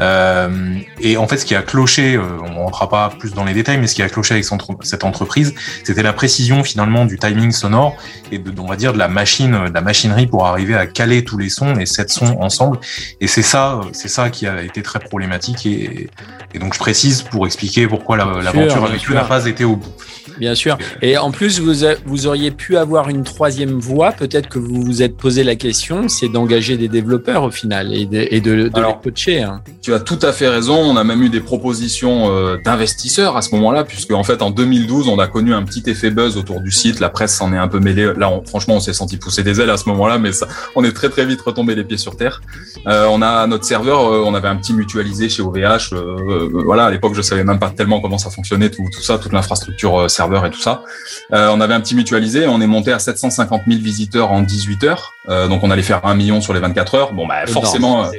Euh, 0.00 0.78
et 1.00 1.16
en 1.16 1.26
fait, 1.26 1.38
ce 1.38 1.44
qui 1.44 1.54
a 1.54 1.62
cloché, 1.62 2.14
euh, 2.14 2.22
on 2.44 2.50
ne 2.50 2.54
rentrera 2.54 2.88
pas 2.88 3.10
plus 3.10 3.34
dans 3.34 3.44
les 3.44 3.54
détails, 3.54 3.78
mais 3.78 3.86
ce 3.86 3.94
qui 3.94 4.02
a 4.02 4.08
cloché 4.08 4.34
avec 4.34 4.46
cette 4.82 5.04
entreprise, 5.04 5.54
c'était 5.84 6.02
la 6.02 6.12
précision 6.12 6.64
finalement 6.64 7.04
du 7.04 7.18
timing 7.18 7.52
sonore 7.52 7.96
et 8.30 8.38
de, 8.38 8.52
on 8.60 8.66
va 8.66 8.76
dire, 8.76 8.92
de 8.92 8.98
la 8.98 9.08
machine, 9.08 9.66
de 9.68 9.74
la 9.74 9.80
machinerie 9.80 10.26
pour 10.26 10.46
arriver 10.46 10.74
à 10.74 10.86
caler 10.86 11.24
tous 11.24 11.38
les 11.38 11.48
sons 11.48 11.76
et 11.76 11.86
sept 11.86 12.10
sons 12.10 12.36
ensemble. 12.40 12.78
Et 13.20 13.26
c'est 13.26 13.42
ça, 13.42 13.80
c'est 13.92 14.08
ça 14.08 14.30
qui 14.30 14.46
a 14.46 14.62
été 14.62 14.82
très 14.82 14.98
problématique. 14.98 15.66
Et, 15.66 16.08
et 16.54 16.58
donc, 16.58 16.74
je 16.74 16.78
précise 16.78 17.22
pour 17.22 17.46
expliquer 17.46 17.86
pourquoi 17.86 18.16
l'aventure 18.16 18.84
avec 18.84 19.08
eux 19.10 19.14
n'a 19.14 19.24
pas 19.24 19.46
été 19.46 19.64
au 19.64 19.76
bout. 19.76 19.92
Bien 20.42 20.56
sûr. 20.56 20.76
Et 21.02 21.16
en 21.16 21.30
plus, 21.30 21.60
vous, 21.60 21.86
vous 22.04 22.26
auriez 22.26 22.50
pu 22.50 22.76
avoir 22.76 23.08
une 23.08 23.22
troisième 23.22 23.78
voie. 23.78 24.10
Peut-être 24.10 24.48
que 24.48 24.58
vous 24.58 24.82
vous 24.82 25.00
êtes 25.00 25.16
posé 25.16 25.44
la 25.44 25.54
question, 25.54 26.08
c'est 26.08 26.28
d'engager 26.28 26.76
des 26.76 26.88
développeurs 26.88 27.44
au 27.44 27.52
final 27.52 27.94
et 27.94 28.06
de, 28.06 28.26
et 28.28 28.40
de, 28.40 28.66
de 28.66 28.80
les 28.80 28.94
coacher. 29.00 29.42
Hein. 29.42 29.62
Tu 29.82 29.94
as 29.94 30.00
tout 30.00 30.18
à 30.20 30.32
fait 30.32 30.48
raison. 30.48 30.74
On 30.74 30.96
a 30.96 31.04
même 31.04 31.22
eu 31.22 31.28
des 31.28 31.38
propositions 31.38 32.34
euh, 32.34 32.56
d'investisseurs 32.64 33.36
à 33.36 33.42
ce 33.42 33.54
moment-là, 33.54 33.84
puisque 33.84 34.10
en 34.10 34.24
fait, 34.24 34.42
en 34.42 34.50
2012, 34.50 35.06
on 35.06 35.20
a 35.20 35.28
connu 35.28 35.54
un 35.54 35.62
petit 35.62 35.88
effet 35.88 36.10
buzz 36.10 36.36
autour 36.36 36.60
du 36.60 36.72
site. 36.72 36.98
La 36.98 37.08
presse 37.08 37.36
s'en 37.36 37.52
est 37.52 37.56
un 37.56 37.68
peu 37.68 37.78
mêlée. 37.78 38.12
Là, 38.16 38.28
franchement, 38.44 38.74
on 38.74 38.80
s'est 38.80 38.94
senti 38.94 39.18
pousser 39.18 39.44
des 39.44 39.60
ailes 39.60 39.70
à 39.70 39.76
ce 39.76 39.88
moment-là, 39.90 40.18
mais 40.18 40.32
ça, 40.32 40.48
on 40.74 40.82
est 40.82 40.92
très 40.92 41.08
très 41.08 41.24
vite 41.24 41.40
retombé 41.40 41.76
les 41.76 41.84
pieds 41.84 41.98
sur 41.98 42.16
terre. 42.16 42.42
Euh, 42.88 43.06
on 43.08 43.22
a 43.22 43.46
notre 43.46 43.64
serveur, 43.64 44.12
euh, 44.12 44.24
on 44.26 44.34
avait 44.34 44.48
un 44.48 44.56
petit 44.56 44.74
mutualisé 44.74 45.28
chez 45.28 45.40
OVH. 45.40 45.94
Voilà, 46.64 46.86
à 46.86 46.90
l'époque, 46.90 47.14
je 47.14 47.22
savais 47.22 47.44
même 47.44 47.60
pas 47.60 47.70
tellement 47.70 48.00
comment 48.00 48.18
ça 48.18 48.30
fonctionnait, 48.30 48.70
tout, 48.70 48.82
tout 48.92 49.02
ça, 49.02 49.18
toute 49.18 49.32
l'infrastructure 49.32 50.10
serveur 50.10 50.31
et 50.46 50.50
tout 50.50 50.60
ça. 50.60 50.82
on 51.30 51.60
avait 51.60 51.74
un 51.74 51.80
petit 51.80 51.94
mutualisé. 51.94 52.46
On 52.46 52.60
est 52.60 52.66
monté 52.66 52.92
à 52.92 52.98
750 52.98 53.62
000 53.66 53.80
visiteurs 53.80 54.32
en 54.32 54.42
18 54.42 54.84
heures. 54.84 55.12
donc, 55.28 55.62
on 55.62 55.70
allait 55.70 55.82
faire 55.82 56.04
un 56.04 56.14
million 56.14 56.40
sur 56.40 56.52
les 56.52 56.60
24 56.60 56.94
heures. 56.94 57.12
Bon, 57.12 57.26
bah, 57.26 57.46
forcément, 57.46 58.10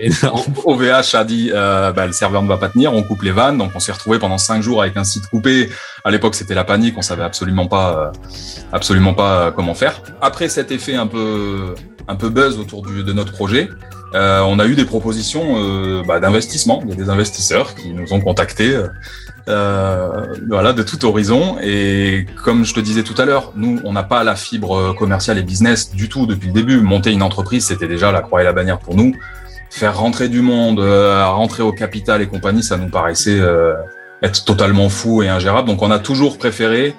OVH 0.66 1.14
a 1.16 1.24
dit 1.24 1.52
euh, 1.54 1.92
bah, 1.92 2.06
le 2.06 2.12
serveur 2.12 2.42
ne 2.44 2.48
va 2.48 2.58
pas 2.58 2.70
tenir, 2.70 2.94
on 2.94 3.04
coupe 3.04 3.24
les 3.24 3.32
vannes, 3.32 3.58
donc 3.58 3.72
on 3.76 3.80
s'est 3.80 3.92
retrouvé 3.92 4.20
pendant 4.20 4.38
cinq 4.38 4.62
jours 4.62 4.82
avec 4.82 4.98
un 4.98 5.04
site 5.04 5.28
coupé. 5.28 5.70
À 6.04 6.12
l'époque, 6.12 6.36
c'était 6.36 6.54
la 6.54 6.64
panique, 6.64 6.96
on 6.98 7.02
savait 7.02 7.24
absolument 7.24 7.68
pas, 7.68 7.98
euh, 7.98 8.34
absolument 8.72 9.14
pas 9.14 9.34
euh, 9.34 9.52
comment 9.52 9.74
faire. 9.74 10.02
Après 10.22 10.50
cet 10.50 10.72
effet 10.72 10.96
un 10.96 11.08
peu, 11.08 11.76
un 12.08 12.16
peu 12.16 12.30
buzz 12.30 12.60
autour 12.60 12.86
du, 12.86 13.04
de 13.04 13.14
notre 13.14 13.32
projet, 13.32 13.70
euh, 14.14 14.42
on 14.42 14.60
a 14.60 14.68
eu 14.68 14.76
des 14.76 14.86
propositions 14.86 15.56
euh, 15.58 16.04
bah, 16.06 16.20
d'investissement. 16.20 16.82
Il 16.84 16.90
y 16.90 16.94
a 16.94 16.96
des 16.96 17.10
investisseurs 17.10 17.76
qui 17.76 17.94
nous 17.94 18.14
ont 18.14 18.22
contactés. 18.22 18.78
Euh, 19.50 20.26
voilà, 20.48 20.72
de 20.72 20.84
tout 20.84 21.04
horizon. 21.04 21.58
Et 21.62 22.26
comme 22.44 22.64
je 22.64 22.74
te 22.74 22.80
disais 22.80 23.04
tout 23.04 23.20
à 23.22 23.26
l'heure, 23.26 23.52
nous, 23.56 23.82
on 23.84 23.92
n'a 23.92 24.04
pas 24.04 24.24
la 24.24 24.36
fibre 24.36 24.94
commerciale 24.94 25.38
et 25.38 25.44
business 25.44 25.92
du 25.92 26.08
tout 26.08 26.26
depuis 26.26 26.48
le 26.48 26.54
début. 26.54 26.80
Monter 26.80 27.12
une 27.12 27.24
entreprise, 27.24 27.66
c'était 27.66 27.88
déjà 27.88 28.12
la 28.12 28.22
croix 28.22 28.42
et 28.42 28.46
la 28.46 28.54
bannière 28.54 28.80
pour 28.80 28.96
nous 28.96 29.14
faire 29.74 29.98
rentrer 29.98 30.30
du 30.30 30.42
monde, 30.42 30.80
euh, 30.80 31.26
rentrer 31.26 31.64
au 31.64 31.72
capital 31.72 32.22
et 32.22 32.28
compagnie, 32.28 32.62
ça 32.62 32.78
nous 32.78 32.90
paraissait 32.90 33.40
euh, 33.40 33.74
être 34.22 34.46
totalement 34.46 34.88
fou 34.88 35.24
et 35.24 35.30
ingérable. 35.30 35.68
Donc 35.68 35.82
on 35.82 35.90
a 35.90 35.98
toujours 35.98 36.38
préféré 36.38 36.94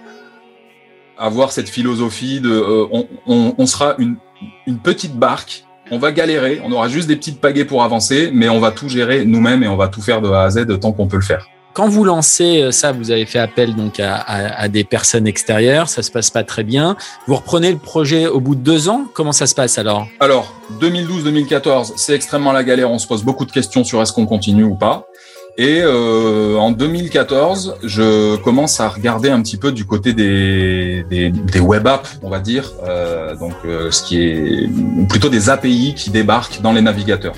avoir 1.16 1.52
cette 1.52 1.68
philosophie 1.68 2.40
de 2.40 2.50
euh, 2.50 2.86
on, 2.90 3.06
on, 3.26 3.54
on, 3.56 3.66
sera 3.66 3.94
une, 3.98 4.16
une 4.66 4.78
petite 4.78 5.16
barque, 5.16 5.64
on 5.90 5.98
va 5.98 6.12
galérer, 6.12 6.60
on 6.64 6.72
aura 6.72 6.88
juste 6.88 7.08
des 7.08 7.16
petites 7.16 7.40
pagaies 7.40 7.64
pour 7.64 7.82
avancer, 7.84 8.30
mais 8.32 8.48
on 8.48 8.60
va 8.60 8.70
tout 8.70 8.88
gérer 8.88 9.24
nous-mêmes 9.24 9.62
et 9.62 9.68
on 9.68 9.76
va 9.76 9.88
tout 9.88 10.00
faire 10.00 10.22
de 10.22 10.30
A 10.30 10.42
à 10.42 10.50
Z 10.50 10.66
tant 10.80 10.92
qu'on 10.92 11.06
peut 11.06 11.16
le 11.16 11.22
faire. 11.22 11.48
Quand 11.74 11.88
vous 11.88 12.04
lancez 12.04 12.62
euh, 12.62 12.70
ça, 12.70 12.92
vous 12.92 13.10
avez 13.10 13.26
fait 13.26 13.40
appel 13.40 13.74
donc 13.74 13.98
à, 13.98 14.14
à, 14.14 14.62
à, 14.62 14.68
des 14.68 14.84
personnes 14.84 15.26
extérieures, 15.26 15.88
ça 15.88 16.02
se 16.04 16.10
passe 16.12 16.30
pas 16.30 16.44
très 16.44 16.62
bien. 16.62 16.96
Vous 17.26 17.34
reprenez 17.34 17.72
le 17.72 17.78
projet 17.78 18.28
au 18.28 18.38
bout 18.38 18.54
de 18.54 18.60
deux 18.60 18.88
ans. 18.88 19.06
Comment 19.12 19.32
ça 19.32 19.48
se 19.48 19.56
passe 19.56 19.76
alors? 19.76 20.06
Alors 20.20 20.54
2012-2014, 20.80 21.94
c'est 21.96 22.14
extrêmement 22.14 22.52
la 22.52 22.62
galère. 22.62 22.92
On 22.92 23.00
se 23.00 23.08
pose 23.08 23.24
beaucoup 23.24 23.44
de 23.44 23.50
questions 23.50 23.82
sur 23.82 24.00
est-ce 24.00 24.12
qu'on 24.12 24.24
continue 24.24 24.62
ou 24.62 24.76
pas. 24.76 25.08
Et 25.56 25.82
euh, 25.82 26.56
en 26.56 26.72
2014, 26.72 27.76
je 27.84 28.36
commence 28.36 28.80
à 28.80 28.88
regarder 28.88 29.30
un 29.30 29.40
petit 29.40 29.56
peu 29.56 29.70
du 29.70 29.84
côté 29.84 30.12
des, 30.12 31.04
des, 31.08 31.30
des 31.30 31.60
web 31.60 31.86
apps, 31.86 32.18
on 32.22 32.28
va 32.28 32.40
dire, 32.40 32.72
euh, 32.88 33.36
donc 33.36 33.54
euh, 33.64 33.92
ce 33.92 34.02
qui 34.02 34.20
est 34.20 34.68
plutôt 35.08 35.28
des 35.28 35.50
API 35.50 35.94
qui 35.96 36.10
débarquent 36.10 36.60
dans 36.60 36.72
les 36.72 36.82
navigateurs. 36.82 37.36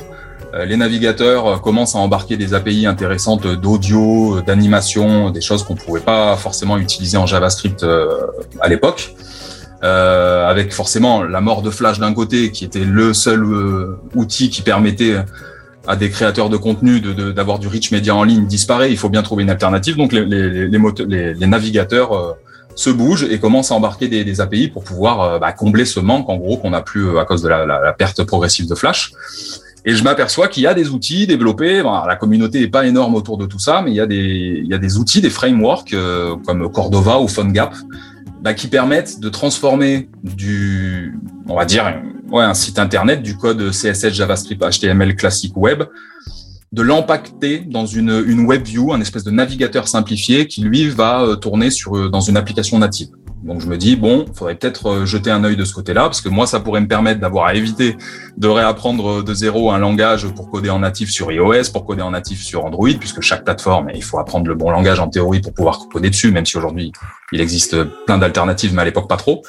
Euh, 0.56 0.64
les 0.64 0.76
navigateurs 0.76 1.46
euh, 1.46 1.56
commencent 1.58 1.94
à 1.94 1.98
embarquer 1.98 2.36
des 2.36 2.54
API 2.54 2.86
intéressantes 2.86 3.46
d'audio, 3.46 4.40
d'animation, 4.40 5.30
des 5.30 5.40
choses 5.40 5.62
qu'on 5.64 5.74
ne 5.74 5.78
pouvait 5.78 6.00
pas 6.00 6.36
forcément 6.36 6.78
utiliser 6.78 7.18
en 7.18 7.26
JavaScript 7.26 7.82
euh, 7.82 8.26
à 8.60 8.68
l'époque. 8.68 9.14
Avec 9.82 10.72
forcément 10.72 11.22
la 11.22 11.40
mort 11.40 11.62
de 11.62 11.70
Flash 11.70 12.00
d'un 12.00 12.12
côté, 12.12 12.50
qui 12.50 12.64
était 12.64 12.84
le 12.84 13.14
seul 13.14 13.46
outil 14.16 14.50
qui 14.50 14.62
permettait 14.62 15.14
à 15.86 15.96
des 15.96 16.10
créateurs 16.10 16.48
de 16.48 16.56
contenu 16.56 17.00
d'avoir 17.00 17.58
de, 17.58 17.62
du 17.62 17.68
rich 17.68 17.90
media 17.92 18.14
en 18.14 18.24
ligne 18.24 18.46
disparaît. 18.46 18.90
Il 18.90 18.98
faut 18.98 19.08
bien 19.08 19.22
trouver 19.22 19.42
une 19.42 19.50
alternative. 19.50 19.96
Donc 19.96 20.12
les, 20.12 20.24
les, 20.24 20.68
les, 20.68 21.34
les 21.34 21.46
navigateurs 21.46 22.36
se 22.74 22.90
bougent 22.90 23.26
et 23.30 23.38
commencent 23.38 23.72
à 23.72 23.74
embarquer 23.74 24.08
des, 24.08 24.24
des 24.24 24.40
API 24.40 24.68
pour 24.68 24.84
pouvoir 24.84 25.40
bah, 25.40 25.52
combler 25.52 25.84
ce 25.84 26.00
manque 26.00 26.28
en 26.28 26.36
gros 26.36 26.56
qu'on 26.58 26.72
a 26.72 26.82
plus 26.82 27.18
à 27.18 27.24
cause 27.24 27.42
de 27.42 27.48
la, 27.48 27.64
la, 27.64 27.80
la 27.80 27.92
perte 27.92 28.22
progressive 28.24 28.68
de 28.68 28.74
Flash. 28.74 29.12
Et 29.88 29.94
je 29.94 30.02
m'aperçois 30.02 30.48
qu'il 30.48 30.64
y 30.64 30.66
a 30.66 30.74
des 30.74 30.88
outils 30.88 31.28
développés. 31.28 31.80
Bon, 31.80 32.04
la 32.04 32.16
communauté 32.16 32.58
n'est 32.60 32.66
pas 32.66 32.86
énorme 32.86 33.14
autour 33.14 33.38
de 33.38 33.46
tout 33.46 33.60
ça, 33.60 33.82
mais 33.82 33.92
il 33.92 33.94
y 33.94 34.00
a 34.00 34.06
des, 34.06 34.60
il 34.64 34.66
y 34.66 34.74
a 34.74 34.78
des 34.78 34.98
outils, 34.98 35.20
des 35.20 35.30
frameworks 35.30 35.94
euh, 35.94 36.34
comme 36.44 36.68
Cordova 36.72 37.20
ou 37.20 37.28
PhoneGap 37.28 37.72
bah, 38.46 38.54
qui 38.54 38.68
permettent 38.68 39.18
de 39.18 39.28
transformer 39.28 40.08
du, 40.22 41.18
on 41.48 41.56
va 41.56 41.64
dire, 41.64 42.00
un 42.32 42.54
site 42.54 42.78
internet 42.78 43.20
du 43.20 43.36
code 43.36 43.72
CSS, 43.72 44.10
JavaScript, 44.10 44.62
HTML 44.62 45.16
classique 45.16 45.56
web, 45.56 45.82
de 46.70 46.82
l'impacter 46.82 47.58
dans 47.58 47.86
une, 47.86 48.22
une 48.24 48.46
web 48.46 48.62
view, 48.62 48.92
un 48.92 49.00
espèce 49.00 49.24
de 49.24 49.32
navigateur 49.32 49.88
simplifié 49.88 50.46
qui 50.46 50.60
lui 50.60 50.88
va 50.88 51.22
euh, 51.22 51.34
tourner 51.34 51.70
euh, 51.88 52.08
dans 52.08 52.20
une 52.20 52.36
application 52.36 52.78
native. 52.78 53.08
Donc 53.46 53.60
je 53.60 53.68
me 53.68 53.78
dis 53.78 53.94
bon, 53.94 54.26
faudrait 54.34 54.56
peut-être 54.56 54.88
euh, 54.88 55.06
jeter 55.06 55.30
un 55.30 55.44
œil 55.44 55.56
de 55.56 55.64
ce 55.64 55.72
côté-là 55.72 56.02
parce 56.02 56.20
que 56.20 56.28
moi 56.28 56.48
ça 56.48 56.58
pourrait 56.58 56.80
me 56.80 56.88
permettre 56.88 57.20
d'avoir 57.20 57.46
à 57.46 57.54
éviter 57.54 57.96
de 58.36 58.48
réapprendre 58.48 59.22
de 59.22 59.34
zéro 59.34 59.70
un 59.70 59.78
langage 59.78 60.26
pour 60.34 60.50
coder 60.50 60.68
en 60.68 60.80
natif 60.80 61.10
sur 61.10 61.30
iOS, 61.30 61.70
pour 61.72 61.86
coder 61.86 62.02
en 62.02 62.10
natif 62.10 62.42
sur 62.42 62.64
Android, 62.64 62.90
puisque 62.98 63.20
chaque 63.20 63.44
plateforme, 63.44 63.90
il 63.94 64.02
faut 64.02 64.18
apprendre 64.18 64.48
le 64.48 64.56
bon 64.56 64.70
langage 64.70 64.98
en 64.98 65.08
théorie 65.08 65.40
pour 65.40 65.54
pouvoir 65.54 65.86
coder 65.92 66.10
dessus, 66.10 66.32
même 66.32 66.44
si 66.44 66.56
aujourd'hui 66.56 66.90
il 67.30 67.40
existe 67.40 67.84
plein 68.04 68.18
d'alternatives, 68.18 68.74
mais 68.74 68.82
à 68.82 68.84
l'époque 68.84 69.08
pas 69.08 69.16
trop. 69.16 69.42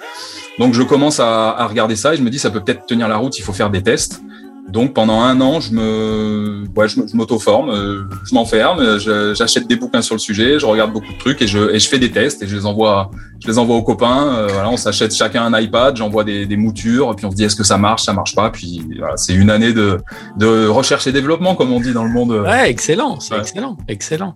Donc 0.59 0.75
je 0.75 0.83
commence 0.83 1.19
à, 1.19 1.49
à 1.49 1.65
regarder 1.65 1.95
ça 1.95 2.13
et 2.13 2.17
je 2.17 2.21
me 2.21 2.29
dis 2.29 2.37
ça 2.37 2.51
peut 2.51 2.63
peut-être 2.63 2.85
tenir 2.85 3.07
la 3.07 3.17
route, 3.17 3.39
il 3.39 3.41
faut 3.41 3.53
faire 3.53 3.71
des 3.71 3.81
tests. 3.81 4.21
Donc 4.67 4.93
pendant 4.93 5.21
un 5.21 5.39
an, 5.39 5.61
je 5.61 5.71
me, 5.71 6.65
ouais, 6.75 6.89
je 6.89 6.99
m'auto-forme, 7.15 7.69
euh, 7.69 8.03
je 8.25 8.35
m'enferme, 8.35 8.99
j'achète 9.33 9.65
des 9.67 9.77
bouquins 9.77 10.01
sur 10.01 10.15
le 10.15 10.19
sujet, 10.19 10.59
je 10.59 10.65
regarde 10.65 10.91
beaucoup 10.91 11.13
de 11.13 11.17
trucs 11.17 11.41
et 11.41 11.47
je, 11.47 11.73
et 11.73 11.79
je 11.79 11.87
fais 11.87 11.99
des 11.99 12.11
tests 12.11 12.43
et 12.43 12.47
je 12.47 12.55
les 12.55 12.65
envoie, 12.65 13.09
je 13.41 13.47
les 13.47 13.57
envoie 13.59 13.77
aux 13.77 13.83
copains. 13.83 14.27
Euh, 14.27 14.47
voilà, 14.51 14.69
on 14.69 14.75
s'achète 14.75 15.15
chacun 15.15 15.45
un 15.45 15.57
iPad, 15.57 15.95
j'envoie 15.95 16.25
des, 16.25 16.45
des, 16.45 16.57
moutures, 16.57 17.11
et 17.11 17.15
puis 17.15 17.25
on 17.25 17.31
se 17.31 17.37
dit 17.37 17.45
est-ce 17.45 17.55
que 17.55 17.63
ça 17.63 17.77
marche, 17.77 18.03
ça 18.03 18.11
marche 18.11 18.35
pas. 18.35 18.49
Puis 18.49 18.81
voilà, 18.99 19.15
c'est 19.15 19.33
une 19.33 19.49
année 19.49 19.71
de, 19.71 19.99
de 20.35 20.67
recherche 20.67 21.07
et 21.07 21.13
développement 21.13 21.55
comme 21.55 21.71
on 21.71 21.79
dit 21.79 21.93
dans 21.93 22.03
le 22.03 22.11
monde. 22.11 22.31
Ouais, 22.31 22.69
excellent, 22.69 23.21
c'est 23.21 23.37
excellent, 23.37 23.77
excellent. 23.87 24.35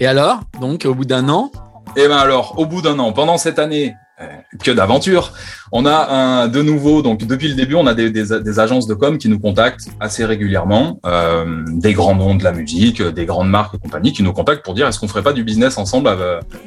Et 0.00 0.06
alors, 0.06 0.40
donc 0.58 0.86
au 0.86 0.94
bout 0.94 1.04
d'un 1.04 1.28
an? 1.28 1.50
Et 1.96 2.08
ben 2.08 2.16
alors, 2.16 2.58
au 2.58 2.64
bout 2.64 2.80
d'un 2.80 2.98
an, 2.98 3.12
pendant 3.12 3.36
cette 3.36 3.58
année, 3.58 3.94
euh, 3.94 4.05
que 4.62 4.70
d'aventure. 4.70 5.32
On 5.72 5.84
a 5.84 6.08
un, 6.10 6.48
de 6.48 6.62
nouveau, 6.62 7.02
donc 7.02 7.26
depuis 7.26 7.48
le 7.48 7.54
début, 7.54 7.74
on 7.74 7.86
a 7.86 7.94
des, 7.94 8.10
des, 8.10 8.40
des 8.40 8.60
agences 8.60 8.86
de 8.86 8.94
com 8.94 9.18
qui 9.18 9.28
nous 9.28 9.38
contactent 9.38 9.88
assez 10.00 10.24
régulièrement, 10.24 11.00
euh, 11.04 11.64
des 11.68 11.92
grands 11.92 12.14
noms 12.14 12.34
de 12.34 12.44
la 12.44 12.52
musique, 12.52 13.02
des 13.02 13.26
grandes 13.26 13.50
marques 13.50 13.74
et 13.74 13.78
compagnie 13.78 14.12
qui 14.12 14.22
nous 14.22 14.32
contactent 14.32 14.64
pour 14.64 14.74
dire 14.74 14.86
est-ce 14.86 14.98
qu'on 14.98 15.08
ferait 15.08 15.22
pas 15.22 15.34
du 15.34 15.44
business 15.44 15.76
ensemble 15.76 16.08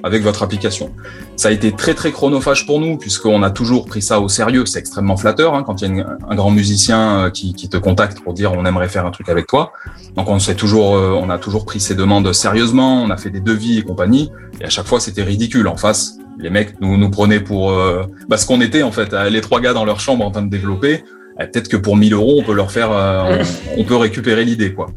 avec, 0.03 0.21
votre 0.21 0.43
application? 0.43 0.91
Ça 1.37 1.49
a 1.49 1.51
été 1.51 1.71
très 1.71 1.95
très 1.95 2.11
chronophage 2.11 2.67
pour 2.67 2.79
nous 2.79 2.97
puisqu'on 2.97 3.41
a 3.41 3.49
toujours 3.49 3.85
pris 3.85 4.01
ça 4.01 4.19
au 4.19 4.29
sérieux. 4.29 4.65
C'est 4.65 4.79
extrêmement 4.79 5.17
flatteur 5.17 5.55
hein, 5.55 5.63
quand 5.63 5.81
il 5.81 5.97
y 5.97 6.01
a 6.01 6.17
un 6.29 6.35
grand 6.35 6.51
musicien 6.51 7.25
euh, 7.25 7.29
qui, 7.31 7.53
qui, 7.53 7.69
te 7.69 7.77
contacte 7.77 8.19
pour 8.19 8.33
dire 8.33 8.51
on 8.53 8.65
aimerait 8.65 8.89
faire 8.89 9.05
un 9.05 9.11
truc 9.11 9.29
avec 9.29 9.47
toi. 9.47 9.73
Donc 10.15 10.29
on 10.29 10.37
sait 10.39 10.55
toujours, 10.55 10.91
on 10.91 11.29
a 11.29 11.37
toujours 11.39 11.65
pris 11.65 11.79
ces 11.79 11.95
demandes 11.95 12.31
sérieusement, 12.33 13.01
on 13.01 13.09
a 13.09 13.17
fait 13.17 13.29
des 13.29 13.39
devis 13.39 13.79
et 13.79 13.83
compagnie. 13.83 14.31
Et 14.61 14.65
à 14.65 14.69
chaque 14.69 14.85
fois 14.85 14.99
c'était 14.99 15.23
ridicule 15.23 15.67
en 15.67 15.77
face 15.77 16.18
les 16.39 16.49
mecs 16.49 16.79
nous, 16.81 16.97
nous 16.97 17.09
prenaient 17.09 17.39
pour 17.39 17.71
euh, 17.71 18.03
bah, 18.27 18.37
ce 18.37 18.45
qu'on 18.45 18.61
était 18.61 18.83
en 18.83 18.91
fait, 18.91 19.13
euh, 19.13 19.29
les 19.29 19.41
trois 19.41 19.59
gars 19.59 19.73
dans 19.73 19.85
leur 19.85 19.99
chambre 19.99 20.25
en 20.25 20.31
train 20.31 20.41
de 20.41 20.49
développer. 20.49 21.03
Euh, 21.39 21.45
peut-être 21.45 21.67
que 21.67 21.77
pour 21.77 21.95
1000 21.95 22.13
euros, 22.13 22.37
on 22.39 22.43
peut 22.43 22.53
leur 22.53 22.71
faire, 22.71 22.91
on, 23.77 23.83
peut 23.83 23.95
récupérer 23.95 24.45
l'idée 24.45 24.73
quoi. 24.73 24.87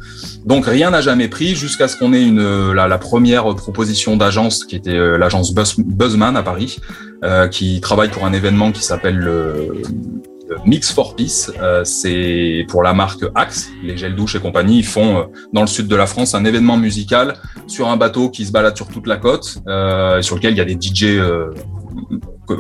Donc 0.47 0.67
rien 0.67 0.91
n'a 0.91 1.01
jamais 1.01 1.29
pris 1.29 1.55
jusqu'à 1.55 1.89
ce 1.89 1.97
qu'on 1.97 2.13
ait 2.13 2.23
une 2.23 2.73
la, 2.73 2.89
la, 2.89 2.99
première 2.99 3.55
proposition 3.55 4.17
d'agence 4.17 4.65
qui 4.65 4.77
était 4.77 4.97
l'agence 5.19 5.55
Buzzman 5.55 6.37
à 6.37 6.43
Paris, 6.43 6.79
qui 7.51 7.81
travaille 7.81 8.09
pour 8.09 8.25
un 8.25 8.33
événement 8.33 8.73
qui 8.73 8.83
s'appelle 8.83 9.17
le 9.17 9.83
Mix 10.65 10.93
for 10.93 11.17
Peace. 11.17 11.51
Euh, 11.61 11.85
c'est 11.85 12.67
pour 12.69 12.83
la 12.83 12.95
marque 12.95 13.25
Axe, 13.35 13.71
les 13.83 13.97
gels 13.97 14.15
douche 14.15 14.35
et 14.35 14.41
compagnie. 14.41 14.79
Ils 14.79 14.87
font 14.87 15.19
euh, 15.19 15.23
dans 15.53 15.61
le 15.61 15.67
sud 15.67 15.89
de 15.89 15.97
la 15.97 16.07
France 16.07 16.35
un 16.35 16.45
événement 16.45 16.77
musical 16.77 17.35
sur 17.67 17.89
un 17.89 17.97
bateau 17.97 18.31
qui 18.31 18.45
se 18.45 18.53
balade 18.53 18.77
sur 18.77 18.89
toute 18.89 19.07
la 19.07 19.17
côte, 19.17 19.59
euh, 19.69 20.23
sur 20.23 20.37
lequel 20.37 20.55
il 20.55 20.59
y 20.59 20.61
a 20.61 20.65
des 20.65 20.79
DJ 20.81 21.21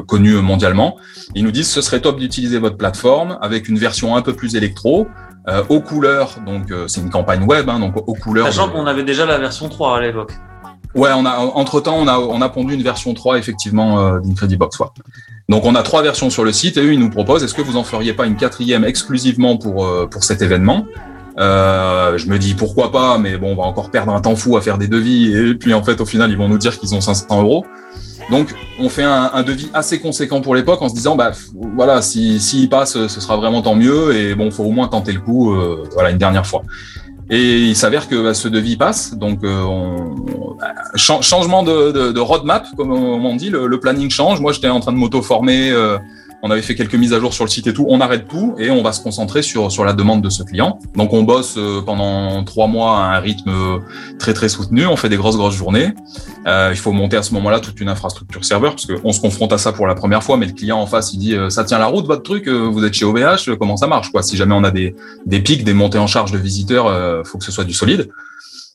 connus 0.06 0.36
mondialement. 0.36 0.96
Ils 1.34 1.44
nous 1.44 1.50
disent 1.50 1.68
ce 1.68 1.80
serait 1.80 2.00
top 2.00 2.18
d'utiliser 2.18 2.58
votre 2.58 2.76
plateforme 2.76 3.38
avec 3.40 3.68
une 3.68 3.78
version 3.78 4.16
un 4.16 4.22
peu 4.22 4.32
plus 4.32 4.56
électro. 4.56 5.06
aux 5.68 5.80
couleurs, 5.80 6.36
donc 6.46 6.72
c'est 6.86 7.00
une 7.00 7.10
campagne 7.10 7.42
web, 7.42 7.68
hein, 7.68 7.80
donc 7.80 7.96
aux 7.96 8.14
couleurs. 8.14 8.46
Sachant 8.46 8.68
qu'on 8.68 8.86
avait 8.86 9.02
déjà 9.02 9.26
la 9.26 9.38
version 9.38 9.68
3 9.68 9.98
à 9.98 10.00
l'époque. 10.00 10.32
Ouais, 10.94 11.10
on 11.14 11.24
a 11.24 11.36
entre 11.38 11.80
temps 11.80 11.96
on 11.98 12.06
a 12.06 12.18
on 12.18 12.42
a 12.42 12.48
pondu 12.50 12.74
une 12.74 12.82
version 12.82 13.14
3 13.14 13.38
effectivement 13.38 13.98
euh, 14.00 14.20
d'Incredibox. 14.20 14.78
Ouais. 14.80 14.86
Donc 15.48 15.64
on 15.64 15.74
a 15.74 15.82
trois 15.82 16.02
versions 16.02 16.28
sur 16.28 16.44
le 16.44 16.52
site 16.52 16.76
et 16.76 16.80
eux 16.82 16.92
ils 16.92 16.98
nous 16.98 17.10
proposent 17.10 17.42
est-ce 17.42 17.54
que 17.54 17.62
vous 17.62 17.76
en 17.76 17.84
feriez 17.84 18.12
pas 18.12 18.26
une 18.26 18.36
quatrième 18.36 18.84
exclusivement 18.84 19.56
pour 19.56 19.86
euh, 19.86 20.06
pour 20.06 20.24
cet 20.24 20.42
événement? 20.42 20.84
Euh, 21.38 22.18
Je 22.18 22.26
me 22.26 22.38
dis 22.38 22.54
pourquoi 22.54 22.92
pas, 22.92 23.16
mais 23.16 23.38
bon 23.38 23.52
on 23.52 23.56
va 23.56 23.62
encore 23.62 23.90
perdre 23.90 24.12
un 24.12 24.20
temps 24.20 24.36
fou 24.36 24.56
à 24.58 24.60
faire 24.60 24.76
des 24.76 24.86
devis 24.88 25.34
et 25.34 25.54
puis 25.54 25.72
en 25.72 25.82
fait 25.82 26.00
au 26.00 26.06
final 26.06 26.30
ils 26.30 26.36
vont 26.36 26.48
nous 26.48 26.58
dire 26.58 26.78
qu'ils 26.78 26.94
ont 26.94 27.00
500 27.00 27.42
euros. 27.42 27.64
Donc 28.30 28.54
on 28.78 28.88
fait 28.88 29.02
un, 29.02 29.30
un 29.32 29.42
devis 29.42 29.70
assez 29.74 29.98
conséquent 29.98 30.42
pour 30.42 30.54
l'époque 30.54 30.80
en 30.82 30.88
se 30.90 30.94
disant 30.94 31.16
bah 31.16 31.32
voilà 31.74 32.02
si 32.02 32.38
s'il 32.38 32.68
passe 32.68 32.92
ce 32.92 33.20
sera 33.20 33.36
vraiment 33.36 33.62
tant 33.62 33.74
mieux 33.74 34.14
et 34.14 34.34
bon 34.34 34.50
faut 34.50 34.64
au 34.64 34.70
moins 34.70 34.88
tenter 34.88 35.12
le 35.12 35.20
coup 35.20 35.52
euh, 35.54 35.84
voilà 35.94 36.10
une 36.10 36.18
dernière 36.18 36.46
fois. 36.46 36.62
Et 37.34 37.60
il 37.60 37.76
s'avère 37.76 38.08
que 38.08 38.22
bah, 38.22 38.34
ce 38.34 38.46
devis 38.46 38.76
passe, 38.76 39.14
donc 39.14 39.42
euh, 39.42 39.62
on, 39.62 40.54
changement 40.96 41.62
de, 41.62 42.18
roadmap, 42.20 42.66
comme 42.76 42.92
on 42.92 43.36
dit, 43.36 43.48
le, 43.48 43.66
le 43.66 43.80
planning 43.80 44.10
change. 44.10 44.38
Moi, 44.38 44.52
j'étais 44.52 44.68
en 44.68 44.80
train 44.80 44.92
de 44.92 44.98
m'auto-former, 44.98 45.70
euh, 45.70 45.96
on 46.42 46.50
avait 46.50 46.62
fait 46.62 46.74
quelques 46.74 46.96
mises 46.96 47.12
à 47.12 47.20
jour 47.20 47.32
sur 47.32 47.44
le 47.44 47.50
site 47.50 47.68
et 47.68 47.72
tout. 47.72 47.86
On 47.88 48.00
arrête 48.00 48.26
tout 48.28 48.54
et 48.58 48.70
on 48.70 48.82
va 48.82 48.92
se 48.92 49.00
concentrer 49.00 49.42
sur 49.42 49.70
sur 49.70 49.84
la 49.84 49.92
demande 49.92 50.22
de 50.22 50.28
ce 50.28 50.42
client. 50.42 50.78
Donc, 50.96 51.12
on 51.12 51.22
bosse 51.22 51.54
euh, 51.56 51.80
pendant 51.80 52.42
trois 52.44 52.66
mois 52.66 52.98
à 52.98 53.16
un 53.16 53.20
rythme 53.20 53.80
très 54.18 54.34
très 54.34 54.48
soutenu. 54.48 54.86
On 54.86 54.96
fait 54.96 55.08
des 55.08 55.16
grosses 55.16 55.36
grosses 55.36 55.54
journées. 55.54 55.94
Euh, 56.46 56.70
il 56.72 56.76
faut 56.78 56.92
monter 56.92 57.16
à 57.16 57.22
ce 57.22 57.32
moment-là 57.34 57.60
toute 57.60 57.80
une 57.80 57.88
infrastructure 57.88 58.44
serveur 58.44 58.74
parce 58.74 58.86
qu'on 58.86 59.12
se 59.12 59.20
confronte 59.20 59.52
à 59.52 59.58
ça 59.58 59.72
pour 59.72 59.86
la 59.86 59.94
première 59.94 60.22
fois, 60.22 60.36
mais 60.36 60.46
le 60.46 60.52
client 60.52 60.78
en 60.78 60.86
face 60.86 61.12
il 61.12 61.18
dit 61.18 61.36
ça 61.48 61.64
tient 61.64 61.78
la 61.78 61.86
route 61.86 62.06
votre 62.06 62.22
truc, 62.22 62.48
vous 62.48 62.84
êtes 62.84 62.94
chez 62.94 63.04
OVH, 63.04 63.56
comment 63.58 63.76
ça 63.76 63.86
marche 63.86 64.10
quoi? 64.10 64.22
Si 64.22 64.36
jamais 64.36 64.54
on 64.54 64.64
a 64.64 64.70
des 64.70 64.96
des 65.26 65.40
pics, 65.40 65.62
des 65.62 65.74
montées 65.74 65.98
en 65.98 66.08
charge 66.08 66.32
de 66.32 66.38
visiteurs, 66.38 67.24
faut 67.24 67.38
que 67.38 67.44
ce 67.44 67.52
soit 67.52 67.64
du 67.64 67.72
solide. 67.72 68.08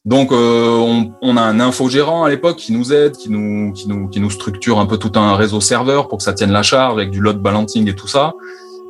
Donc, 0.06 0.32
euh, 0.32 0.78
on, 0.78 1.12
on, 1.22 1.38
a 1.38 1.42
un 1.42 1.60
infogérant 1.60 2.24
à 2.24 2.30
l'époque 2.30 2.58
qui 2.58 2.72
nous 2.72 2.94
aide, 2.94 3.18
qui 3.18 3.30
nous, 3.30 3.74
qui, 3.74 3.90
nous, 3.90 4.08
qui 4.08 4.20
nous 4.20 4.30
structure 4.30 4.80
un 4.80 4.86
peu 4.86 4.98
tout 4.98 5.12
un 5.16 5.36
réseau 5.36 5.60
serveur 5.60 6.08
pour 6.08 6.20
que 6.20 6.24
ça 6.24 6.34
tienne 6.34 6.52
la 6.52 6.64
charge 6.64 6.94
avec 6.94 7.12
du 7.12 7.20
load 7.20 7.40
balancing 7.40 7.90
et 7.90 7.96
tout 7.96 8.08
ça. 8.08 8.34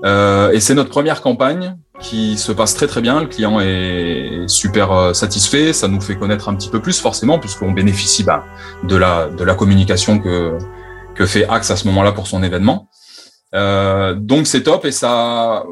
Euh, 0.06 0.52
et 0.52 0.60
c'est 0.60 0.76
notre 0.76 0.89
première 0.89 1.22
campagne 1.22 1.76
qui 2.00 2.38
se 2.38 2.52
passe 2.52 2.76
très 2.76 2.88
très 2.88 3.02
bien. 3.02 3.20
Le 3.22 3.28
client 3.28 3.60
est 3.60 4.48
super 4.48 4.91
euh, 4.91 5.13
satisfait. 5.13 5.74
Ça 5.74 5.88
nous 5.88 6.02
fait 6.02 6.17
connaître 6.17 6.50
un 6.50 6.56
petit 6.56 6.70
peu 6.70 6.80
plus 6.80 7.00
forcément 7.00 7.39
puisqu'on 7.39 7.72
bénéficie 7.72 8.24
bah, 8.24 8.46
de 8.84 8.96
la 8.96 9.28
de 9.28 9.43
la 9.43 9.56
communication 9.56 10.20
que 10.20 10.58
que 11.15 11.26
fait 11.26 11.48
Axe 11.48 11.72
à 11.72 11.76
ce 11.76 11.88
moment-là 11.88 12.12
pour 12.12 12.28
son 12.28 12.43
événement. 12.43 12.89
Euh, 13.56 14.13
donc 14.13 14.46
c'est 14.46 14.63
top 14.63 14.86
et 14.86 14.91
ça 14.91 15.63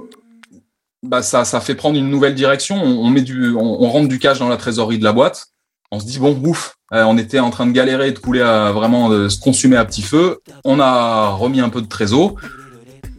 bah 1.06 1.22
ça, 1.22 1.46
ça 1.46 1.62
fait 1.62 1.76
prendre 1.76 1.98
une 1.98 2.10
nouvelle 2.10 2.36
direction. 2.36 2.82
On, 2.82 3.10
met 3.10 3.22
du, 3.22 3.54
on, 3.56 3.90
rentre 3.90 4.08
du 4.08 4.20
cash 4.20 4.40
dans 4.40 4.50
la 4.50 4.58
trésorerie 4.58 5.00
de 5.00 5.04
la 5.04 5.14
boîte. 5.14 5.48
On 5.92 6.00
se 6.00 6.06
dit 6.06 6.20
bon, 6.20 6.38
ouf, 6.44 6.76
euh, 6.94 7.04
on 7.04 7.18
était 7.18 7.40
en 7.40 7.52
train 7.52 7.68
de 7.68 7.72
galérer, 7.72 8.12
de 8.12 8.20
couler 8.20 8.42
à 8.42 8.72
vraiment 8.72 9.10
de 9.10 9.30
se 9.30 9.40
consumer 9.40 9.78
à 9.78 9.86
petit 9.86 10.02
feu. 10.02 10.40
On 10.64 10.80
a 10.80 11.30
remis 11.30 11.62
un 11.62 11.70
peu 11.70 11.82
de 11.82 11.88
trésor. 11.88 12.36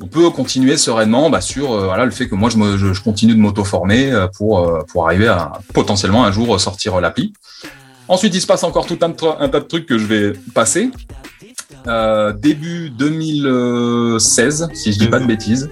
On 0.01 0.09
peut 0.09 0.29
continuer 0.31 0.77
sereinement 0.77 1.31
bah, 1.31 1.41
sur 1.41 1.73
euh, 1.73 1.87
voilà 1.87 2.05
le 2.05 2.11
fait 2.11 2.29
que 2.29 2.35
moi 2.35 2.51
je, 2.51 2.59
me, 2.59 2.77
je, 2.77 3.01
continue 3.01 3.35
de 3.35 3.41
m'auto-former 3.41 4.13
euh, 4.13 4.27
pour 4.27 4.85
pour 4.89 5.07
arriver 5.07 5.29
à 5.29 5.53
potentiellement 5.73 6.25
un 6.25 6.33
jour 6.33 6.61
sortir 6.61 7.01
l'appli. 7.01 7.33
Ensuite, 8.09 8.35
il 8.35 8.41
se 8.41 8.47
passe 8.47 8.63
encore 8.63 8.87
tout 8.87 8.99
un, 9.03 9.11
un, 9.41 9.49
tas 9.49 9.61
de 9.61 9.65
trucs 9.65 9.87
que 9.87 9.99
je 9.99 10.07
vais 10.07 10.33
passer. 10.55 10.91
début 12.37 12.91
2016, 12.91 14.69
si 14.75 14.93
je 14.93 14.99
dis 14.99 15.09
pas 15.09 15.19
de 15.19 15.27
bêtises. 15.27 15.69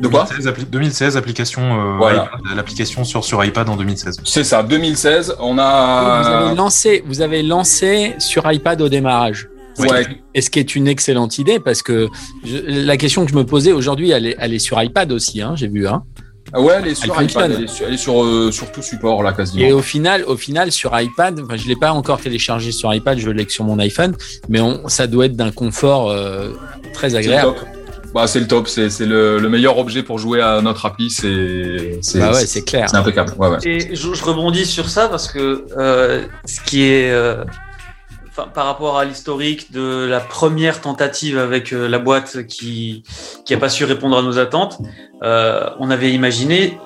De 0.00 0.08
quoi 0.08 0.26
2016, 0.70 1.16
application, 1.16 2.00
euh, 2.00 2.24
l'application 2.54 3.04
sur, 3.04 3.24
sur 3.24 3.44
iPad 3.44 3.68
en 3.68 3.76
2016. 3.76 4.20
C'est 4.24 4.44
ça, 4.44 4.62
2016, 4.62 5.36
on 5.40 5.58
a. 5.58 6.22
Vous 6.22 6.28
avez 6.28 6.54
lancé, 6.56 7.04
vous 7.06 7.20
avez 7.20 7.42
lancé 7.42 8.14
sur 8.18 8.50
iPad 8.50 8.80
au 8.80 8.88
démarrage. 8.88 9.48
Ouais. 9.78 10.06
Et 10.34 10.40
ce 10.40 10.50
qui 10.50 10.58
est 10.58 10.74
une 10.74 10.88
excellente 10.88 11.38
idée 11.38 11.58
parce 11.58 11.82
que 11.82 12.08
la 12.44 12.96
question 12.96 13.24
que 13.24 13.30
je 13.30 13.36
me 13.36 13.44
posais 13.44 13.72
aujourd'hui, 13.72 14.10
elle 14.10 14.26
est, 14.26 14.36
elle 14.38 14.52
est 14.52 14.58
sur 14.58 14.82
iPad 14.82 15.10
aussi, 15.12 15.40
hein, 15.40 15.54
j'ai 15.56 15.68
vu. 15.68 15.86
Hein. 15.86 16.02
Ah 16.52 16.60
ouais, 16.60 16.74
elle 16.78 16.88
est 16.88 16.94
sur 16.94 17.20
iPad, 17.20 17.52
elle 17.52 17.64
est 17.64 17.68
sur, 17.68 17.86
elle 17.86 17.94
est 17.94 17.96
sur, 17.96 18.24
euh, 18.24 18.50
sur, 18.50 18.72
tout 18.72 18.82
support 18.82 19.22
là 19.22 19.32
quasiment. 19.32 19.64
Et 19.64 19.72
au 19.72 19.82
final, 19.82 20.24
au 20.24 20.36
final 20.36 20.72
sur 20.72 20.98
iPad, 20.98 21.40
enfin, 21.40 21.56
je 21.56 21.68
l'ai 21.68 21.76
pas 21.76 21.92
encore 21.92 22.20
téléchargé 22.20 22.72
sur 22.72 22.92
iPad, 22.92 23.18
je 23.18 23.30
l'ai 23.30 23.46
que 23.46 23.52
sur 23.52 23.64
mon 23.64 23.78
iPhone, 23.78 24.16
mais 24.48 24.60
on, 24.60 24.88
ça 24.88 25.06
doit 25.06 25.26
être 25.26 25.36
d'un 25.36 25.52
confort 25.52 26.10
euh, 26.10 26.50
très 26.92 27.14
agréable. 27.14 27.54
Bah, 28.14 28.26
c'est 28.26 28.40
le 28.40 28.48
top, 28.48 28.66
c'est 28.66 28.88
le, 29.00 29.38
le, 29.38 29.48
meilleur 29.48 29.78
objet 29.78 30.02
pour 30.02 30.18
jouer 30.18 30.40
à 30.40 30.60
notre 30.60 30.84
appli, 30.86 31.10
c'est 31.10 32.00
bah 32.18 32.32
ouais, 32.32 32.46
c'est 32.46 32.64
clair. 32.64 32.88
C'est 32.90 32.96
impeccable. 32.96 33.34
Ouais, 33.38 33.48
ouais. 33.48 33.58
Et 33.64 33.94
je, 33.94 34.14
je, 34.14 34.24
rebondis 34.24 34.66
sur 34.66 34.88
ça 34.88 35.08
parce 35.08 35.28
que 35.30 35.66
euh, 35.78 36.26
ce 36.44 36.60
qui 36.60 36.82
est 36.82 37.10
euh, 37.10 37.44
par 38.52 38.66
rapport 38.66 38.98
à 38.98 39.04
l'historique 39.04 39.70
de 39.70 40.06
la 40.08 40.18
première 40.18 40.80
tentative 40.80 41.38
avec 41.38 41.72
euh, 41.72 41.88
la 41.88 41.98
boîte 41.98 42.46
qui 42.46 43.04
qui 43.44 43.54
a 43.54 43.58
pas 43.58 43.68
su 43.68 43.84
répondre 43.84 44.18
à 44.18 44.22
nos 44.22 44.38
attentes, 44.38 44.78
euh, 45.22 45.68
on 45.78 45.90
avait 45.90 46.12
imaginé 46.12 46.78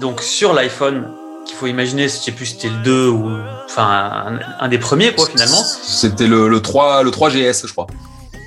donc 0.00 0.22
sur 0.22 0.54
l'iPhone 0.54 1.12
qu'il 1.46 1.56
faut 1.56 1.66
imaginer, 1.66 2.04
je 2.04 2.14
sais 2.14 2.32
plus 2.32 2.46
c'était 2.46 2.68
le 2.68 2.82
2 2.84 3.08
ou 3.08 3.30
enfin 3.66 3.84
un, 3.84 4.64
un 4.64 4.68
des 4.68 4.78
premiers 4.78 5.12
quoi 5.12 5.26
finalement. 5.26 5.62
C'était 5.82 6.26
le, 6.26 6.48
le 6.48 6.62
3 6.62 7.02
le 7.02 7.10
3GS 7.10 7.66
je 7.66 7.72
crois. 7.72 7.86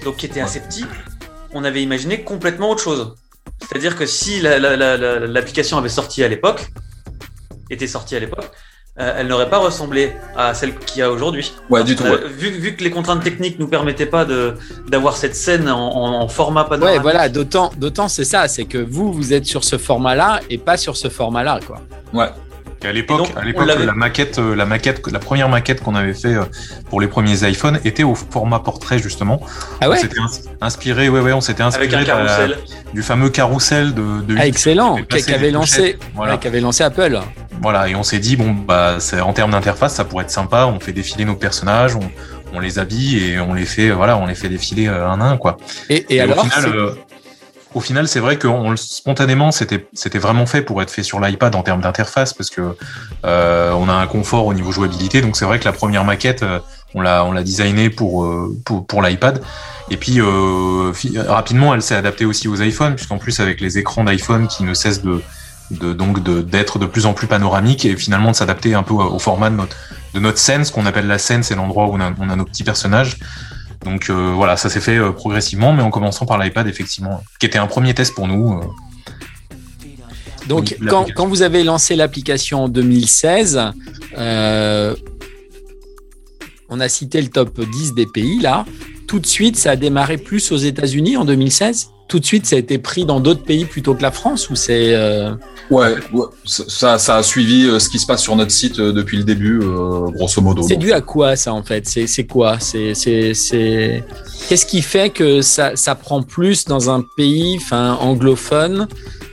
Donc 0.04 0.18
qui 0.18 0.26
était 0.26 0.42
assez 0.42 0.60
petit 0.60 0.86
on 1.54 1.64
avait 1.64 1.84
imaginé 1.84 2.24
complètement 2.24 2.70
autre 2.70 2.82
chose. 2.82 3.16
C'est-à-dire 3.60 3.96
que 3.96 4.06
si 4.06 4.42
l'application 4.42 5.78
avait 5.78 5.90
sorti 5.90 6.24
à 6.24 6.28
l'époque, 6.28 6.72
était 7.70 7.88
sortie 7.88 8.16
à 8.16 8.20
l'époque, 8.20 8.50
euh, 9.00 9.16
elle 9.18 9.28
n'aurait 9.28 9.50
pas 9.50 9.58
ressemblé 9.58 10.12
à 10.38 10.54
celle 10.54 10.76
qu'il 10.76 11.00
y 11.00 11.02
a 11.02 11.10
aujourd'hui. 11.10 11.52
Ouais, 11.70 11.84
du 11.84 11.96
tout. 11.96 12.04
Euh, 12.04 12.28
vu, 12.28 12.52
vu, 12.52 12.76
que 12.76 12.84
les 12.84 12.92
contraintes 12.92 13.24
techniques 13.24 13.58
nous 13.58 13.68
permettaient 13.68 14.06
pas 14.06 14.24
de 14.24 14.54
d'avoir 14.88 15.18
cette 15.18 15.36
scène 15.36 15.68
en, 15.68 16.22
en, 16.22 16.28
format 16.28 16.66
panoramique. 16.66 16.98
Ouais, 16.98 17.02
voilà, 17.02 17.28
d'autant, 17.28 17.72
d'autant 17.76 18.08
c'est 18.08 18.24
ça, 18.24 18.48
c'est 18.48 18.66
que 18.66 18.78
vous, 18.78 19.12
vous 19.12 19.34
êtes 19.34 19.46
sur 19.46 19.64
ce 19.64 19.80
format-là 19.80 20.42
et 20.52 20.60
pas 20.60 20.78
sur 20.78 20.96
ce 20.96 21.10
format-là, 21.10 21.60
quoi. 21.66 21.82
Ouais. 22.14 22.30
À 22.86 22.92
l'époque, 22.92 23.28
à 23.36 23.44
l'époque, 23.44 23.68
la 23.68 23.94
maquette, 23.94 24.40
euh, 24.40 24.56
la 24.56 24.66
maquette, 24.66 25.08
la 25.12 25.20
première 25.20 25.50
maquette 25.50 25.82
qu'on 25.82 25.96
avait 25.96 26.14
fait 26.14 26.36
pour 26.90 27.00
les 27.02 27.08
premiers 27.08 27.50
iPhones 27.50 27.80
était 27.86 28.04
au 28.04 28.16
format 28.16 28.60
portrait 28.60 29.00
justement. 29.00 29.42
Ah 29.82 29.90
ouais. 29.90 29.98
On 29.98 30.02
s'était 30.02 30.20
inspiré, 30.62 31.10
ouais, 31.10 31.20
ouais, 31.20 31.34
on 31.34 31.42
s'était 31.42 31.64
inspiré 31.64 32.06
la, 32.06 32.48
du 32.94 33.02
fameux 33.02 33.30
carrousel 33.30 33.94
de. 33.94 34.22
de 34.22 34.36
ah, 34.38 34.48
excellent, 34.48 34.98
qui 35.04 35.34
avait 35.34 35.52
lancé, 35.52 35.98
voilà. 36.16 36.38
qui 36.38 36.48
avait 36.48 36.62
lancé 36.62 36.84
Apple. 36.84 37.20
Voilà, 37.62 37.88
et 37.88 37.96
on 37.96 38.04
s'est 38.04 38.20
dit, 38.20 38.36
bon, 38.36 38.52
bah, 38.52 38.98
en 39.22 39.34
termes 39.34 39.52
d'interface, 39.52 39.96
ça 39.96 40.04
pourrait 40.04 40.26
être 40.26 40.32
sympa. 40.32 40.66
On 40.66 40.80
fait 40.80 40.92
défiler 40.92 41.24
nos 41.24 41.36
personnages, 41.36 41.96
on, 41.96 42.02
on, 42.54 42.60
les 42.60 42.80
habille 42.80 43.24
et 43.24 43.40
on 43.40 43.54
les 43.54 43.66
fait, 43.66 43.90
voilà, 43.92 44.18
on 44.18 44.26
les 44.26 44.36
fait 44.36 44.50
défiler 44.50 44.88
un 44.88 45.22
à 45.22 45.24
un, 45.24 45.38
quoi. 45.38 45.58
Et, 45.90 46.06
et, 46.10 46.20
alors, 46.20 46.40
au 46.40 46.50
final, 46.50 46.76
euh, 46.76 46.92
au 47.74 47.82
final, 47.82 48.08
c'est 48.08 48.20
vrai 48.20 48.38
que 48.38 48.48
on, 48.48 48.76
spontanément, 48.76 49.52
c'était, 49.52 49.88
vraiment 50.16 50.46
fait 50.46 50.62
pour 50.62 50.82
être 50.82 50.92
fait 50.92 51.04
sur 51.04 51.20
l'iPad 51.20 51.56
en 51.56 51.64
termes 51.64 51.82
d'interface, 51.82 52.34
parce 52.34 52.50
que 52.50 52.76
euh, 53.26 53.72
on 53.74 53.90
a 53.90 53.94
un 53.94 54.08
confort 54.08 54.46
au 54.46 54.54
niveau 54.54 54.72
jouabilité. 54.72 55.22
Donc 55.22 55.36
c'est 55.36 55.46
vrai 55.46 55.60
que 55.60 55.66
la 55.66 55.74
première 55.74 56.04
maquette, 56.06 56.44
euh, 56.44 56.60
on 56.96 57.02
l'a, 57.02 57.26
on 57.26 57.32
l'a 57.32 57.44
designé 57.44 57.90
pour, 57.90 58.26
euh, 58.26 58.56
pour, 58.66 58.86
pour 58.86 59.02
l'iPad. 59.02 59.42
Et 59.90 59.98
puis 59.98 60.20
euh, 60.20 60.92
rapidement, 61.28 61.74
elle 61.74 61.82
s'est 61.82 61.96
adaptée 61.96 62.26
aussi 62.26 62.48
aux 62.48 62.62
iPhones, 62.62 62.96
puisqu'en 62.96 63.18
plus 63.18 63.40
avec 63.40 63.60
les 63.62 63.78
écrans 63.78 64.04
d'iPhone 64.04 64.48
qui 64.48 64.64
ne 64.64 64.74
cessent 64.74 65.02
de 65.02 65.22
de, 65.72 65.94
donc 65.94 66.22
d'être 66.24 66.80
de, 66.80 66.86
plus 66.86 67.06
en 67.06 67.14
plus 67.14 67.28
panoramique 67.28 67.86
et 67.86 67.96
finalement 67.96 68.32
de 68.32 68.36
s'adapter 68.36 68.74
un 68.74 68.84
peu 68.84 68.94
au 68.94 69.20
format 69.20 69.50
de 69.50 69.56
notre, 69.56 69.76
de 70.14 70.20
notre 70.20 70.38
scène. 70.38 70.66
Ce 70.66 70.72
qu'on 70.72 70.86
appelle 70.86 71.08
la 71.08 71.18
scène, 71.18 71.44
c'est 71.44 71.56
l'endroit 71.56 71.88
où 71.88 71.96
on 71.96 72.00
a, 72.00 72.36
nos 72.36 72.46
petits 72.46 72.64
personnages. 72.64 73.18
Donc 73.84 74.10
euh, 74.10 74.34
voilà, 74.36 74.58
ça 74.58 74.70
s'est 74.70 74.80
fait 74.80 74.98
euh, 74.98 75.12
progressivement, 75.12 75.74
mais 75.74 75.84
en 75.84 75.92
commençant 75.92 76.26
par 76.26 76.38
l'iPad, 76.38 76.68
effectivement, 76.68 77.24
qui 77.40 77.46
était 77.46 77.58
un 77.58 77.68
premier 77.68 77.94
test 77.94 78.14
pour 78.14 78.28
nous. 78.28 78.60
Euh. 78.60 78.66
Donc 80.48 80.78
quand, 80.90 81.06
quand, 81.14 81.28
vous 81.28 81.42
avez 81.42 81.64
lancé 81.64 81.96
l'application 81.96 82.66
en 82.66 82.70
2016, 82.70 83.62
euh, 84.18 84.96
on 86.70 86.80
a 86.80 86.90
cité 86.90 87.22
le 87.22 87.30
top 87.30 87.62
10 87.62 87.94
des 87.94 88.06
pays 88.06 88.40
là. 88.40 88.66
Tout 89.08 89.20
de 89.20 89.28
suite, 89.28 89.58
ça 89.58 89.72
a 89.72 89.76
démarré 89.76 90.18
plus 90.18 90.52
aux 90.52 90.58
États-Unis 90.58 91.18
en 91.18 91.26
2016 91.26 91.90
tout 92.08 92.20
de 92.20 92.26
suite, 92.26 92.46
ça 92.46 92.56
a 92.56 92.60
été 92.60 92.78
pris 92.78 93.06
dans 93.06 93.20
d'autres 93.20 93.44
pays 93.44 93.66
plutôt 93.66 93.96
que 93.96 94.02
la 94.02 94.12
France 94.12 94.50
ou 94.50 94.56
c'est 94.56 94.94
euh... 94.94 95.32
ouais, 95.72 95.96
ouais, 96.12 96.26
ça, 96.46 96.98
ça 97.00 97.18
a 97.18 97.24
suivi 97.24 97.66
euh, 97.66 97.80
ce 97.80 97.90
qui 97.90 97.98
se 97.98 98.06
passe 98.06 98.22
sur 98.22 98.36
notre 98.36 98.52
site 98.52 98.80
euh, 98.80 98.92
depuis 98.92 99.18
le 99.18 99.24
début, 99.24 99.60
euh, 99.62 100.12
grosso 100.12 100.42
modo. 100.42 100.62
C'est 100.62 100.76
dû 100.76 100.92
à 100.92 101.02
quoi 101.02 101.36
ça 101.36 101.54
en 101.54 101.64
fait? 101.64 101.88
C'est 101.88 102.26
quoi? 102.26 102.60
C'est 102.60 102.94
c'est 102.94 104.04
qu'est-ce 104.48 104.66
qui 104.66 104.82
fait 104.82 105.10
que 105.10 105.42
ça, 105.42 105.76
ça 105.76 105.96
prend 105.96 106.22
plus 106.22 106.66
dans 106.66 106.90
un 106.90 107.04
pays, 107.18 107.58
enfin 107.58 107.94
anglophone 108.00 108.88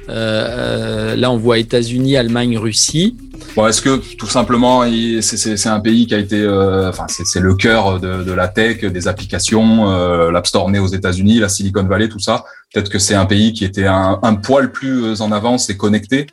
euh, 0.08 1.16
Là, 1.16 1.30
on 1.30 1.36
voit 1.36 1.58
États-Unis, 1.58 2.16
Allemagne, 2.16 2.56
Russie. 2.56 3.16
Bon, 3.57 3.66
est-ce 3.66 3.82
que 3.82 3.97
tout 4.16 4.26
simplement, 4.26 4.84
c'est 5.20 5.68
un 5.68 5.80
pays 5.80 6.07
qui 6.07 6.14
a 6.14 6.18
été, 6.18 6.41
euh, 6.41 6.93
c'est 7.09 7.41
le 7.41 7.55
cœur 7.55 8.01
de, 8.01 8.32
la 8.32 8.49
tech, 8.49 8.84
des 8.84 9.09
applications, 9.09 9.91
euh, 9.91 10.30
l'App 10.30 10.47
Store 10.47 10.70
né 10.70 10.78
aux 10.78 10.86
États-Unis, 10.86 11.41
la 11.41 11.49
Silicon 11.49 11.84
Valley, 11.84 12.09
tout 12.09 12.18
ça. 12.18 12.45
Peut-être 12.72 12.91
que 12.91 12.99
c'est 12.99 13.14
un 13.14 13.26
pays 13.26 13.53
qui 13.53 13.64
était 13.64 13.86
un, 13.86 14.18
un, 14.22 14.34
poil 14.34 14.70
plus 14.70 15.20
en 15.20 15.32
avance 15.32 15.70
et 15.70 15.76
connecté 15.76 16.26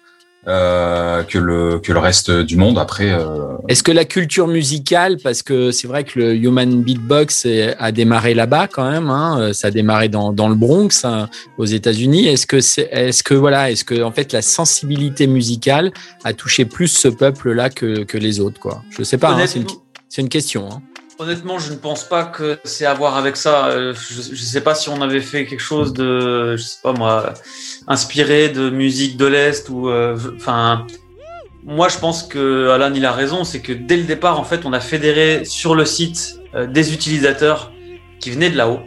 euh, 0.47 1.23
que 1.23 1.37
le 1.37 1.79
que 1.79 1.91
le 1.91 1.99
reste 1.99 2.31
du 2.31 2.55
monde. 2.55 2.77
Après, 2.79 3.11
euh... 3.11 3.57
est-ce 3.67 3.83
que 3.83 3.91
la 3.91 4.05
culture 4.05 4.47
musicale, 4.47 5.17
parce 5.23 5.43
que 5.43 5.71
c'est 5.71 5.87
vrai 5.87 6.03
que 6.03 6.19
le 6.19 6.35
Human 6.35 6.81
Beatbox 6.81 7.47
a 7.77 7.91
démarré 7.91 8.33
là-bas 8.33 8.67
quand 8.67 8.89
même, 8.89 9.09
hein, 9.09 9.51
ça 9.53 9.67
a 9.67 9.71
démarré 9.71 10.09
dans, 10.09 10.31
dans 10.31 10.49
le 10.49 10.55
Bronx 10.55 11.03
hein, 11.03 11.29
aux 11.57 11.65
États-Unis. 11.65 12.27
Est-ce 12.27 12.47
que 12.47 12.61
c'est, 12.61 12.89
est-ce 12.91 13.23
que 13.23 13.33
voilà, 13.33 13.71
est-ce 13.71 13.83
que 13.83 14.01
en 14.01 14.11
fait 14.11 14.33
la 14.33 14.41
sensibilité 14.41 15.27
musicale 15.27 15.91
a 16.23 16.33
touché 16.33 16.65
plus 16.65 16.87
ce 16.87 17.07
peuple-là 17.07 17.69
que, 17.69 18.03
que 18.03 18.17
les 18.17 18.39
autres, 18.39 18.59
quoi? 18.59 18.83
Je 18.89 19.03
sais 19.03 19.17
pas, 19.17 19.31
hein, 19.33 19.47
c'est, 19.47 19.59
une, 19.59 19.67
c'est 20.09 20.21
une 20.21 20.29
question. 20.29 20.69
Honnêtement, 21.19 21.57
je 21.57 21.71
ne 21.71 21.77
pense 21.77 22.03
pas 22.03 22.25
que 22.25 22.59
c'est 22.63 22.85
à 22.85 22.93
voir 22.93 23.17
avec 23.17 23.37
ça. 23.37 23.69
Euh, 23.69 23.95
je 23.95 24.29
ne 24.29 24.35
sais 24.35 24.61
pas 24.61 24.75
si 24.75 24.89
on 24.89 25.01
avait 25.01 25.21
fait 25.21 25.47
quelque 25.47 25.61
chose 25.61 25.91
de, 25.93 26.55
je 26.55 26.61
sais 26.61 26.77
pas 26.83 26.93
moi, 26.93 27.33
inspiré 27.87 28.49
de 28.49 28.69
musique 28.69 29.17
de 29.17 29.25
l'Est 29.25 29.67
ou, 29.69 29.89
euh, 29.89 30.15
enfin, 30.35 30.85
moi 31.63 31.89
je 31.89 31.97
pense 31.97 32.21
que 32.21 32.69
Alan 32.69 32.93
il 32.93 33.03
a 33.03 33.11
raison, 33.11 33.43
c'est 33.43 33.61
que 33.61 33.73
dès 33.73 33.97
le 33.97 34.03
départ 34.03 34.39
en 34.39 34.43
fait 34.43 34.63
on 34.65 34.73
a 34.73 34.79
fédéré 34.79 35.43
sur 35.43 35.73
le 35.73 35.85
site 35.85 36.39
euh, 36.53 36.67
des 36.67 36.93
utilisateurs 36.93 37.71
qui 38.19 38.29
venaient 38.29 38.51
de 38.51 38.57
là-haut. 38.57 38.81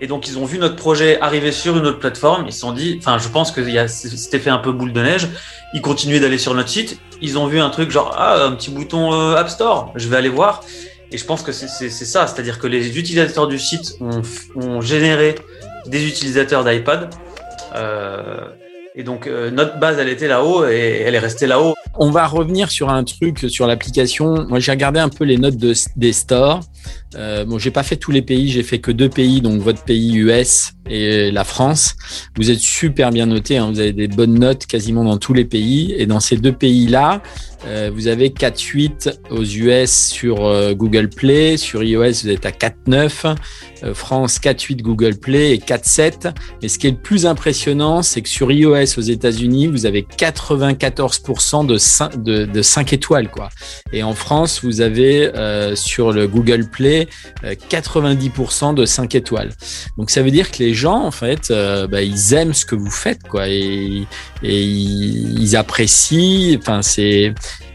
Et 0.00 0.06
donc 0.06 0.28
ils 0.28 0.38
ont 0.38 0.44
vu 0.44 0.58
notre 0.58 0.76
projet 0.76 1.20
arriver 1.20 1.50
sur 1.50 1.76
une 1.76 1.86
autre 1.86 1.98
plateforme, 1.98 2.44
ils 2.46 2.52
se 2.52 2.60
sont 2.60 2.72
dit, 2.72 3.00
enfin 3.00 3.18
je 3.18 3.28
pense 3.28 3.50
que 3.50 3.88
c'était 3.88 4.38
fait 4.38 4.50
un 4.50 4.58
peu 4.58 4.70
boule 4.70 4.92
de 4.92 5.02
neige, 5.02 5.26
ils 5.74 5.82
continuaient 5.82 6.20
d'aller 6.20 6.38
sur 6.38 6.54
notre 6.54 6.68
site, 6.68 7.00
ils 7.20 7.36
ont 7.36 7.48
vu 7.48 7.58
un 7.58 7.70
truc 7.70 7.90
genre 7.90 8.14
ah 8.16 8.44
un 8.44 8.52
petit 8.52 8.70
bouton 8.70 9.34
App 9.34 9.48
Store, 9.48 9.92
je 9.96 10.08
vais 10.08 10.16
aller 10.16 10.28
voir 10.28 10.62
et 11.10 11.16
je 11.16 11.24
pense 11.24 11.42
que 11.42 11.52
c'est 11.52 11.68
ça, 11.90 12.26
c'est-à-dire 12.26 12.58
que 12.58 12.66
les 12.66 12.98
utilisateurs 12.98 13.48
du 13.48 13.58
site 13.58 13.96
ont, 14.00 14.22
ont 14.56 14.80
généré 14.80 15.36
des 15.86 16.06
utilisateurs 16.06 16.64
d'iPad. 16.64 17.08
Euh, 17.74 18.48
et 18.94 19.02
donc 19.02 19.26
euh, 19.26 19.50
notre 19.50 19.78
base, 19.78 19.98
elle 19.98 20.08
était 20.08 20.28
là-haut 20.28 20.66
et 20.66 21.02
elle 21.06 21.14
est 21.14 21.20
restée 21.20 21.46
là-haut. 21.46 21.74
On 22.00 22.10
va 22.10 22.26
revenir 22.26 22.70
sur 22.70 22.90
un 22.90 23.02
truc 23.02 23.46
sur 23.48 23.66
l'application. 23.66 24.46
Moi, 24.48 24.60
j'ai 24.60 24.70
regardé 24.70 25.00
un 25.00 25.08
peu 25.08 25.24
les 25.24 25.36
notes 25.36 25.56
de, 25.56 25.74
des 25.96 26.12
stores. 26.12 26.60
Euh, 27.16 27.44
bon, 27.44 27.58
j'ai 27.58 27.70
pas 27.70 27.82
fait 27.82 27.96
tous 27.96 28.12
les 28.12 28.22
pays, 28.22 28.48
j'ai 28.48 28.62
fait 28.62 28.78
que 28.78 28.92
deux 28.92 29.08
pays, 29.08 29.40
donc 29.40 29.60
votre 29.60 29.82
pays 29.82 30.14
US 30.16 30.74
et 30.88 31.30
la 31.30 31.44
France. 31.44 31.96
Vous 32.36 32.50
êtes 32.50 32.60
super 32.60 33.10
bien 33.10 33.26
noté, 33.26 33.56
hein, 33.56 33.70
vous 33.70 33.80
avez 33.80 33.92
des 33.92 34.08
bonnes 34.08 34.38
notes 34.38 34.66
quasiment 34.66 35.04
dans 35.04 35.16
tous 35.16 35.34
les 35.34 35.44
pays. 35.44 35.94
Et 35.96 36.06
dans 36.06 36.20
ces 36.20 36.36
deux 36.36 36.52
pays-là, 36.52 37.22
euh, 37.66 37.90
vous 37.92 38.06
avez 38.06 38.28
4.8 38.30 39.18
aux 39.30 39.42
US 39.42 39.90
sur 39.90 40.46
euh, 40.46 40.74
Google 40.74 41.08
Play, 41.08 41.56
sur 41.56 41.82
iOS 41.82 42.22
vous 42.22 42.28
êtes 42.28 42.46
à 42.46 42.50
4.9, 42.50 43.34
euh, 43.82 43.94
France 43.94 44.38
4.8 44.38 44.80
Google 44.82 45.16
Play 45.16 45.54
et 45.54 45.58
4.7. 45.58 46.32
Mais 46.62 46.68
ce 46.68 46.78
qui 46.78 46.86
est 46.86 46.92
le 46.92 46.96
plus 46.96 47.26
impressionnant, 47.26 48.02
c'est 48.02 48.22
que 48.22 48.28
sur 48.28 48.52
iOS 48.52 48.98
aux 48.98 49.02
États-Unis, 49.02 49.66
vous 49.66 49.86
avez 49.86 50.02
94% 50.02 51.66
de 51.66 51.78
5, 51.88 52.22
de, 52.22 52.44
de 52.44 52.62
5 52.62 52.92
étoiles. 52.92 53.30
quoi. 53.30 53.48
Et 53.92 54.02
en 54.02 54.14
France, 54.14 54.60
vous 54.62 54.80
avez 54.80 55.34
euh, 55.34 55.74
sur 55.74 56.12
le 56.12 56.28
Google 56.28 56.68
Play 56.68 57.08
90% 57.42 58.74
de 58.74 58.84
5 58.84 59.14
étoiles. 59.14 59.50
Donc 59.96 60.10
ça 60.10 60.22
veut 60.22 60.30
dire 60.30 60.50
que 60.50 60.58
les 60.58 60.74
gens, 60.74 61.02
en 61.02 61.10
fait, 61.10 61.52
bah, 61.90 62.02
ils 62.02 62.34
aiment 62.34 62.54
ce 62.54 62.64
que 62.64 62.74
vous 62.74 62.90
faites, 62.90 63.22
quoi, 63.28 63.48
et, 63.48 64.06
ils, 64.42 65.40
ils 65.42 65.56
apprécient. 65.56 66.58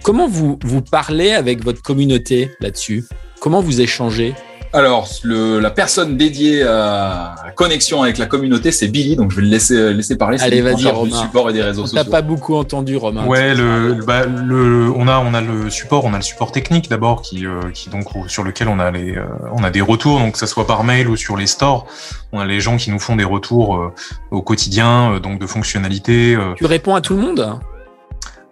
Comment 0.04 0.28
vous, 0.28 0.60
vous 0.64 0.82
parlez 0.82 1.32
avec 1.32 1.64
votre 1.64 1.82
communauté 1.82 2.52
là-dessus? 2.60 3.06
Comment 3.40 3.62
vous 3.62 3.82
échangez? 3.82 4.36
Alors, 4.74 5.08
le, 5.24 5.60
la 5.60 5.70
personne 5.70 6.18
dédiée 6.18 6.64
à 6.64 7.36
la 7.46 7.52
connexion 7.52 8.02
avec 8.02 8.18
la 8.18 8.26
communauté, 8.26 8.72
c'est 8.72 8.88
Billy, 8.88 9.16
donc 9.16 9.32
je 9.32 9.38
vais 9.38 9.44
le 9.44 9.48
laisser, 9.48 9.94
laisser 9.94 10.18
parler. 10.18 10.38
Allez, 10.42 10.62
vas-y, 10.62 10.88
Romain. 10.88 11.12
Du 11.12 11.16
support 11.16 11.50
et 11.50 11.54
des 11.54 11.62
réseaux 11.62 11.86
sociaux. 11.86 12.04
T'as 12.04 12.10
pas 12.10 12.22
beaucoup 12.22 12.56
entendu, 12.56 12.98
Romain. 12.98 13.26
Ouais, 13.26 13.54
le, 13.54 13.94
bah, 14.06 14.26
le, 14.26 14.92
on 14.96 15.08
a, 15.08 15.20
on 15.20 15.34
a 15.34 15.42
le 15.42 15.70
support, 15.70 16.06
on 16.06 16.14
a 16.14 16.18
le 16.18 16.24
support 16.24 16.52
technique 16.52 16.90
d'abord, 16.90 17.22
qui, 17.22 17.46
euh, 17.46 17.70
qui 17.74 17.90
donc 17.90 18.06
sur 18.28 18.44
lequel 18.44 18.68
on 18.68 18.80
a 18.80 18.92
les, 18.92 19.16
euh, 19.16 19.24
on 19.54 19.64
a 19.64 19.70
des 19.70 19.82
retours, 19.82 20.20
donc 20.20 20.34
que 20.34 20.40
ça 20.40 20.48
soit 20.48 20.68
par 20.68 20.84
mail 20.84 21.08
ou 21.08 21.16
sur 21.16 21.38
les 21.38 21.48
stores. 21.48 21.86
On 22.32 22.40
a 22.40 22.46
les 22.46 22.60
gens 22.60 22.78
qui 22.78 22.90
nous 22.90 23.00
font 23.00 23.16
des 23.16 23.24
retours 23.24 23.78
euh, 23.78 23.94
au 24.32 24.42
quotidien, 24.42 25.20
donc 25.20 25.40
de 25.40 25.46
fonctionnalités. 25.46 26.38
Tu 26.58 26.66
réponds 26.66 26.96
à 26.96 27.02
tout 27.02 27.16
le 27.16 27.22
monde? 27.22 27.60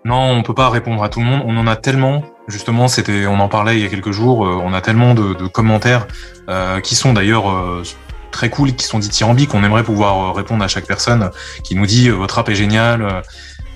Non, 0.05 0.32
on 0.32 0.43
peut 0.43 0.53
pas 0.53 0.69
répondre 0.69 1.03
à 1.03 1.09
tout 1.09 1.19
le 1.19 1.26
monde. 1.26 1.41
On 1.45 1.57
en 1.57 1.67
a 1.67 1.76
tellement. 1.76 2.24
Justement, 2.51 2.89
c'était, 2.89 3.25
on 3.27 3.39
en 3.39 3.47
parlait 3.47 3.77
il 3.77 3.81
y 3.81 3.85
a 3.85 3.89
quelques 3.89 4.11
jours. 4.11 4.45
Euh, 4.45 4.59
on 4.61 4.73
a 4.73 4.81
tellement 4.81 5.13
de, 5.13 5.33
commentaires 5.47 6.05
euh, 6.49 6.81
qui 6.81 6.95
sont 6.95 7.13
d'ailleurs 7.13 7.49
euh, 7.49 7.83
très 8.31 8.49
cool, 8.49 8.75
qui 8.75 8.85
sont 8.85 8.99
dithyrambiques. 8.99 9.53
On 9.53 9.63
aimerait 9.63 9.83
pouvoir 9.83 10.35
répondre 10.35 10.63
à 10.63 10.67
chaque 10.67 10.85
personne 10.85 11.31
qui 11.63 11.75
nous 11.75 11.85
dit 11.85 12.09
votre 12.09 12.39
app 12.39 12.49
est 12.49 12.55
génial 12.55 13.23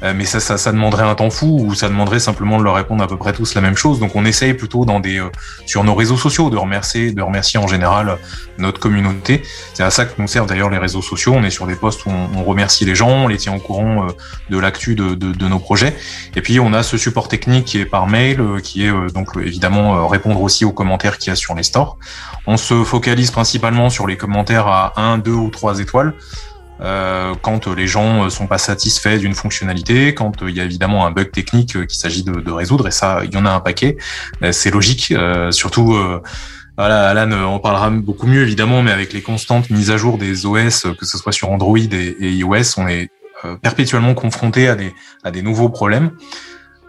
euh, 0.03 0.13
mais 0.15 0.25
ça, 0.25 0.39
ça, 0.39 0.57
ça, 0.57 0.71
demanderait 0.71 1.03
un 1.03 1.15
temps 1.15 1.29
fou 1.29 1.57
ou 1.65 1.73
ça 1.73 1.87
demanderait 1.87 2.19
simplement 2.19 2.57
de 2.57 2.63
leur 2.63 2.75
répondre 2.75 3.03
à 3.03 3.07
peu 3.07 3.17
près 3.17 3.31
tous 3.31 3.55
la 3.55 3.61
même 3.61 3.77
chose. 3.77 3.99
Donc 3.99 4.15
on 4.15 4.25
essaye 4.25 4.53
plutôt 4.53 4.85
dans 4.85 4.99
des 4.99 5.19
euh, 5.19 5.29
sur 5.65 5.83
nos 5.83 5.95
réseaux 5.95 6.17
sociaux 6.17 6.49
de 6.49 6.57
remercier, 6.57 7.11
de 7.11 7.21
remercier 7.21 7.59
en 7.59 7.67
général 7.67 8.17
notre 8.57 8.79
communauté. 8.79 9.41
C'est 9.73 9.83
à 9.83 9.89
ça 9.89 10.05
que 10.05 10.21
nous 10.21 10.27
servent 10.27 10.47
d'ailleurs 10.47 10.69
les 10.69 10.77
réseaux 10.77 11.01
sociaux. 11.01 11.33
On 11.35 11.43
est 11.43 11.49
sur 11.49 11.65
des 11.65 11.75
posts 11.75 12.05
où 12.05 12.09
on, 12.09 12.39
on 12.39 12.43
remercie 12.43 12.83
les 12.83 12.95
gens, 12.95 13.09
on 13.09 13.27
les 13.27 13.37
tient 13.37 13.55
au 13.55 13.59
courant 13.59 14.03
euh, 14.03 14.11
de 14.49 14.59
l'actu 14.59 14.95
de, 14.95 15.15
de, 15.15 15.31
de, 15.31 15.47
nos 15.47 15.59
projets. 15.59 15.95
Et 16.35 16.41
puis 16.41 16.59
on 16.59 16.73
a 16.73 16.83
ce 16.83 16.97
support 16.97 17.29
technique 17.29 17.65
qui 17.65 17.79
est 17.79 17.85
par 17.85 18.07
mail, 18.07 18.41
qui 18.63 18.85
est 18.85 18.91
donc 19.13 19.29
évidemment 19.37 20.07
répondre 20.07 20.41
aussi 20.41 20.65
aux 20.65 20.71
commentaires 20.71 21.17
qu'il 21.17 21.29
y 21.29 21.33
a 21.33 21.35
sur 21.35 21.55
les 21.55 21.63
stores. 21.63 21.97
On 22.47 22.57
se 22.57 22.83
focalise 22.83 23.31
principalement 23.31 23.89
sur 23.89 24.07
les 24.07 24.17
commentaires 24.17 24.67
à 24.67 24.93
1, 24.97 25.19
2 25.19 25.31
ou 25.31 25.49
3 25.49 25.79
étoiles. 25.79 26.13
Quand 26.79 27.67
les 27.67 27.87
gens 27.87 28.29
sont 28.29 28.47
pas 28.47 28.57
satisfaits 28.57 29.17
d'une 29.17 29.33
fonctionnalité, 29.33 30.13
quand 30.13 30.33
il 30.41 30.55
y 30.55 30.59
a 30.59 30.63
évidemment 30.63 31.05
un 31.05 31.11
bug 31.11 31.31
technique 31.31 31.87
qu'il 31.87 31.97
s'agit 31.97 32.23
de, 32.23 32.33
de, 32.33 32.51
résoudre, 32.51 32.87
et 32.87 32.91
ça, 32.91 33.21
il 33.23 33.33
y 33.33 33.37
en 33.37 33.45
a 33.45 33.51
un 33.51 33.59
paquet, 33.59 33.97
c'est 34.51 34.71
logique, 34.71 35.13
surtout 35.51 35.95
voilà, 36.77 37.09
Alan 37.09 37.31
en 37.31 37.59
parlera 37.59 37.89
beaucoup 37.89 38.27
mieux 38.27 38.41
évidemment, 38.41 38.83
mais 38.83 38.91
avec 38.91 39.13
les 39.13 39.21
constantes 39.21 39.69
mises 39.69 39.91
à 39.91 39.97
jour 39.97 40.17
des 40.17 40.45
OS, 40.45 40.87
que 40.99 41.05
ce 41.05 41.17
soit 41.17 41.31
sur 41.31 41.49
Android 41.49 41.77
et, 41.77 42.15
iOS, 42.19 42.77
on 42.77 42.87
est 42.87 43.09
euh, 43.45 43.55
perpétuellement 43.55 44.13
confronté 44.13 44.67
à 44.67 44.75
des, 44.75 44.93
à 45.23 45.31
des 45.31 45.41
nouveaux 45.41 45.69
problèmes. 45.69 46.11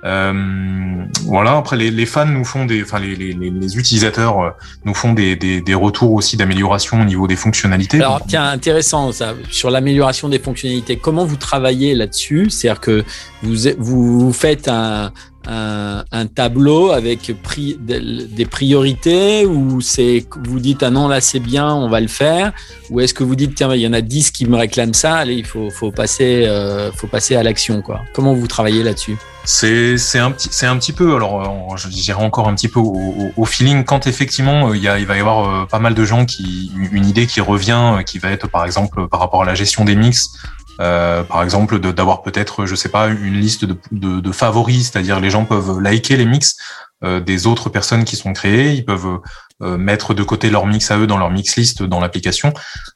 Euh, 0.06 1.04
voilà. 1.24 1.56
Après, 1.56 1.76
les, 1.76 1.90
les, 1.90 2.06
fans 2.06 2.26
nous 2.26 2.44
font 2.44 2.64
des, 2.64 2.82
enfin 2.82 3.00
les, 3.00 3.16
les, 3.16 3.32
les 3.32 3.76
utilisateurs 3.76 4.40
euh, 4.40 4.50
nous 4.84 4.94
font 4.94 5.12
des, 5.12 5.34
des, 5.36 5.60
des 5.60 5.74
retours 5.74 6.12
aussi 6.12 6.36
d'amélioration 6.36 7.00
au 7.00 7.04
niveau 7.04 7.26
des 7.26 7.36
fonctionnalités. 7.36 7.98
Alors, 7.98 8.22
tiens, 8.26 8.44
intéressant 8.44 9.10
ça 9.12 9.34
sur 9.50 9.70
l'amélioration 9.70 10.28
des 10.28 10.38
fonctionnalités. 10.38 10.96
Comment 10.96 11.24
vous 11.24 11.36
travaillez 11.36 11.94
là-dessus? 11.94 12.50
C'est-à-dire 12.50 12.80
que 12.80 13.04
vous 13.42 14.20
vous 14.20 14.32
faites 14.32 14.68
un, 14.68 15.12
un, 15.46 16.26
tableau 16.26 16.90
avec 16.90 17.32
des 17.80 18.46
priorités 18.46 19.46
ou 19.46 19.80
c'est 19.80 20.26
vous 20.44 20.60
dites 20.60 20.82
ah 20.82 20.90
non 20.90 21.08
là 21.08 21.20
c'est 21.20 21.40
bien 21.40 21.72
on 21.72 21.88
va 21.88 22.00
le 22.00 22.08
faire. 22.08 22.52
Ou 22.90 23.00
est-ce 23.00 23.14
que 23.14 23.24
vous 23.24 23.36
dites 23.36 23.54
tiens 23.54 23.72
il 23.74 23.80
y 23.80 23.86
en 23.86 23.92
a 23.92 24.00
10 24.00 24.30
qui 24.30 24.46
me 24.46 24.56
réclament 24.56 24.94
ça 24.94 25.16
allez 25.16 25.34
il 25.34 25.44
faut, 25.44 25.70
faut 25.70 25.90
passer 25.90 26.44
euh, 26.46 26.90
faut 26.92 27.06
passer 27.06 27.36
à 27.36 27.42
l'action 27.42 27.82
quoi. 27.82 28.02
Comment 28.12 28.34
vous 28.34 28.46
travaillez 28.46 28.82
là-dessus? 28.82 29.16
C'est 29.44 29.96
c'est 29.96 30.18
un 30.18 30.32
petit 30.32 30.48
c'est 30.50 30.66
un 30.66 30.76
petit 30.76 30.92
peu 30.92 31.14
alors 31.14 31.72
euh, 31.72 31.76
je 31.76 31.88
dirais 31.88 32.22
encore 32.22 32.48
un 32.48 32.54
petit 32.54 32.68
peu 32.68 32.80
au, 32.80 33.30
au, 33.36 33.44
feeling 33.44 33.84
quand 33.84 34.08
effectivement 34.08 34.70
euh, 34.70 34.76
il 34.76 34.82
y 34.82 34.88
a 34.88 34.98
il 34.98 35.06
va 35.06 35.16
y 35.16 35.20
avoir 35.20 35.68
pas 35.68 35.78
mal 35.78 35.94
de 35.94 36.04
gens 36.04 36.24
qui 36.24 36.72
une 36.90 37.06
idée 37.06 37.26
qui 37.26 37.40
revient 37.40 38.02
qui 38.04 38.18
va 38.18 38.30
être 38.30 38.48
par 38.48 38.64
exemple 38.64 39.06
par 39.08 39.20
rapport 39.20 39.42
à 39.42 39.46
la 39.46 39.54
gestion 39.54 39.84
des 39.84 39.94
mix 39.94 40.32
euh, 40.80 41.22
par 41.22 41.42
exemple, 41.42 41.78
d'avoir 41.78 42.22
peut-être, 42.22 42.66
je 42.66 42.74
sais 42.74 42.88
pas, 42.88 43.08
une 43.08 43.34
liste 43.34 43.64
de, 43.64 43.76
de, 44.20 44.32
favoris, 44.32 44.90
c'est-à-dire 44.90 45.20
les 45.20 45.30
gens 45.30 45.44
peuvent 45.44 45.80
liker 45.80 46.16
les 46.16 46.26
mix 46.26 46.56
euh, 47.04 47.20
des 47.20 47.46
autres 47.46 47.68
personnes 47.68 48.04
qui 48.04 48.16
sont 48.16 48.32
créées, 48.32 48.72
ils 48.72 48.84
peuvent 48.84 49.20
euh, 49.62 49.78
mettre 49.78 50.14
de 50.14 50.22
côté 50.22 50.50
leur 50.50 50.66
mix 50.66 50.90
à 50.90 50.98
eux 50.98 51.06
dans 51.06 51.18
leur 51.18 51.30
mix 51.30 51.56
list 51.56 51.82
dans 51.82 52.00
l'application. 52.00 52.52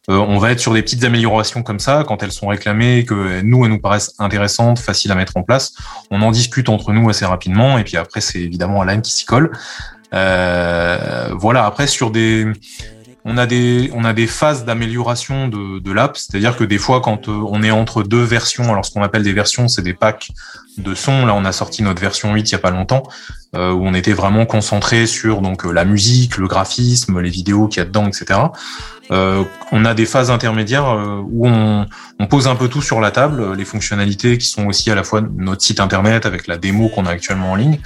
on 0.09 0.39
va 0.39 0.53
être 0.53 0.61
sur 0.61 0.75
des 0.75 0.83
petites 0.83 1.05
améliorations 1.05 1.63
comme 1.63 1.79
ça 1.79 2.05
quand 2.07 2.23
elles 2.23 2.33
sont 2.33 2.49
réclamées, 2.49 3.05
que 3.05 3.41
nous 3.43 3.65
elles 3.65 3.71
nous 3.71 3.81
paraissent 3.81 4.15
intéressantes, 4.19 4.79
faciles 4.79 5.13
à 5.13 5.15
mettre 5.15 5.37
en 5.37 5.43
place. 5.43 5.73
On 6.11 6.21
en 6.23 6.31
discute 6.31 6.69
entre 6.69 6.93
nous 6.93 7.09
assez 7.09 7.25
rapidement 7.25 7.79
et 7.79 7.85
puis 7.85 7.97
après 7.97 8.21
c'est 8.21 8.41
évidemment 8.41 8.83
Alan 8.83 9.01
qui 9.01 9.13
s'y 9.13 9.25
colle. 9.25 9.53
voilà. 10.13 11.65
Après 11.65 11.87
sur 11.87 12.11
des 12.11 12.47
on 13.25 13.37
a 13.37 13.47
des, 13.47 13.91
on 13.95 14.05
a 14.05 14.13
des 14.13 14.27
phases 14.27 14.65
d'amélioration 14.65 15.49
de, 15.49 15.79
de 15.79 15.93
l'app, 15.93 16.17
c'est-à-dire 16.17 16.57
que 16.57 16.65
des 16.65 16.79
fois, 16.79 17.01
quand 17.01 17.29
euh, 17.29 17.33
on 17.33 17.63
est 17.63 17.71
entre 17.71 18.03
deux 18.03 18.23
versions, 18.23 18.65
alors 18.71 18.85
ce 18.85 18.91
qu'on 18.91 19.03
appelle 19.03 19.23
des 19.23 19.33
versions, 19.33 19.69
c'est 19.69 19.83
des 19.83 19.95
packs 19.95 20.31
de 20.79 20.95
sons. 20.95 21.27
Là, 21.27 21.35
on 21.35 21.45
a 21.45 21.53
sorti 21.53 21.83
notre 21.83 22.01
version 22.01 22.33
8 22.33 22.49
il 22.49 22.53
y 22.53 22.55
a 22.55 22.59
pas 22.59 22.71
longtemps, 22.71 23.03
euh, 23.55 23.73
où 23.73 23.87
on 23.87 23.93
était 23.93 24.15
vraiment 24.15 24.47
concentré 24.47 25.07
sur 25.07 25.43
donc 25.43 25.67
euh, 25.67 25.73
la 25.73 25.85
musique, 25.85 26.39
le 26.39 26.49
graphisme, 26.49 27.21
les 27.21 27.31
vidéos 27.31 27.69
qu'il 27.69 27.79
y 27.79 27.83
a 27.83 27.87
dedans, 27.87 28.07
etc. 28.07 28.41
On 29.73 29.85
a 29.85 29.95
des 29.95 30.07
phases 30.07 30.31
intermédiaires 30.31 30.97
où 31.29 31.49
on, 31.49 31.87
pose 32.29 32.47
un 32.47 32.55
peu 32.55 32.69
tout 32.69 32.81
sur 32.81 33.01
la 33.01 33.11
table, 33.11 33.55
les 33.55 33.65
fonctionnalités 33.65 34.39
qui 34.39 34.47
sont 34.47 34.67
aussi 34.67 34.89
à 34.89 34.95
la 34.95 35.03
fois 35.03 35.21
notre 35.21 35.63
site 35.63 35.81
internet 35.81 36.27
avec 36.27 36.47
la 36.47 36.57
démo 36.57 36.89
qu'on 36.91 37.07
a 37.07 37.11
actuellement 37.11 37.51
en 37.51 37.57
ligne, 37.57 37.81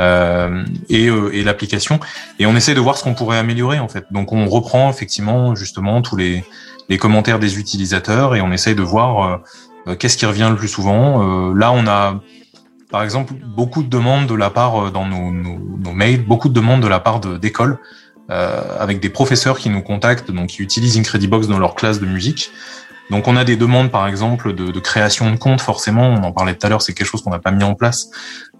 euh, 0.00 0.64
et, 0.88 1.08
euh, 1.08 1.30
et 1.32 1.42
l'application. 1.42 2.00
Et 2.38 2.46
on 2.46 2.56
essaie 2.56 2.74
de 2.74 2.80
voir 2.80 2.96
ce 2.96 3.04
qu'on 3.04 3.14
pourrait 3.14 3.38
améliorer 3.38 3.78
en 3.78 3.88
fait. 3.88 4.06
Donc 4.10 4.32
on 4.32 4.46
reprend 4.46 4.90
effectivement 4.90 5.54
justement 5.54 6.02
tous 6.02 6.16
les, 6.16 6.44
les 6.88 6.98
commentaires 6.98 7.38
des 7.38 7.58
utilisateurs 7.58 8.34
et 8.34 8.40
on 8.40 8.52
essaye 8.52 8.74
de 8.74 8.82
voir 8.82 9.42
euh, 9.86 9.94
qu'est-ce 9.96 10.16
qui 10.16 10.26
revient 10.26 10.48
le 10.50 10.56
plus 10.56 10.68
souvent. 10.68 11.52
là, 11.52 11.72
on 11.72 11.86
a 11.86 12.20
par 12.90 13.02
exemple 13.02 13.34
beaucoup 13.34 13.82
de 13.82 13.88
demandes 13.88 14.26
de 14.26 14.34
la 14.34 14.50
part 14.50 14.92
dans 14.92 15.06
nos, 15.06 15.32
nos, 15.32 15.92
mails, 15.92 16.24
beaucoup 16.24 16.48
de 16.48 16.54
demandes 16.54 16.82
de 16.82 16.88
la 16.88 17.00
part 17.00 17.20
d'écoles. 17.20 17.78
Euh, 18.30 18.62
avec 18.78 19.00
des 19.00 19.10
professeurs 19.10 19.58
qui 19.58 19.68
nous 19.68 19.82
contactent, 19.82 20.30
donc 20.30 20.46
qui 20.50 20.62
utilisent 20.62 20.96
Incredibox 20.96 21.48
dans 21.48 21.58
leur 21.58 21.74
classe 21.74 22.00
de 22.00 22.06
musique, 22.06 22.50
donc 23.12 23.28
on 23.28 23.36
a 23.36 23.44
des 23.44 23.56
demandes 23.56 23.90
par 23.90 24.08
exemple 24.08 24.54
de, 24.54 24.80
création 24.80 25.30
de 25.30 25.36
compte, 25.36 25.60
forcément, 25.60 26.08
on 26.08 26.22
en 26.24 26.32
parlait 26.32 26.54
tout 26.54 26.66
à 26.66 26.70
l'heure, 26.70 26.80
c'est 26.80 26.94
quelque 26.94 27.06
chose 27.06 27.22
qu'on 27.22 27.30
n'a 27.30 27.38
pas 27.38 27.50
mis 27.50 27.62
en 27.62 27.74
place, 27.74 28.08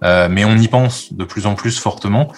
euh, 0.04 0.28
mais 0.30 0.44
on 0.44 0.56
y 0.56 0.68
pense 0.68 1.14
de 1.14 1.24
plus 1.24 1.46
en 1.46 1.54
plus 1.54 1.78
fortement 1.78 2.30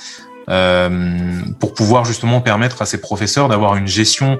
euh, 0.49 1.41
pour 1.59 1.75
pouvoir 1.75 2.05
justement 2.05 2.41
permettre 2.41 2.83
à 2.83 2.87
ces 2.87 3.01
professeurs 3.01 3.49
d'avoir 3.49 3.75
une 3.75 3.89
gestion 3.89 4.39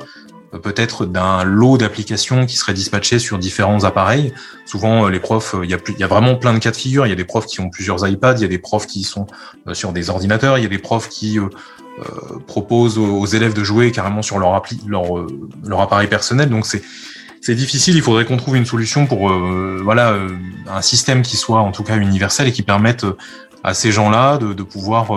euh, 0.55 0.59
peut-être 0.59 1.05
d'un 1.05 1.43
lot 1.43 1.77
d'applications 1.77 2.47
qui 2.47 2.57
seraient 2.57 2.75
dispatchées 2.75 3.19
sur 3.19 3.41
différents 3.41 3.83
appareils. 3.83 4.33
Souvent, 4.67 5.09
les 5.09 5.19
profs, 5.19 5.57
il 5.65 5.69
y, 5.69 6.05
a 6.05 6.07
vraiment 6.07 6.37
plein 6.37 6.55
de 6.55 6.61
cas 6.61 6.71
de 6.71 6.77
figure. 6.77 7.07
Il 7.07 7.11
y 7.11 7.13
a 7.13 7.17
des 7.17 7.25
profs 7.25 7.47
qui 7.47 7.61
ont 7.61 7.71
plusieurs 7.71 8.07
iPads, 8.07 8.37
il 8.37 8.43
y 8.43 8.45
a 8.45 8.49
des 8.49 8.59
profs 8.59 8.87
qui 8.87 9.03
sont 9.03 9.27
sur 9.73 9.93
des 9.93 10.11
ordinateurs, 10.11 10.59
il 10.59 10.63
y 10.63 10.67
a 10.67 10.71
des 10.71 10.79
profs 10.79 11.09
qui 11.09 11.39
proposent 12.47 12.99
aux 12.99 13.27
élèves 13.27 13.53
de 13.53 13.65
jouer 13.65 13.91
carrément 13.91 14.23
sur 14.23 14.39
leur, 14.39 14.55
appli, 14.55 14.79
leur, 14.87 15.27
leur 15.67 15.81
appareil 15.81 16.07
personnel. 16.07 16.51
Donc 16.51 16.67
c'est 16.67 16.83
c'est 17.45 17.55
difficile. 17.55 17.95
Il 17.97 18.01
faudrait 18.01 18.25
qu'on 18.25 18.39
trouve 18.39 18.57
une 18.57 18.65
solution 18.65 19.07
pour 19.07 19.31
euh, 19.31 19.79
voilà 19.85 20.13
euh, 20.13 20.31
un 20.67 20.81
système 20.81 21.21
qui 21.21 21.37
soit 21.37 21.61
en 21.61 21.73
tout 21.73 21.83
cas 21.83 21.99
universel 21.99 22.49
et 22.49 22.53
qui 22.53 22.63
permette 22.63 23.05
euh, 23.05 23.19
à 23.63 23.75
ces 23.75 23.93
gens-là 23.93 24.39
de, 24.39 24.55
de, 24.55 24.63
pouvoir 24.63 25.11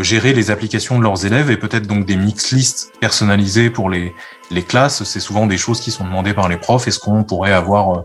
gérer 0.00 0.34
les 0.34 0.50
applications 0.50 0.98
de 0.98 1.02
leurs 1.02 1.24
élèves 1.24 1.50
et 1.50 1.56
peut-être 1.56 1.86
donc 1.86 2.04
des 2.04 2.16
mix 2.16 2.52
lists 2.52 2.92
personnalisées 3.00 3.70
pour 3.70 3.88
les, 3.88 4.12
les 4.50 4.62
classes. 4.62 5.02
C'est 5.04 5.20
souvent 5.20 5.46
des 5.46 5.56
choses 5.56 5.80
qui 5.80 5.90
sont 5.90 6.04
demandées 6.04 6.34
par 6.34 6.50
les 6.50 6.58
profs. 6.58 6.88
Est-ce 6.88 6.98
qu'on 6.98 7.24
pourrait 7.24 7.54
avoir 7.54 8.02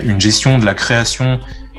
une 0.00 0.20
gestion 0.20 0.60
de 0.60 0.64
la 0.64 0.74
création 0.74 1.40
euh, 1.40 1.71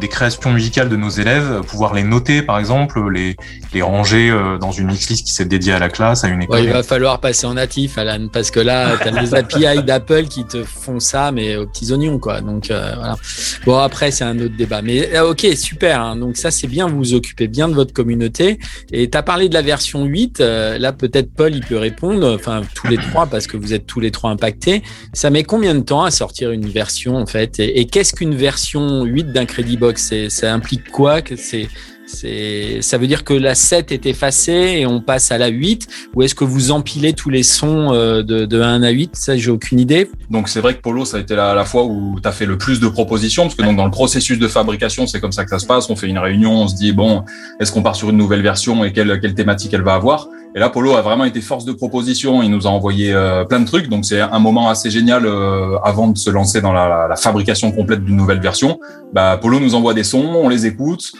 des 0.00 0.08
créations 0.08 0.52
musicales 0.52 0.88
de 0.88 0.96
nos 0.96 1.10
élèves, 1.10 1.62
pouvoir 1.66 1.94
les 1.94 2.02
noter 2.02 2.42
par 2.42 2.58
exemple, 2.58 3.00
les, 3.10 3.36
les 3.72 3.82
ranger 3.82 4.30
euh, 4.30 4.58
dans 4.58 4.72
une 4.72 4.88
mixlist 4.88 5.26
qui 5.26 5.32
s'est 5.32 5.44
dédiée 5.44 5.72
à 5.72 5.78
la 5.78 5.88
classe, 5.88 6.24
à 6.24 6.28
une 6.28 6.42
école. 6.42 6.62
il 6.62 6.70
va 6.70 6.82
falloir 6.82 7.20
passer 7.20 7.46
en 7.46 7.54
natif, 7.54 7.98
Alan, 7.98 8.28
parce 8.32 8.50
que 8.50 8.60
là, 8.60 8.96
tu 8.96 9.08
as 9.08 9.20
les 9.20 9.34
API 9.34 9.82
d'Apple 9.86 10.24
qui 10.24 10.44
te 10.44 10.62
font 10.62 11.00
ça, 11.00 11.32
mais 11.32 11.56
aux 11.56 11.66
petits 11.66 11.92
oignons, 11.92 12.18
quoi. 12.18 12.40
Donc 12.40 12.70
euh, 12.70 12.92
voilà. 12.96 13.16
Bon, 13.64 13.78
après, 13.78 14.10
c'est 14.10 14.24
un 14.24 14.38
autre 14.38 14.56
débat. 14.56 14.82
Mais 14.82 15.18
ok, 15.20 15.46
super. 15.56 16.00
Hein. 16.00 16.16
Donc 16.16 16.36
ça, 16.36 16.50
c'est 16.50 16.66
bien, 16.66 16.86
vous 16.88 16.98
vous 16.98 17.14
occupez 17.14 17.48
bien 17.48 17.68
de 17.68 17.74
votre 17.74 17.92
communauté. 17.92 18.58
Et 18.92 19.10
tu 19.10 19.18
as 19.18 19.22
parlé 19.22 19.48
de 19.48 19.54
la 19.54 19.62
version 19.62 20.04
8. 20.04 20.38
là, 20.40 20.92
peut-être 20.92 21.32
Paul, 21.34 21.54
il 21.54 21.64
peut 21.64 21.78
répondre, 21.78 22.34
enfin 22.34 22.62
tous 22.74 22.86
les 22.86 22.96
trois, 22.96 23.26
parce 23.26 23.46
que 23.46 23.56
vous 23.56 23.74
êtes 23.74 23.86
tous 23.86 24.00
les 24.00 24.10
trois 24.10 24.30
impactés. 24.30 24.82
Ça 25.12 25.30
met 25.30 25.44
combien 25.44 25.74
de 25.74 25.80
temps 25.80 26.04
à 26.04 26.10
sortir 26.10 26.50
une 26.50 26.68
version, 26.68 27.16
en 27.16 27.26
fait? 27.26 27.58
Et, 27.60 27.80
et 27.80 27.86
qu'est-ce 27.86 28.14
qu'une 28.14 28.34
version 28.34 29.04
8 29.04 29.32
d'un 29.32 29.46
Box, 29.76 30.28
ça 30.28 30.52
implique 30.52 30.90
quoi 30.90 31.22
que 31.22 31.36
c'est, 31.36 31.68
ça 32.06 32.98
veut 32.98 33.06
dire 33.06 33.24
que 33.24 33.34
la 33.34 33.54
7 33.54 33.92
est 33.92 34.06
effacée 34.06 34.76
et 34.78 34.86
on 34.86 35.00
passe 35.00 35.32
à 35.32 35.38
la 35.38 35.48
8 35.48 35.88
ou 36.14 36.22
est-ce 36.22 36.34
que 36.34 36.44
vous 36.44 36.70
empilez 36.70 37.12
tous 37.12 37.30
les 37.30 37.42
sons 37.42 37.92
euh, 37.92 38.22
de, 38.22 38.44
de 38.44 38.60
1 38.60 38.82
à 38.82 38.90
8 38.90 39.16
Ça, 39.16 39.36
j'ai 39.36 39.50
aucune 39.50 39.80
idée. 39.80 40.10
Donc, 40.30 40.48
c'est 40.48 40.60
vrai 40.60 40.74
que 40.74 40.80
Polo, 40.80 41.04
ça 41.04 41.16
a 41.16 41.20
été 41.20 41.34
la, 41.34 41.54
la 41.54 41.64
fois 41.64 41.84
où 41.84 42.18
tu 42.20 42.28
as 42.28 42.32
fait 42.32 42.46
le 42.46 42.58
plus 42.58 42.80
de 42.80 42.88
propositions 42.88 43.44
parce 43.44 43.54
que 43.54 43.62
donc, 43.62 43.76
dans 43.76 43.84
le 43.84 43.90
processus 43.90 44.38
de 44.38 44.48
fabrication, 44.48 45.06
c'est 45.06 45.20
comme 45.20 45.32
ça 45.32 45.44
que 45.44 45.50
ça 45.50 45.58
se 45.58 45.66
passe. 45.66 45.90
On 45.90 45.96
fait 45.96 46.08
une 46.08 46.18
réunion, 46.18 46.52
on 46.52 46.68
se 46.68 46.76
dit, 46.76 46.92
bon, 46.92 47.24
est-ce 47.60 47.72
qu'on 47.72 47.82
part 47.82 47.96
sur 47.96 48.10
une 48.10 48.16
nouvelle 48.16 48.42
version 48.42 48.84
et 48.84 48.92
quelle, 48.92 49.20
quelle 49.20 49.34
thématique 49.34 49.72
elle 49.74 49.82
va 49.82 49.94
avoir? 49.94 50.28
Et 50.56 50.60
là, 50.60 50.68
Polo 50.68 50.94
a 50.94 51.02
vraiment 51.02 51.24
été 51.24 51.40
force 51.40 51.64
de 51.64 51.72
proposition. 51.72 52.42
Il 52.42 52.50
nous 52.50 52.68
a 52.68 52.70
envoyé 52.70 53.12
euh, 53.12 53.44
plein 53.44 53.58
de 53.58 53.66
trucs. 53.66 53.88
Donc, 53.88 54.04
c'est 54.04 54.20
un 54.20 54.38
moment 54.38 54.68
assez 54.68 54.88
génial 54.88 55.26
euh, 55.26 55.76
avant 55.82 56.06
de 56.06 56.16
se 56.16 56.30
lancer 56.30 56.60
dans 56.60 56.72
la, 56.72 57.12
fabrication 57.16 57.72
complète 57.72 58.04
d'une 58.04 58.16
nouvelle 58.16 58.40
version. 58.40 58.78
Bah, 59.12 59.36
Polo 59.40 59.58
nous 59.58 59.74
envoie 59.74 59.94
des 59.94 60.04
sons, 60.04 60.24
on 60.24 60.48
les 60.48 60.66
écoute. 60.66 61.12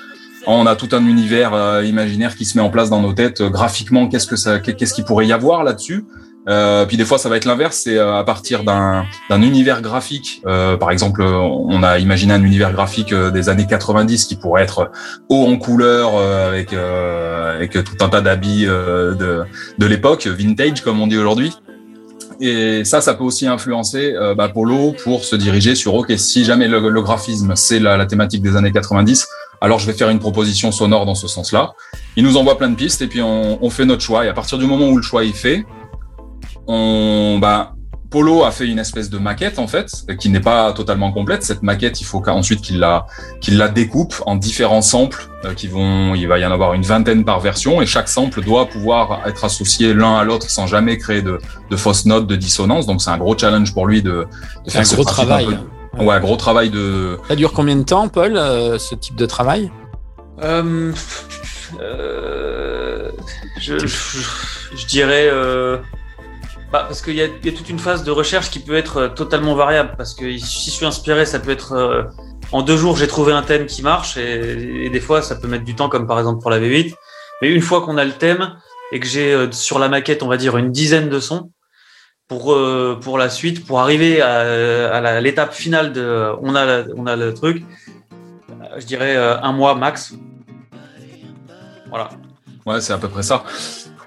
On 0.46 0.66
a 0.66 0.76
tout 0.76 0.88
un 0.92 1.06
univers 1.06 1.54
euh, 1.54 1.84
imaginaire 1.84 2.36
qui 2.36 2.44
se 2.44 2.58
met 2.58 2.62
en 2.62 2.70
place 2.70 2.90
dans 2.90 3.00
nos 3.00 3.12
têtes. 3.12 3.42
graphiquement, 3.42 4.08
qu'est-ce 4.08 4.26
que 4.26 4.36
ça, 4.36 4.58
qu'est-ce 4.60 4.94
qu'il 4.94 5.04
pourrait 5.04 5.26
y 5.26 5.32
avoir 5.32 5.64
là-dessus? 5.64 6.04
Euh, 6.48 6.84
puis 6.84 6.96
des 6.96 7.04
fois, 7.04 7.18
ça 7.18 7.28
va 7.28 7.36
être 7.36 7.46
l'inverse. 7.46 7.80
C'est 7.84 7.96
euh, 7.96 8.16
à 8.16 8.24
partir 8.24 8.64
d'un 8.64 9.06
univers 9.30 9.80
graphique. 9.80 10.42
Euh, 10.46 10.76
par 10.76 10.90
exemple, 10.90 11.22
on 11.22 11.82
a 11.82 11.98
imaginé 11.98 12.34
un 12.34 12.42
univers 12.42 12.72
graphique 12.72 13.12
euh, 13.12 13.30
des 13.30 13.48
années 13.48 13.66
90 13.66 14.26
qui 14.26 14.36
pourrait 14.36 14.62
être 14.62 14.90
haut 15.28 15.46
en 15.46 15.56
couleur 15.56 16.18
avec 16.18 16.72
avec 16.74 17.72
tout 17.72 18.04
un 18.04 18.08
tas 18.08 18.20
d'habits 18.20 18.66
de 18.66 19.44
de 19.78 19.86
l'époque, 19.86 20.26
vintage 20.26 20.82
comme 20.82 21.00
on 21.00 21.06
dit 21.06 21.16
aujourd'hui. 21.16 21.52
Et 22.40 22.84
ça, 22.84 23.00
ça 23.00 23.14
peut 23.14 23.24
aussi 23.24 23.46
influencer 23.46 24.12
euh, 24.14 24.34
bah, 24.34 24.48
Polo 24.48 24.94
pour 25.04 25.24
se 25.24 25.36
diriger 25.36 25.74
sur 25.74 25.94
OK, 25.94 26.12
si 26.16 26.44
jamais 26.44 26.68
le, 26.68 26.88
le 26.88 27.02
graphisme 27.02 27.52
c'est 27.54 27.78
la, 27.78 27.96
la, 27.96 28.06
thématique 28.06 28.42
des 28.42 28.56
années 28.56 28.72
90, 28.72 29.26
alors 29.64 29.78
je 29.78 29.86
vais 29.86 29.94
faire 29.94 30.10
une 30.10 30.18
proposition 30.18 30.70
sonore 30.72 31.06
dans 31.06 31.14
ce 31.14 31.26
sens-là. 31.26 31.72
Il 32.16 32.24
nous 32.24 32.36
envoie 32.36 32.58
plein 32.58 32.68
de 32.68 32.74
pistes 32.76 33.00
et 33.00 33.06
puis 33.06 33.22
on, 33.22 33.58
on, 33.64 33.70
fait 33.70 33.86
notre 33.86 34.02
choix. 34.02 34.26
Et 34.26 34.28
à 34.28 34.34
partir 34.34 34.58
du 34.58 34.66
moment 34.66 34.88
où 34.88 34.96
le 34.96 35.02
choix 35.02 35.24
est 35.24 35.32
fait, 35.32 35.64
on, 36.66 37.38
bah, 37.40 37.74
Polo 38.10 38.44
a 38.44 38.50
fait 38.50 38.68
une 38.68 38.78
espèce 38.78 39.08
de 39.10 39.18
maquette 39.18 39.58
en 39.58 39.66
fait, 39.66 39.88
qui 40.20 40.28
n'est 40.28 40.40
pas 40.40 40.72
totalement 40.74 41.10
complète. 41.12 41.42
Cette 41.42 41.62
maquette, 41.62 42.00
il 42.00 42.04
faut 42.04 42.20
qu'ensuite 42.20 42.60
qu'il 42.60 42.78
la, 42.78 43.06
qu'il 43.40 43.56
la 43.56 43.68
découpe 43.68 44.14
en 44.26 44.36
différents 44.36 44.82
samples 44.82 45.28
euh, 45.44 45.54
qui 45.54 45.66
vont, 45.66 46.14
il 46.14 46.28
va 46.28 46.38
y 46.38 46.44
en 46.46 46.52
avoir 46.52 46.74
une 46.74 46.82
vingtaine 46.84 47.24
par 47.24 47.40
version 47.40 47.80
et 47.82 47.86
chaque 47.86 48.08
sample 48.08 48.42
doit 48.42 48.66
pouvoir 48.66 49.22
être 49.26 49.44
associé 49.44 49.94
l'un 49.94 50.16
à 50.16 50.24
l'autre 50.24 50.48
sans 50.50 50.66
jamais 50.66 50.98
créer 50.98 51.22
de, 51.22 51.38
de 51.70 51.76
fausses 51.76 52.04
notes, 52.04 52.26
de 52.26 52.36
dissonance. 52.36 52.86
Donc 52.86 53.02
c'est 53.02 53.10
un 53.10 53.18
gros 53.18 53.36
challenge 53.36 53.72
pour 53.72 53.86
lui 53.86 54.02
de, 54.02 54.26
de 54.64 54.70
faire 54.70 54.82
un 54.82 54.84
ce 54.84 54.94
gros 54.94 55.04
travail. 55.04 55.46
un 55.46 55.48
peu- 55.48 55.73
Ouais, 55.98 56.20
gros 56.20 56.36
travail 56.36 56.70
de. 56.70 57.18
Ça 57.28 57.36
dure 57.36 57.52
combien 57.52 57.76
de 57.76 57.82
temps, 57.84 58.08
Paul, 58.08 58.36
euh, 58.36 58.78
ce 58.78 58.94
type 58.94 59.16
de 59.16 59.26
travail? 59.26 59.70
Euh, 60.42 60.92
euh, 61.80 63.10
je, 63.60 63.78
je, 63.78 63.86
je 64.76 64.86
dirais. 64.86 65.28
Euh, 65.30 65.78
bah, 66.72 66.84
parce 66.88 67.00
qu'il 67.02 67.14
y, 67.14 67.22
a- 67.22 67.26
il 67.26 67.46
y 67.46 67.54
a 67.54 67.56
toute 67.56 67.68
une 67.70 67.78
phase 67.78 68.02
de 68.04 68.10
recherche 68.10 68.50
qui 68.50 68.58
peut 68.58 68.74
être 68.74 69.08
totalement 69.14 69.54
variable. 69.54 69.94
Parce 69.96 70.14
que 70.14 70.36
si 70.38 70.70
je 70.70 70.74
suis 70.76 70.86
inspiré, 70.86 71.26
ça 71.26 71.38
peut 71.38 71.50
être. 71.50 71.72
euh, 71.72 72.02
en 72.52 72.62
deux 72.62 72.76
jours, 72.76 72.96
j'ai 72.96 73.06
trouvé 73.08 73.32
un 73.32 73.42
thème 73.42 73.66
qui 73.66 73.82
marche. 73.82 74.16
Et, 74.16 74.86
et 74.86 74.90
des 74.90 75.00
fois, 75.00 75.22
ça 75.22 75.34
peut 75.36 75.48
mettre 75.48 75.64
du 75.64 75.74
temps, 75.74 75.88
comme 75.88 76.06
par 76.06 76.18
exemple 76.18 76.40
pour 76.42 76.50
la 76.50 76.58
V8. 76.60 76.94
Mais 77.42 77.50
une 77.50 77.62
fois 77.62 77.82
qu'on 77.82 77.98
a 77.98 78.04
le 78.04 78.12
thème 78.12 78.54
et 78.92 79.00
que 79.00 79.06
j'ai 79.06 79.32
euh, 79.32 79.50
sur 79.52 79.78
la 79.78 79.88
maquette, 79.88 80.22
on 80.22 80.28
va 80.28 80.36
dire, 80.36 80.56
une 80.56 80.70
dizaine 80.72 81.08
de 81.08 81.20
sons. 81.20 81.50
Pour, 82.26 82.52
euh, 82.54 82.98
pour 83.02 83.18
la 83.18 83.28
suite, 83.28 83.66
pour 83.66 83.80
arriver 83.80 84.22
à, 84.22 84.94
à 84.94 85.20
l'étape 85.20 85.52
finale 85.52 85.92
de 85.92 86.30
on 86.40 86.54
a, 86.54 86.64
la- 86.64 86.84
on 86.96 87.06
a 87.06 87.16
le 87.16 87.34
truc, 87.34 87.62
euh, 88.50 88.54
je 88.78 88.86
dirais 88.86 89.14
euh, 89.14 89.38
un 89.42 89.52
mois 89.52 89.74
max. 89.74 90.14
Voilà. 91.90 92.08
Ouais, 92.64 92.80
c'est 92.80 92.94
à 92.94 92.98
peu 92.98 93.08
près 93.08 93.22
ça. 93.22 93.44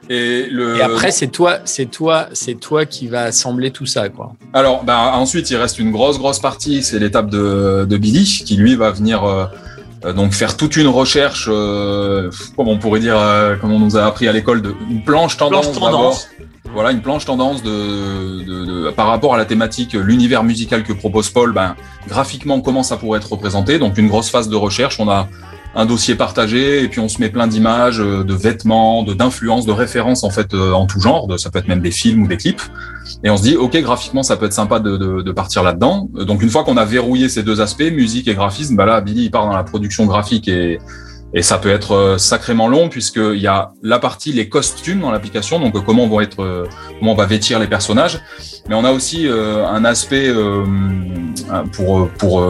Et 0.10 0.48
le. 0.50 0.78
Et 0.78 0.82
après, 0.82 1.12
c'est 1.12 1.28
toi, 1.28 1.60
c'est 1.66 1.86
toi, 1.86 2.28
c'est 2.34 2.56
toi 2.60 2.86
qui 2.86 3.08
va 3.08 3.24
assembler 3.24 3.70
tout 3.72 3.86
ça, 3.86 4.10
quoi. 4.10 4.34
Alors, 4.54 4.84
bah, 4.84 5.12
ensuite, 5.14 5.50
il 5.52 5.58
reste 5.58 5.78
une 5.80 5.92
grosse, 5.92 6.18
grosse 6.18 6.40
partie, 6.40 6.82
c'est 6.82 6.98
l'étape 6.98 7.30
de, 7.30 7.86
de 7.88 7.98
Billy, 7.98 8.24
qui 8.46 8.56
lui 8.56 8.76
va 8.76 8.90
venir 8.92 9.24
euh, 9.26 9.46
donc 10.14 10.34
faire 10.34 10.58
toute 10.58 10.76
une 10.76 10.88
recherche, 10.88 11.48
euh, 11.52 12.32
comme 12.56 12.68
on 12.68 12.78
pourrait 12.80 13.00
dire, 13.02 13.18
euh, 13.20 13.58
comme 13.58 13.72
on 13.74 13.80
nous 13.80 13.96
a 13.98 14.06
appris 14.06 14.28
à 14.28 14.32
l'école, 14.32 14.62
de 14.64 14.74
une 14.90 15.04
planche 15.04 15.38
tendance. 15.38 15.68
Planche 15.68 15.80
tendance. 15.80 16.28
Voilà, 16.74 16.92
une 16.92 17.02
planche 17.02 17.26
tendance 17.26 17.64
de, 17.64 18.92
par 18.92 19.08
rapport 19.08 19.34
à 19.34 19.38
la 19.38 19.46
thématique, 19.46 19.94
l'univers 19.94 20.44
musical 20.44 20.84
que 20.84 20.94
propose 20.94 21.30
Paul. 21.30 21.54
Ben, 21.54 21.76
graphiquement, 22.08 22.62
comment 22.62 22.84
ça 22.84 22.98
pourrait 22.98 23.20
être 23.20 23.32
représenté 23.32 23.80
Donc, 23.80 23.98
une 23.98 24.08
grosse 24.08 24.30
phase 24.30 24.50
de 24.50 24.56
recherche. 24.56 25.00
On 25.00 25.10
a 25.10 25.28
un 25.76 25.86
dossier 25.86 26.16
partagé 26.16 26.84
et 26.84 26.88
puis 26.88 27.00
on 27.00 27.08
se 27.08 27.22
met 27.22 27.30
plein 27.30 27.46
d'images, 27.46 28.00
euh, 28.00 28.24
de 28.24 28.34
vêtements, 28.34 29.04
de 29.04 29.14
d'influences, 29.14 29.66
de 29.66 29.72
références 29.72 30.24
en 30.24 30.32
fait 30.32 30.54
euh, 30.54 30.72
en 30.72 30.88
tout 30.88 31.00
genre. 31.00 31.28
Ça 31.40 31.52
peut 31.52 31.60
être 31.60 31.68
même 31.68 31.82
des 31.82 31.92
films 31.92 32.24
ou 32.24 32.28
des 32.28 32.38
clips. 32.38 32.62
Et 33.24 33.30
on 33.30 33.38
se 33.38 33.44
dit, 33.44 33.56
ok, 33.56 33.78
graphiquement, 33.82 34.24
ça 34.24 34.38
peut 34.38 34.48
être 34.48 34.54
sympa 34.54 34.80
de, 34.80 34.98
de, 34.98 35.32
partir 35.32 35.64
là-dedans. 35.64 36.10
Euh, 36.18 36.26
Donc 36.26 36.42
une 36.42 36.50
fois 36.50 36.64
qu'on 36.64 36.78
a 36.78 36.86
verrouillé 36.86 37.30
ces 37.30 37.44
deux 37.44 37.62
aspects, 37.62 37.92
musique 37.92 38.28
et 38.28 38.34
graphisme, 38.34 38.76
bah 38.76 38.86
là, 38.86 39.02
Billy 39.02 39.26
il 39.26 39.32
part 39.32 39.46
dans 39.46 39.56
la 39.56 39.64
production 39.64 40.06
graphique 40.06 40.48
et 40.48 40.80
et 41.34 41.42
ça 41.42 41.58
peut 41.58 41.70
être 41.70 41.92
euh, 41.94 42.18
sacrément 42.18 42.68
long 42.68 42.90
puisqu'il 42.90 43.40
y 43.40 43.48
a 43.48 43.72
la 43.84 44.00
partie 44.00 44.32
les 44.34 44.48
costumes 44.50 45.02
dans 45.02 45.12
l'application, 45.12 45.60
donc 45.60 45.76
euh, 45.76 45.82
comment 45.82 46.08
vont 46.08 46.22
être, 46.22 46.42
euh, 46.42 46.66
comment 47.00 47.12
on 47.12 47.16
va 47.16 47.26
vêtir 47.26 47.60
les 47.60 47.68
personnages. 47.68 48.20
Mais 48.70 48.76
on 48.76 48.84
a 48.84 48.92
aussi 48.92 49.28
un 49.30 49.86
aspect 49.86 50.30
pour 51.74 52.10
pour 52.18 52.44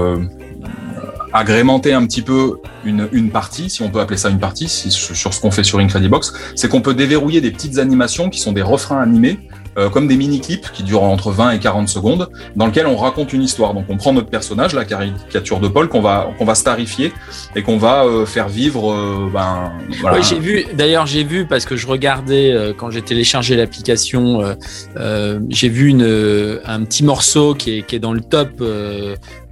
agrémenter 1.34 1.94
un 1.94 2.06
petit 2.06 2.22
peu 2.22 2.58
une, 2.86 3.08
une 3.12 3.30
partie, 3.30 3.70
si 3.70 3.82
on 3.82 3.90
peut 3.90 4.00
appeler 4.00 4.18
ça 4.18 4.30
une 4.30 4.40
partie, 4.40 4.68
si- 4.68 4.90
sur 4.92 5.16
sur 5.16 5.34
ce 5.34 5.42
qu'on 5.42 5.52
fait 5.52 5.64
sur 5.64 5.80
Incredibox, 5.80 6.34
c'est 6.56 6.70
qu'on 6.70 6.82
peut 6.82 6.94
déverrouiller 6.94 7.42
des 7.42 7.52
petites 7.52 7.78
animations 7.78 8.30
qui 8.30 8.40
sont 8.40 8.54
des 8.54 8.62
refrains 8.62 9.02
animés, 9.02 9.40
euh, 9.78 9.90
comme 9.90 10.08
des 10.08 10.18
mini-clips 10.18 10.72
qui 10.72 10.84
durent 10.84 11.04
entre 11.04 11.32
20 11.32 11.52
et 11.52 11.60
40 11.60 11.88
secondes, 11.88 12.30
dans 12.56 12.66
lesquels 12.66 12.88
on 12.88 12.96
raconte 12.96 13.34
une 13.34 13.44
histoire. 13.44 13.74
Donc 13.74 13.86
on 13.90 13.98
prend 13.98 14.14
notre 14.14 14.30
personnage, 14.30 14.74
la 14.74 14.86
caricature 14.86 15.60
de 15.60 15.68
Paul, 15.68 15.88
qu'on 15.88 16.02
va, 16.02 16.56
starifier 16.56 17.14
et 17.56 17.62
qu'on 17.62 17.78
va 17.78 18.06
euh, 18.06 18.26
faire 18.26 18.48
vivre. 18.48 18.92
euh, 18.92 19.30
ben. 19.32 19.72
Oui, 20.04 20.24
j'ai 20.24 20.40
vu. 20.40 20.66
D'ailleurs, 20.74 21.06
j'ai 21.06 21.24
vu 21.24 21.46
parce 21.46 21.66
que 21.66 21.76
je 21.76 21.86
regardais 21.88 22.74
quand 22.78 22.90
j'ai 22.90 23.02
téléchargé 23.02 23.56
l'application. 23.56 24.42
j'ai 25.50 25.70
vu 25.70 25.92
un 26.66 26.84
petit 26.84 27.04
morceau 27.04 27.54
qui 27.54 27.84
est 27.88 28.00
dans 28.00 28.14
le 28.14 28.22
top 28.22 28.62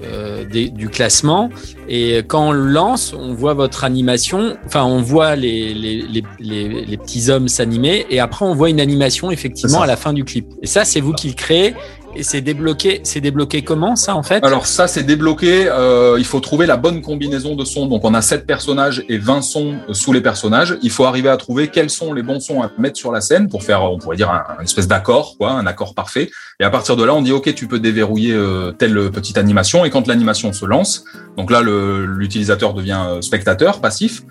euh, 0.04 0.44
des- 0.46 0.70
du 0.70 0.90
classement. 0.90 1.50
Et 1.88 2.18
quand 2.28 2.50
on 2.50 2.52
le 2.52 2.66
lance, 2.68 3.14
on 3.18 3.34
voit 3.34 3.54
votre 3.54 3.84
animation. 3.84 4.58
Enfin, 4.66 4.84
on 4.84 5.02
voit 5.02 5.36
les, 5.36 5.74
les, 5.74 6.04
les, 6.40 6.86
les, 6.86 6.98
petits 6.98 7.30
hommes 7.30 7.48
s'animer. 7.48 8.06
Et 8.10 8.20
après, 8.20 8.46
on 8.46 8.54
voit 8.56 8.70
une 8.70 8.80
animation 8.82 9.32
effectivement 9.32 9.82
à 9.82 9.88
la 9.88 9.96
fin 9.96 10.14
du 10.14 10.24
clip. 10.26 10.48
Et 10.62 10.68
ça, 10.68 10.84
c'est 10.86 11.00
vous 11.02 11.14
qui 11.14 11.28
le 11.30 11.34
créez. 11.36 11.76
Et 12.18 12.24
c'est 12.24 12.40
débloqué. 12.40 13.02
C'est 13.04 13.20
débloqué 13.20 13.62
comment 13.62 13.98
ça 13.98 14.16
en 14.16 14.24
fait? 14.24 14.42
Alors 14.46 14.68
ça, 14.68 14.88
c'est 14.88 15.04
débloqué. 15.04 15.68
euh, 15.68 16.16
il 16.18 16.24
faut 16.24 16.40
trouver 16.40 16.66
la 16.66 16.78
bonne 16.78 17.02
combinaison 17.02 17.56
de 17.58 17.66
sons. 17.66 17.88
Donc 17.88 18.06
on 18.06 18.14
a 18.14 18.22
7 18.22 18.46
personnages 18.48 19.04
et 19.10 19.18
20 19.18 19.42
sons 19.42 19.76
euh, 19.90 19.94
sous 19.94 20.14
les 20.14 20.22
personnages. 20.22 20.78
Il 20.82 20.92
faut 20.92 21.04
arriver 21.04 21.28
à 21.28 21.36
trouver 21.36 21.68
quels 21.68 21.90
sont 21.90 22.14
les 22.14 22.24
bons 22.24 22.40
sons 22.40 22.62
à 22.62 22.72
mettre 22.78 22.98
sur 22.98 23.12
la 23.12 23.20
scène 23.20 23.50
pour 23.50 23.64
faire, 23.64 23.84
on 23.84 23.98
pourrait 24.00 24.16
dire, 24.16 24.32
un, 24.32 24.46
un 24.58 24.64
espèce 24.64 24.88
d'accord, 24.88 25.36
quoi, 25.38 25.52
un 25.52 25.68
accord 25.68 25.94
parfait. 25.94 26.30
Et 26.62 26.64
à 26.64 26.70
partir 26.70 26.96
de 26.96 27.04
là, 27.04 27.14
on 27.14 27.22
dit, 27.22 27.34
OK, 27.34 27.54
tu 27.54 27.68
peux 27.68 27.80
déverrouiller 27.80 28.34
euh, 28.34 28.72
telle 28.72 29.12
petite 29.12 29.38
animation. 29.38 29.84
Et 29.84 29.90
quand 29.90 30.08
l'animation 30.08 30.54
se 30.54 30.66
lance, 30.66 31.04
donc 31.36 31.52
là, 31.52 31.62
l'utilisateur 31.62 32.74
devient 32.74 33.02
euh, 33.10 33.22
spectateur, 33.22 33.82
passif. 33.82 34.24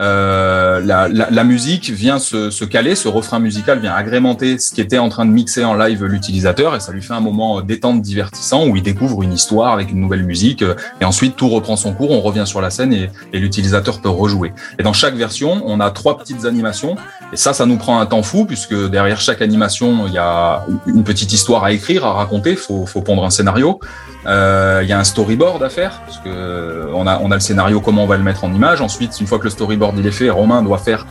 Euh, 0.00 0.80
la, 0.80 1.08
la, 1.08 1.30
la 1.30 1.44
musique 1.44 1.90
vient 1.90 2.18
se, 2.18 2.50
se 2.50 2.64
caler, 2.64 2.94
ce 2.94 3.08
refrain 3.08 3.38
musical 3.38 3.78
vient 3.78 3.94
agrémenter 3.94 4.58
ce 4.58 4.74
qui 4.74 4.80
était 4.80 4.98
en 4.98 5.08
train 5.08 5.24
de 5.24 5.30
mixer 5.30 5.64
en 5.64 5.74
live 5.74 6.04
l'utilisateur 6.04 6.74
et 6.74 6.80
ça 6.80 6.92
lui 6.92 7.02
fait 7.02 7.14
un 7.14 7.20
moment 7.20 7.58
euh, 7.58 7.62
détente, 7.62 8.02
divertissant 8.02 8.66
où 8.66 8.76
il 8.76 8.82
découvre 8.82 9.22
une 9.22 9.32
histoire 9.32 9.72
avec 9.72 9.90
une 9.90 10.00
nouvelle 10.00 10.24
musique 10.24 10.62
euh, 10.62 10.74
et 11.00 11.04
ensuite 11.04 11.36
tout 11.36 11.48
reprend 11.48 11.76
son 11.76 11.94
cours, 11.94 12.10
on 12.10 12.20
revient 12.20 12.46
sur 12.46 12.60
la 12.60 12.70
scène 12.70 12.92
et, 12.92 13.10
et 13.32 13.38
l'utilisateur 13.38 14.00
peut 14.00 14.08
rejouer. 14.08 14.52
Et 14.78 14.82
dans 14.82 14.92
chaque 14.92 15.14
version, 15.14 15.62
on 15.64 15.80
a 15.80 15.90
trois 15.90 16.18
petites 16.18 16.44
animations 16.44 16.96
et 17.34 17.36
ça, 17.36 17.52
ça 17.52 17.66
nous 17.66 17.78
prend 17.78 17.98
un 17.98 18.06
temps 18.06 18.22
fou 18.22 18.44
puisque 18.44 18.88
derrière 18.90 19.20
chaque 19.20 19.42
animation, 19.42 20.06
il 20.06 20.12
y 20.12 20.18
a 20.18 20.64
une 20.86 21.02
petite 21.02 21.32
histoire 21.32 21.64
à 21.64 21.72
écrire, 21.72 22.04
à 22.04 22.12
raconter, 22.12 22.54
faut, 22.54 22.86
faut 22.86 23.02
pondre 23.02 23.24
un 23.24 23.30
scénario. 23.30 23.80
Euh, 24.26 24.82
Il 24.84 24.88
y 24.88 24.92
a 24.92 25.00
un 25.00 25.04
storyboard 25.04 25.60
à 25.60 25.68
faire 25.68 26.00
parce 26.06 26.18
que 26.18 26.28
euh, 26.28 26.86
on 26.94 27.06
a 27.08 27.34
le 27.34 27.40
scénario 27.40 27.80
comment 27.80 28.04
on 28.04 28.06
va 28.06 28.16
le 28.16 28.22
mettre 28.22 28.44
en 28.44 28.54
image. 28.54 28.80
Ensuite, 28.80 29.20
une 29.20 29.26
fois 29.26 29.40
que 29.40 29.44
le 29.44 29.50
storyboard 29.50 29.98
il 29.98 30.06
est 30.06 30.12
fait, 30.12 30.30
Romain 30.30 30.62
doit 30.62 30.78
faire 30.78 31.06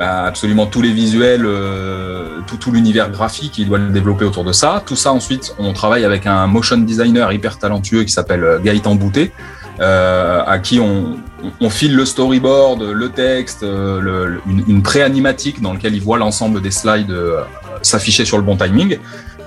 bah, 0.00 0.24
absolument 0.24 0.66
tous 0.66 0.82
les 0.82 0.92
visuels, 0.92 1.46
euh, 1.46 2.40
tout 2.60 2.72
l'univers 2.72 3.08
graphique. 3.08 3.56
Il 3.58 3.68
doit 3.68 3.78
le 3.78 3.90
développer 3.90 4.24
autour 4.24 4.42
de 4.42 4.52
ça. 4.52 4.82
Tout 4.84 4.96
ça 4.96 5.12
ensuite, 5.12 5.54
on 5.60 5.72
travaille 5.72 6.04
avec 6.04 6.26
un 6.26 6.48
motion 6.48 6.78
designer 6.78 7.32
hyper 7.32 7.56
talentueux 7.56 8.02
qui 8.02 8.12
s'appelle 8.12 8.60
Gaëtan 8.64 8.96
Boutet. 8.96 9.30
À 9.80 10.58
qui 10.60 10.80
on, 10.80 11.18
on 11.60 11.70
file 11.70 11.94
le 11.94 12.04
storyboard, 12.04 12.82
le 12.82 13.08
texte, 13.10 13.62
euh, 13.62 14.00
le- 14.00 14.40
une, 14.48 14.64
une 14.68 14.82
pré-animatique 14.82 15.60
dans 15.62 15.72
lequel 15.72 15.94
il 15.94 16.02
voit 16.02 16.18
l'ensemble 16.18 16.60
des 16.60 16.70
slides 16.70 17.10
euh, 17.10 17.40
s'afficher 17.82 18.24
sur 18.24 18.36
le 18.38 18.42
bon 18.44 18.56
timing. 18.56 18.98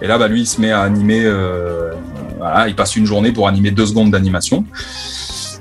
Et 0.02 0.08
là, 0.08 0.18
bah, 0.18 0.28
lui, 0.28 0.42
il 0.42 0.46
se 0.48 0.60
met 0.62 0.72
à 0.72 0.82
animer. 0.82 1.22
euh, 1.26 1.92
voilà, 2.38 2.68
il 2.68 2.76
passe 2.76 2.96
une 2.96 3.06
journée 3.06 3.32
pour 3.32 3.48
animer 3.48 3.72
deux 3.72 3.86
secondes 3.86 4.10
d'animation. 4.12 4.66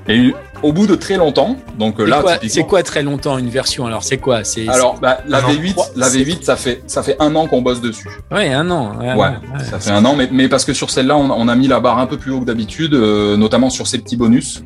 Et 0.09 0.33
au 0.63 0.73
bout 0.73 0.87
de 0.87 0.95
très 0.95 1.17
longtemps, 1.17 1.57
donc 1.79 2.01
euh, 2.01 2.05
C'est 2.05 2.11
là, 2.11 2.21
quoi, 2.23 2.33
typiquement- 2.35 2.55
c'est 2.55 2.63
quoi 2.67 2.83
très 2.83 3.03
longtemps 3.03 3.39
une 3.39 3.49
version 3.51 3.87
Alors 3.87 4.03
c'est 4.03 4.17
quoi? 4.19 4.45
C'est 4.45 4.67
alors 4.69 4.99
bah, 5.01 5.19
la 5.29 5.39
Un 5.39 5.45
an. 5.45 5.49
V8, 5.53 5.77
la 5.97 6.09
V8, 6.09 6.43
ça 6.43 6.57
fait 6.57 6.83
ça 6.87 7.03
fait 7.03 7.17
un 7.21 7.35
an 7.37 7.47
qu'on 7.47 7.61
bosse 7.63 7.81
dessus. 7.81 8.09
ouais 8.31 8.53
un 8.53 8.71
an. 8.71 8.99
Ouais, 8.99 9.13
Ouais, 9.13 9.17
ouais. 9.17 9.65
ça 9.71 9.79
fait 9.79 9.91
un 9.91 10.05
an, 10.05 10.15
mais, 10.17 10.29
mais 10.33 10.49
parce 10.49 10.65
que 10.65 10.73
sur 10.73 10.91
celle-là, 10.91 11.17
on, 11.17 11.31
on 11.31 11.49
a 11.49 11.55
mis 11.55 11.69
la 11.69 11.81
barre 11.81 11.99
un 11.99 12.07
peu 12.07 12.17
plus 12.17 12.33
haut 12.33 12.41
que 12.41 12.45
d'habitude, 12.47 12.95
euh, 12.95 13.37
notamment 13.37 13.69
sur 13.71 13.87
ces 13.87 13.99
petits 13.99 14.17
bonus. 14.17 14.63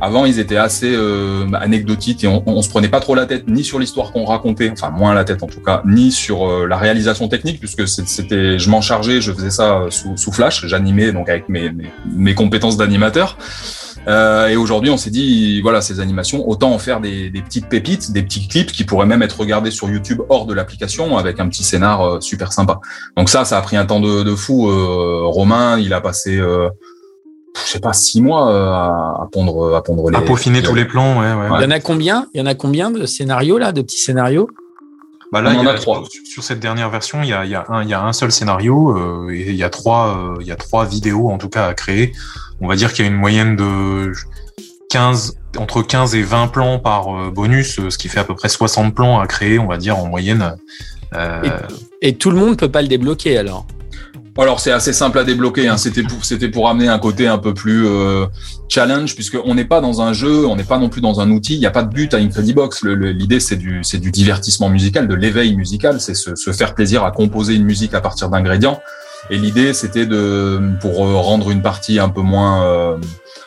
Avant, 0.00 0.24
ils 0.24 0.38
étaient 0.38 0.56
assez 0.56 0.92
euh, 0.94 1.44
bah, 1.48 1.58
anecdotiques 1.58 2.24
et 2.24 2.26
on, 2.26 2.42
on 2.46 2.62
se 2.62 2.68
prenait 2.70 2.88
pas 2.88 3.00
trop 3.00 3.14
la 3.14 3.26
tête 3.26 3.48
ni 3.48 3.64
sur 3.64 3.78
l'histoire 3.78 4.12
qu'on 4.12 4.24
racontait, 4.24 4.70
enfin 4.70 4.90
moins 4.90 5.14
la 5.14 5.24
tête 5.24 5.42
en 5.42 5.46
tout 5.46 5.60
cas, 5.60 5.82
ni 5.84 6.10
sur 6.10 6.48
euh, 6.48 6.66
la 6.66 6.78
réalisation 6.78 7.28
technique, 7.28 7.58
puisque 7.58 7.86
c'était, 7.86 8.58
je 8.58 8.70
m'en 8.70 8.80
chargeais, 8.80 9.20
je 9.20 9.32
faisais 9.32 9.50
ça 9.50 9.78
euh, 9.78 9.90
sous, 9.90 10.16
sous 10.16 10.32
Flash, 10.32 10.66
j'animais 10.66 11.12
donc 11.12 11.28
avec 11.28 11.48
mes, 11.48 11.70
mes, 11.70 11.90
mes 12.14 12.34
compétences 12.34 12.76
d'animateur. 12.76 13.36
Euh, 14.08 14.48
et 14.48 14.56
aujourd'hui, 14.56 14.90
on 14.90 14.96
s'est 14.96 15.10
dit, 15.10 15.60
voilà, 15.60 15.82
ces 15.82 16.00
animations, 16.00 16.48
autant 16.48 16.72
en 16.72 16.78
faire 16.78 17.00
des, 17.00 17.28
des 17.28 17.42
petites 17.42 17.68
pépites, 17.68 18.12
des 18.12 18.22
petits 18.22 18.48
clips 18.48 18.72
qui 18.72 18.84
pourraient 18.84 19.06
même 19.06 19.22
être 19.22 19.38
regardés 19.38 19.70
sur 19.70 19.90
YouTube 19.90 20.22
hors 20.30 20.46
de 20.46 20.54
l'application 20.54 21.18
avec 21.18 21.38
un 21.38 21.48
petit 21.48 21.62
scénar 21.62 22.00
euh, 22.00 22.20
super 22.20 22.52
sympa. 22.52 22.80
Donc 23.16 23.28
ça, 23.28 23.44
ça 23.44 23.58
a 23.58 23.60
pris 23.60 23.76
un 23.76 23.84
temps 23.84 24.00
de, 24.00 24.22
de 24.22 24.34
fou. 24.34 24.70
Euh, 24.70 25.20
Romain, 25.24 25.78
il 25.78 25.92
a 25.92 26.00
passé, 26.00 26.40
je 27.54 27.72
sais 27.72 27.80
pas, 27.80 27.92
six 27.92 28.20
mois 28.20 28.50
euh, 28.50 28.66
à, 28.70 29.22
à 29.22 29.28
pondre, 29.30 29.74
à 29.74 29.82
pondre 29.82 30.10
les. 30.10 30.16
À 30.16 30.20
peaufiner 30.20 30.62
tous 30.62 30.74
les 30.74 30.84
plans, 30.84 31.20
ouais, 31.20 31.32
ouais. 31.32 31.58
Il 31.58 31.62
y 31.62 31.66
en 31.66 31.70
a 31.70 31.80
combien 31.80 32.26
Il 32.34 32.40
y 32.40 32.42
en 32.42 32.46
a 32.46 32.54
combien 32.54 32.90
de 32.90 33.06
scénarios 33.06 33.58
là, 33.58 33.72
de 33.72 33.82
petits 33.82 34.00
scénarios? 34.00 34.48
Bah 35.32 35.40
là, 35.40 35.50
On 35.54 35.58
en 35.58 35.62
il 35.62 35.66
y 35.66 35.68
a 35.68 35.74
trois. 35.74 36.02
Sur, 36.10 36.26
sur 36.26 36.42
cette 36.42 36.60
dernière 36.60 36.90
version, 36.90 37.22
il 37.22 37.28
y 37.28 37.32
a, 37.32 37.44
il 37.44 37.50
y 37.50 37.54
a 37.54 37.64
un, 37.68 37.82
il 37.82 37.88
y 37.88 37.94
a 37.94 38.02
un 38.02 38.12
seul 38.12 38.32
scénario 38.32 38.96
euh, 38.96 39.30
et 39.32 39.50
il 39.50 39.56
y 39.56 39.62
a 39.62 39.70
trois, 39.70 40.16
euh, 40.16 40.36
il 40.40 40.46
y 40.46 40.52
a 40.52 40.56
trois 40.56 40.84
vidéos 40.84 41.28
en 41.28 41.38
tout 41.38 41.48
cas 41.48 41.66
à 41.66 41.74
créer. 41.74 42.12
On 42.60 42.68
va 42.68 42.76
dire 42.76 42.92
qu'il 42.92 43.04
y 43.04 43.08
a 43.08 43.10
une 43.10 43.16
moyenne 43.16 43.54
de 43.56 44.12
15, 44.90 45.36
entre 45.56 45.82
15 45.82 46.14
et 46.16 46.22
20 46.22 46.48
plans 46.48 46.78
par 46.78 47.30
bonus, 47.30 47.80
ce 47.88 47.96
qui 47.96 48.08
fait 48.08 48.20
à 48.20 48.24
peu 48.24 48.34
près 48.34 48.48
60 48.48 48.94
plans 48.94 49.20
à 49.20 49.26
créer, 49.26 49.58
on 49.58 49.66
va 49.66 49.76
dire 49.76 49.98
en 49.98 50.06
moyenne. 50.06 50.56
Euh, 51.14 51.42
Et 52.02 52.14
tout 52.16 52.30
le 52.30 52.36
monde 52.36 52.56
peut 52.56 52.70
pas 52.70 52.82
le 52.82 52.88
débloquer 52.88 53.38
alors? 53.38 53.66
Alors 54.38 54.60
c'est 54.60 54.72
assez 54.72 54.92
simple 54.92 55.18
à 55.18 55.24
débloquer. 55.24 55.68
Hein. 55.68 55.76
C'était 55.76 56.02
pour 56.02 56.24
c'était 56.24 56.50
amener 56.64 56.88
un 56.88 56.98
côté 56.98 57.26
un 57.26 57.38
peu 57.38 57.54
plus 57.54 57.86
euh, 57.86 58.26
challenge 58.68 59.14
puisque 59.14 59.36
on 59.44 59.54
n'est 59.54 59.64
pas 59.64 59.80
dans 59.80 60.02
un 60.02 60.12
jeu, 60.12 60.46
on 60.46 60.56
n'est 60.56 60.64
pas 60.64 60.78
non 60.78 60.88
plus 60.88 61.00
dans 61.00 61.20
un 61.20 61.30
outil. 61.30 61.54
Il 61.54 61.60
n'y 61.60 61.66
a 61.66 61.70
pas 61.70 61.82
de 61.82 61.92
but 61.92 62.14
à 62.14 62.18
Incredibox. 62.18 62.84
L'idée 62.84 63.40
c'est 63.40 63.56
du 63.56 63.80
c'est 63.82 63.98
du 63.98 64.10
divertissement 64.10 64.68
musical, 64.68 65.08
de 65.08 65.14
l'éveil 65.14 65.56
musical. 65.56 66.00
C'est 66.00 66.14
se, 66.14 66.34
se, 66.34 66.52
faire 66.52 66.74
plaisir 66.74 67.04
à 67.04 67.10
composer 67.10 67.54
une 67.54 67.64
musique 67.64 67.94
à 67.94 68.00
partir 68.00 68.28
d'ingrédients. 68.30 68.80
Et 69.30 69.38
l'idée 69.38 69.74
c'était 69.74 70.06
de 70.06 70.60
pour 70.80 71.04
euh, 71.04 71.16
rendre 71.16 71.50
une 71.50 71.62
partie 71.62 71.98
un 71.98 72.08
peu 72.08 72.22
moins 72.22 72.64
euh, 72.64 72.96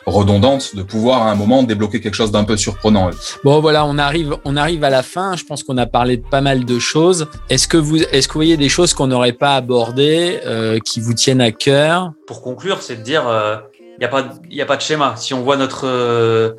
redondante 0.06 0.76
de 0.76 0.82
pouvoir 0.82 1.22
à 1.22 1.30
un 1.30 1.34
moment 1.34 1.62
débloquer 1.62 2.00
quelque 2.00 2.14
chose 2.14 2.30
d'un 2.30 2.44
peu 2.44 2.56
surprenant. 2.56 3.10
Bon 3.42 3.60
voilà, 3.60 3.84
on 3.86 3.98
arrive, 3.98 4.36
on 4.44 4.56
arrive 4.56 4.84
à 4.84 4.90
la 4.90 5.02
fin. 5.02 5.36
Je 5.36 5.44
pense 5.44 5.62
qu'on 5.62 5.78
a 5.78 5.86
parlé 5.86 6.16
de 6.18 6.26
pas 6.26 6.40
mal 6.40 6.64
de 6.64 6.78
choses. 6.78 7.26
Est-ce 7.50 7.68
que 7.68 7.76
vous, 7.76 7.96
est-ce 7.96 8.28
que 8.28 8.34
vous 8.34 8.38
voyez 8.38 8.56
des 8.56 8.68
choses 8.68 8.94
qu'on 8.94 9.06
n'aurait 9.06 9.32
pas 9.32 9.56
abordées, 9.56 10.40
euh, 10.44 10.78
qui 10.84 11.00
vous 11.00 11.14
tiennent 11.14 11.40
à 11.40 11.52
cœur? 11.52 12.12
Pour 12.26 12.42
conclure, 12.42 12.82
c'est 12.82 12.96
de 12.96 13.02
dire, 13.02 13.22
il 13.24 13.30
euh, 13.30 13.56
n'y 13.98 14.04
a 14.04 14.08
pas, 14.08 14.24
il 14.50 14.60
a 14.60 14.66
pas 14.66 14.76
de 14.76 14.82
schéma. 14.82 15.14
Si 15.16 15.34
on 15.34 15.42
voit 15.42 15.56
notre 15.56 15.86
euh, 15.86 16.52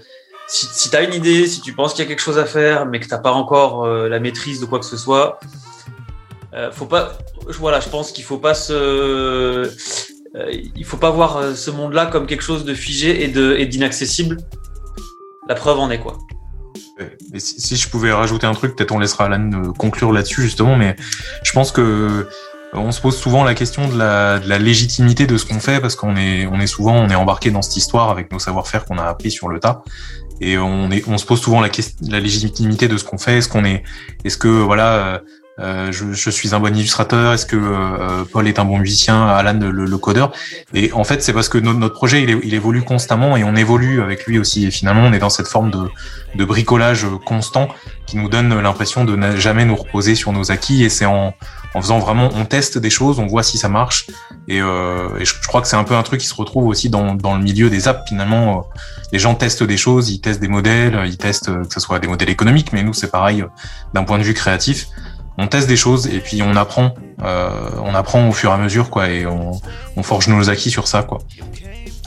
si, 0.47 0.67
si 0.71 0.89
tu 0.89 0.95
as 0.95 1.01
une 1.01 1.13
idée, 1.13 1.47
si 1.47 1.61
tu 1.61 1.73
penses 1.73 1.93
qu'il 1.93 2.03
y 2.03 2.05
a 2.05 2.09
quelque 2.09 2.21
chose 2.21 2.37
à 2.37 2.45
faire, 2.45 2.85
mais 2.85 2.99
que 2.99 3.05
tu 3.05 3.11
n'as 3.11 3.19
pas 3.19 3.31
encore 3.31 3.85
euh, 3.85 4.07
la 4.09 4.19
maîtrise 4.19 4.59
de 4.59 4.65
quoi 4.65 4.79
que 4.79 4.85
ce 4.85 4.97
soit, 4.97 5.39
euh, 6.53 6.71
faut 6.71 6.85
pas. 6.85 7.17
Voilà, 7.59 7.79
je 7.79 7.89
pense 7.89 8.11
qu'il 8.11 8.23
faut 8.23 8.37
pas 8.37 8.53
se 8.53 8.73
euh, 8.73 9.69
il 10.75 10.85
faut 10.85 10.97
pas 10.97 11.11
voir 11.11 11.37
euh, 11.37 11.55
ce 11.55 11.71
monde-là 11.71 12.07
comme 12.07 12.27
quelque 12.27 12.43
chose 12.43 12.65
de 12.65 12.73
figé 12.73 13.23
et 13.23 13.65
d'inaccessible. 13.65 14.37
La 15.47 15.55
preuve 15.55 15.79
en 15.79 15.89
est 15.89 15.99
quoi. 15.99 16.17
Si, 17.37 17.75
je 17.75 17.89
pouvais 17.89 18.13
rajouter 18.13 18.47
un 18.47 18.53
truc, 18.53 18.75
peut-être 18.75 18.93
on 18.93 18.99
laissera 18.99 19.25
Alan 19.25 19.51
euh, 19.51 19.73
conclure 19.73 20.13
là-dessus 20.13 20.41
justement, 20.41 20.77
mais 20.77 20.95
je 21.43 21.51
pense 21.51 21.71
que 21.71 22.27
on 22.73 22.91
se 22.91 22.99
pose 22.99 23.17
souvent 23.17 23.43
la 23.43 23.53
question 23.53 23.87
de 23.87 23.97
la, 23.97 24.39
légitimité 24.59 25.27
de 25.27 25.37
ce 25.37 25.45
qu'on 25.45 25.59
fait 25.59 25.79
parce 25.79 25.95
qu'on 25.95 26.15
est, 26.17 26.67
souvent 26.67 26.95
on 26.95 27.09
est 27.09 27.15
embarqué 27.15 27.51
dans 27.51 27.61
cette 27.61 27.77
histoire 27.77 28.09
avec 28.09 28.31
nos 28.31 28.39
savoir-faire 28.39 28.83
qu'on 28.85 28.97
a 28.97 29.03
appris 29.03 29.31
sur 29.31 29.47
le 29.47 29.59
tas 29.59 29.83
et 30.41 30.57
on, 30.57 30.89
se 31.17 31.25
pose 31.25 31.39
souvent 31.39 31.61
la, 31.61 31.69
la 32.09 32.19
légitimité 32.19 32.89
de 32.89 32.97
ce 32.97 33.05
qu'on 33.05 33.17
fait. 33.17 33.37
Est-ce 33.37 33.47
qu'on 33.47 33.63
est, 33.63 33.83
est-ce 34.25 34.37
que 34.37 34.49
voilà, 34.49 35.21
euh, 35.57 35.89
je, 35.91 36.11
je, 36.11 36.29
suis 36.29 36.53
un 36.53 36.59
bon 36.59 36.75
illustrateur. 36.75 37.31
Est-ce 37.33 37.45
que 37.45 37.55
euh, 37.55 38.25
Paul 38.29 38.47
est 38.47 38.59
un 38.59 38.65
bon 38.65 38.77
musicien? 38.77 39.27
Alan 39.27 39.57
le, 39.57 39.85
le 39.85 39.97
codeur 39.97 40.33
Et 40.73 40.91
en 40.91 41.05
fait, 41.05 41.23
c'est 41.23 41.31
parce 41.31 41.47
que 41.47 41.57
notre, 41.57 41.79
notre 41.79 41.95
projet 41.95 42.23
il, 42.23 42.41
il, 42.43 42.53
évolue 42.53 42.81
constamment 42.81 43.37
et 43.37 43.43
on 43.45 43.55
évolue 43.55 44.01
avec 44.01 44.25
lui 44.25 44.37
aussi. 44.37 44.65
Et 44.65 44.71
finalement, 44.71 45.03
on 45.03 45.13
est 45.13 45.19
dans 45.19 45.29
cette 45.29 45.47
forme 45.47 45.71
de, 45.71 45.87
de 46.35 46.45
bricolage 46.45 47.05
constant 47.25 47.69
qui 48.05 48.17
nous 48.17 48.27
donne 48.27 48.59
l'impression 48.59 49.05
de 49.05 49.15
ne 49.15 49.37
jamais 49.37 49.63
nous 49.63 49.77
reposer 49.77 50.15
sur 50.15 50.33
nos 50.33 50.51
acquis. 50.51 50.83
Et 50.83 50.89
c'est 50.89 51.05
en, 51.05 51.33
en 51.73 51.81
faisant 51.81 51.99
vraiment, 51.99 52.29
on 52.33 52.43
teste 52.43 52.77
des 52.77 52.89
choses, 52.89 53.19
on 53.19 53.27
voit 53.27 53.43
si 53.43 53.57
ça 53.57 53.69
marche. 53.69 54.07
Et, 54.49 54.61
euh, 54.61 55.07
et 55.19 55.23
je, 55.23 55.35
je, 55.41 55.47
crois 55.47 55.61
que 55.61 55.69
c'est 55.69 55.77
un 55.77 55.85
peu 55.85 55.95
un 55.95 56.03
truc 56.03 56.19
qui 56.19 56.27
se 56.27 56.35
retrouve 56.35 56.67
aussi 56.67 56.89
dans, 56.89 57.15
dans 57.15 57.37
le 57.37 57.41
milieu 57.41 57.69
des 57.69 57.87
apps. 57.87 58.01
Finalement, 58.09 58.67
les 59.13 59.19
gens 59.19 59.35
testent 59.35 59.63
des 59.63 59.77
choses, 59.77 60.09
ils 60.09 60.19
testent 60.19 60.41
des 60.41 60.49
modèles, 60.49 60.99
ils 61.05 61.17
testent 61.17 61.45
que 61.45 61.73
ce 61.73 61.79
soit 61.79 61.99
des 61.99 62.09
modèles 62.09 62.29
économiques, 62.29 62.73
mais 62.73 62.83
nous 62.83 62.93
c'est 62.93 63.09
pareil 63.09 63.45
d'un 63.93 64.03
point 64.03 64.17
de 64.17 64.23
vue 64.23 64.33
créatif 64.33 64.87
on 65.37 65.47
teste 65.47 65.67
des 65.67 65.75
choses 65.75 66.07
et 66.07 66.19
puis 66.19 66.41
on 66.41 66.55
apprend, 66.55 66.95
euh, 67.23 67.69
on 67.83 67.93
apprend 67.95 68.27
au 68.27 68.31
fur 68.31 68.51
et 68.51 68.53
à 68.53 68.57
mesure 68.57 68.89
quoi, 68.89 69.09
et 69.09 69.25
on, 69.25 69.51
on 69.97 70.03
forge 70.03 70.27
nos 70.27 70.49
acquis 70.49 70.71
sur 70.71 70.87
ça 70.87 71.03
quoi. 71.03 71.19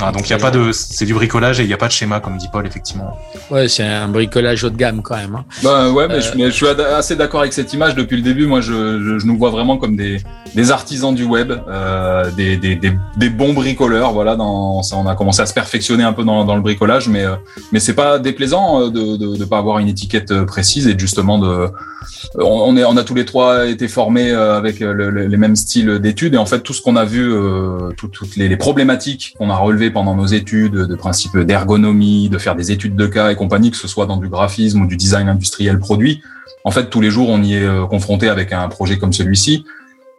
Ah, 0.01 0.13
donc 0.13 0.29
il 0.29 0.31
y 0.31 0.35
a 0.35 0.39
pas 0.39 0.51
de, 0.51 0.71
c'est 0.73 1.05
du 1.05 1.15
bricolage 1.15 1.61
et 1.61 1.65
il 1.65 1.67
n'y 1.67 1.75
a 1.75 1.77
pas 1.77 1.89
de 1.89 1.93
schéma 1.93 2.21
comme 2.21 2.37
dit 2.37 2.49
Paul 2.53 2.67
effectivement. 2.67 3.17
Ouais, 3.51 3.69
c'est 3.69 3.85
un 3.85 4.09
bricolage 4.09 4.63
haut 4.65 4.71
de 4.71 4.77
gamme 4.77 5.03
quand 5.03 5.17
même. 5.17 5.35
Hein. 5.35 5.45
Bah 5.63 5.91
ouais, 5.91 6.07
mais, 6.09 6.15
euh... 6.15 6.21
je, 6.21 6.37
mais, 6.37 6.47
je, 6.47 6.51
suis 6.51 6.67
assez 6.67 7.17
d'accord 7.17 7.41
avec 7.41 7.53
cette 7.53 7.73
image 7.73 7.95
depuis 7.95 8.17
le 8.17 8.23
début. 8.23 8.47
Moi, 8.47 8.61
je, 8.61 8.73
je, 9.03 9.19
je, 9.19 9.27
nous 9.27 9.37
vois 9.37 9.51
vraiment 9.51 9.77
comme 9.77 9.97
des, 9.97 10.19
des 10.55 10.71
artisans 10.71 11.15
du 11.15 11.25
web, 11.25 11.53
euh, 11.69 12.31
des, 12.33 12.57
des, 12.57 12.77
des, 12.77 12.93
des, 13.17 13.31
bons 13.31 13.53
bricoleurs. 13.53 14.13
Voilà, 14.13 14.37
dans, 14.37 14.83
ça, 14.83 14.97
on 14.97 15.07
a 15.07 15.15
commencé 15.15 15.43
à 15.43 15.47
se 15.47 15.55
perfectionner 15.55 16.05
un 16.05 16.13
peu 16.13 16.25
dans, 16.25 16.45
dans 16.45 16.55
le 16.55 16.63
bricolage, 16.63 17.09
mais 17.09 17.25
euh, 17.25 17.35
mais 17.73 17.81
c'est 17.81 17.95
pas 17.95 18.19
déplaisant 18.19 18.83
euh, 18.83 18.91
de, 18.91 19.17
de, 19.17 19.37
de 19.37 19.45
pas 19.45 19.59
avoir 19.59 19.79
une 19.79 19.89
étiquette 19.89 20.31
euh, 20.31 20.45
précise 20.45 20.87
et 20.87 20.99
justement 20.99 21.39
de, 21.39 21.69
on, 22.37 22.77
est, 22.77 22.85
on 22.85 22.97
a 22.97 23.05
tous 23.05 23.15
les 23.15 23.25
trois 23.25 23.67
été 23.67 23.89
formés 23.89 24.31
avec 24.31 24.81
le, 24.81 24.93
le, 24.93 25.27
les 25.27 25.37
mêmes 25.37 25.57
styles 25.57 25.99
d'études 25.99 26.35
et 26.35 26.39
en 26.39 26.47
fait 26.47 26.61
tout 26.61 26.73
ce 26.73 26.83
qu'on 26.83 26.97
a 26.97 27.05
vu, 27.05 27.31
tout, 27.97 28.09
toutes 28.09 28.37
les, 28.37 28.49
les 28.49 28.57
problématiques 28.57 29.35
qu'on 29.39 29.51
a 29.51 29.57
relevées 29.57 29.88
pendant 29.91 30.15
nos 30.15 30.27
études, 30.27 30.75
de 30.75 30.95
principes 30.95 31.39
d'ergonomie, 31.39 32.29
de 32.29 32.39
faire 32.39 32.57
des 32.57 32.73
études 32.73 32.97
de 32.97 33.07
cas 33.07 33.31
et 33.31 33.37
compagnie, 33.37 33.71
que 33.71 33.77
ce 33.77 33.89
soit 33.89 34.07
dans 34.07 34.17
du 34.17 34.29
graphisme 34.29 34.83
ou 34.83 34.87
du 34.87 34.97
design 34.97 35.29
industriel 35.29 35.79
produit. 35.79 36.23
En 36.65 36.71
fait, 36.71 36.91
tous 36.91 37.01
les 37.01 37.11
jours, 37.11 37.29
on 37.29 37.43
y 37.43 37.55
est 37.55 37.89
confronté 37.89 38.29
avec 38.29 38.53
un 38.53 38.69
projet 38.69 38.99
comme 38.99 39.13
celui-ci. 39.13 39.65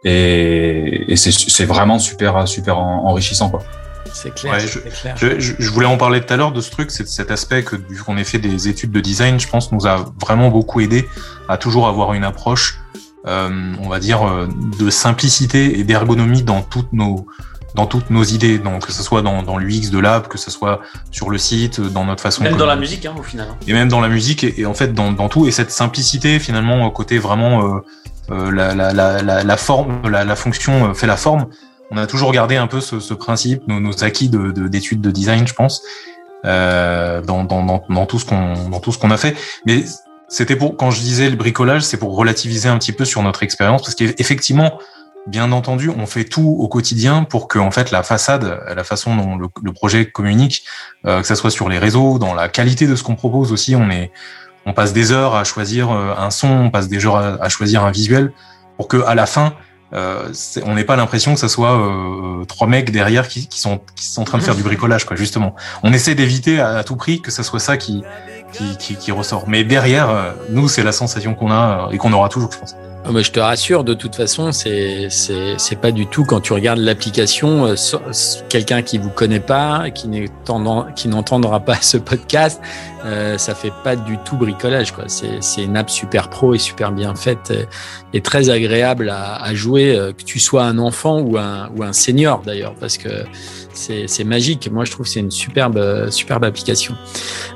Et, 0.04 1.12
et 1.12 1.16
c'est 1.16 1.64
vraiment 1.66 1.98
super, 1.98 2.48
super 2.48 2.78
enrichissant, 2.78 3.50
quoi. 3.50 3.62
C'est 4.12 4.34
clair, 4.34 4.54
ouais, 4.54 4.60
je, 4.60 4.78
clair. 4.78 5.14
Je, 5.16 5.38
je, 5.38 5.70
voulais 5.70 5.86
en 5.86 5.96
parler 5.96 6.20
tout 6.20 6.32
à 6.32 6.36
l'heure 6.36 6.52
de 6.52 6.60
ce 6.60 6.70
truc, 6.70 6.90
c'est 6.90 7.06
cet 7.06 7.30
aspect 7.30 7.62
que 7.62 7.76
vu 7.76 8.02
qu'on 8.02 8.16
ait 8.16 8.24
fait 8.24 8.38
des 8.38 8.68
études 8.68 8.90
de 8.90 9.00
design, 9.00 9.38
je 9.38 9.48
pense 9.48 9.70
nous 9.72 9.86
a 9.86 10.12
vraiment 10.20 10.48
beaucoup 10.48 10.80
aidé 10.80 11.08
à 11.48 11.56
toujours 11.56 11.86
avoir 11.86 12.14
une 12.14 12.24
approche, 12.24 12.80
euh, 13.26 13.72
on 13.80 13.88
va 13.88 14.00
dire, 14.00 14.48
de 14.78 14.90
simplicité 14.90 15.78
et 15.78 15.84
d'ergonomie 15.84 16.42
dans 16.42 16.62
toutes 16.62 16.92
nos 16.92 17.26
dans 17.74 17.86
toutes 17.86 18.10
nos 18.10 18.24
idées, 18.24 18.58
donc 18.58 18.86
que 18.86 18.92
ce 18.92 19.02
soit 19.02 19.22
dans, 19.22 19.42
dans 19.42 19.56
l'UX 19.56 19.90
de 19.90 19.98
l'app, 19.98 20.28
que 20.28 20.38
ce 20.38 20.50
soit 20.50 20.80
sur 21.10 21.30
le 21.30 21.38
site, 21.38 21.80
dans 21.80 22.04
notre 22.04 22.22
façon. 22.22 22.42
Même 22.42 22.56
dans 22.56 22.66
la 22.66 22.76
musique, 22.76 23.06
hein, 23.06 23.14
au 23.18 23.22
final. 23.22 23.48
Et 23.66 23.72
même 23.72 23.88
dans 23.88 24.00
la 24.00 24.08
musique, 24.08 24.44
et, 24.44 24.60
et 24.60 24.66
en 24.66 24.74
fait 24.74 24.92
dans, 24.92 25.12
dans, 25.12 25.28
tout, 25.28 25.46
et 25.46 25.52
cette 25.52 25.70
simplicité 25.70 26.38
finalement 26.38 26.90
côté 26.90 27.18
vraiment 27.18 27.62
euh, 27.62 27.80
euh, 28.30 28.50
la, 28.50 28.74
la, 28.74 28.92
la, 28.92 29.44
la, 29.44 29.56
forme, 29.56 30.08
la, 30.08 30.24
la 30.24 30.36
fonction 30.36 30.94
fait 30.94 31.06
la 31.06 31.16
forme. 31.16 31.46
On 31.92 31.96
a 31.96 32.06
toujours 32.06 32.32
gardé 32.32 32.56
un 32.56 32.66
peu 32.66 32.80
ce, 32.80 33.00
ce 33.00 33.14
principe, 33.14 33.66
nos, 33.66 33.80
nos 33.80 34.04
acquis 34.04 34.28
d'études 34.28 35.00
de, 35.00 35.08
de, 35.08 35.12
design, 35.12 35.46
je 35.46 35.54
pense, 35.54 35.82
euh, 36.44 37.20
dans, 37.22 37.44
dans, 37.44 37.64
dans, 37.64 37.82
dans 37.88 38.06
tout 38.06 38.18
ce 38.18 38.24
qu'on 38.24 38.68
dans 38.68 38.80
tout 38.80 38.92
ce 38.92 38.98
qu'on 38.98 39.10
a 39.10 39.16
fait. 39.16 39.36
Mais 39.66 39.84
c'était 40.28 40.54
pour 40.54 40.76
quand 40.76 40.90
je 40.92 41.00
disais 41.00 41.28
le 41.28 41.36
bricolage, 41.36 41.82
c'est 41.82 41.96
pour 41.96 42.16
relativiser 42.16 42.68
un 42.68 42.78
petit 42.78 42.92
peu 42.92 43.04
sur 43.04 43.22
notre 43.22 43.42
expérience, 43.42 43.82
parce 43.82 43.96
qu'effectivement, 43.96 44.78
bien 45.26 45.52
entendu, 45.52 45.90
on 45.90 46.06
fait 46.06 46.24
tout 46.24 46.56
au 46.58 46.68
quotidien 46.68 47.24
pour 47.24 47.48
que 47.48 47.58
en 47.58 47.70
fait 47.70 47.90
la 47.90 48.02
façade, 48.02 48.60
la 48.74 48.84
façon 48.84 49.16
dont 49.16 49.36
le, 49.36 49.72
projet 49.72 50.10
communique, 50.10 50.64
euh, 51.06 51.20
que 51.20 51.26
ça 51.26 51.36
soit 51.36 51.50
sur 51.50 51.68
les 51.68 51.78
réseaux, 51.78 52.18
dans 52.18 52.34
la 52.34 52.48
qualité 52.48 52.86
de 52.86 52.96
ce 52.96 53.02
qu'on 53.02 53.16
propose 53.16 53.52
aussi, 53.52 53.76
on 53.76 53.90
est 53.90 54.10
on 54.66 54.72
passe 54.72 54.92
des 54.92 55.10
heures 55.10 55.34
à 55.34 55.44
choisir 55.44 55.90
un 55.90 56.30
son, 56.30 56.48
on 56.48 56.70
passe 56.70 56.88
des 56.88 57.04
heures 57.06 57.16
à, 57.16 57.48
choisir 57.48 57.82
un 57.82 57.90
visuel 57.90 58.32
pour 58.76 58.88
que 58.88 59.02
à 59.04 59.14
la 59.14 59.24
fin 59.24 59.54
euh, 59.92 60.32
on 60.64 60.74
n'ait 60.74 60.84
pas 60.84 60.94
l'impression 60.94 61.34
que 61.34 61.40
ce 61.40 61.48
soit 61.48 61.76
euh, 61.76 62.44
trois 62.44 62.68
mecs 62.68 62.92
derrière 62.92 63.26
qui, 63.26 63.48
sont 63.50 63.80
qui 63.96 64.06
sont 64.06 64.22
en 64.22 64.24
train 64.24 64.38
de 64.38 64.42
faire 64.42 64.54
du 64.54 64.62
bricolage 64.62 65.04
quoi 65.04 65.16
justement. 65.16 65.56
On 65.82 65.92
essaie 65.92 66.14
d'éviter 66.14 66.60
à, 66.60 66.84
tout 66.84 66.94
prix 66.94 67.20
que 67.20 67.32
ce 67.32 67.42
soit 67.42 67.58
ça 67.58 67.76
qui 67.76 68.04
qui, 68.52 68.96
qui, 68.96 69.12
ressort. 69.12 69.48
Mais 69.48 69.64
derrière 69.64 70.10
euh, 70.10 70.32
nous 70.50 70.68
c'est 70.68 70.84
la 70.84 70.92
sensation 70.92 71.34
qu'on 71.34 71.50
a 71.50 71.88
et 71.90 71.98
qu'on 71.98 72.12
aura 72.12 72.28
toujours 72.28 72.52
je 72.52 72.58
pense 72.58 72.76
mais 73.12 73.22
je 73.22 73.32
te 73.32 73.40
rassure, 73.40 73.82
de 73.82 73.94
toute 73.94 74.14
façon, 74.14 74.52
c'est 74.52 75.08
c'est 75.10 75.80
pas 75.80 75.90
du 75.90 76.06
tout 76.06 76.24
quand 76.24 76.40
tu 76.40 76.52
regardes 76.52 76.78
l'application, 76.78 77.66
euh, 77.66 77.74
quelqu'un 78.48 78.82
qui 78.82 78.98
vous 78.98 79.10
connaît 79.10 79.40
pas, 79.40 79.86
qui 79.90 81.08
n'entendra 81.08 81.60
pas 81.60 81.76
ce 81.80 81.96
podcast, 81.96 82.60
euh, 83.04 83.38
ça 83.38 83.54
fait 83.54 83.72
pas 83.82 83.96
du 83.96 84.18
tout 84.18 84.36
bricolage 84.36 84.92
quoi. 84.92 85.04
C'est 85.08 85.62
une 85.62 85.76
app 85.76 85.90
super 85.90 86.28
pro 86.28 86.54
et 86.54 86.58
super 86.58 86.92
bien 86.92 87.14
faite 87.14 87.50
et, 87.50 87.66
et 88.16 88.20
très 88.20 88.50
agréable 88.50 89.08
à, 89.08 89.42
à, 89.42 89.54
jouer, 89.54 89.96
euh, 89.96 90.12
que 90.12 90.22
tu 90.22 90.38
sois 90.38 90.64
un 90.64 90.78
enfant 90.78 91.20
ou 91.20 91.38
un 91.38 91.70
ou 91.76 91.82
un 91.82 91.92
senior 91.92 92.42
d'ailleurs, 92.44 92.74
parce 92.78 92.98
que 92.98 93.24
c'est 93.80 94.24
magique. 94.24 94.70
Moi, 94.70 94.84
je 94.84 94.90
trouve 94.90 95.06
que 95.06 95.12
c'est 95.12 95.20
une 95.20 95.30
superbe 95.30 96.10
superbe 96.10 96.44
application. 96.44 96.94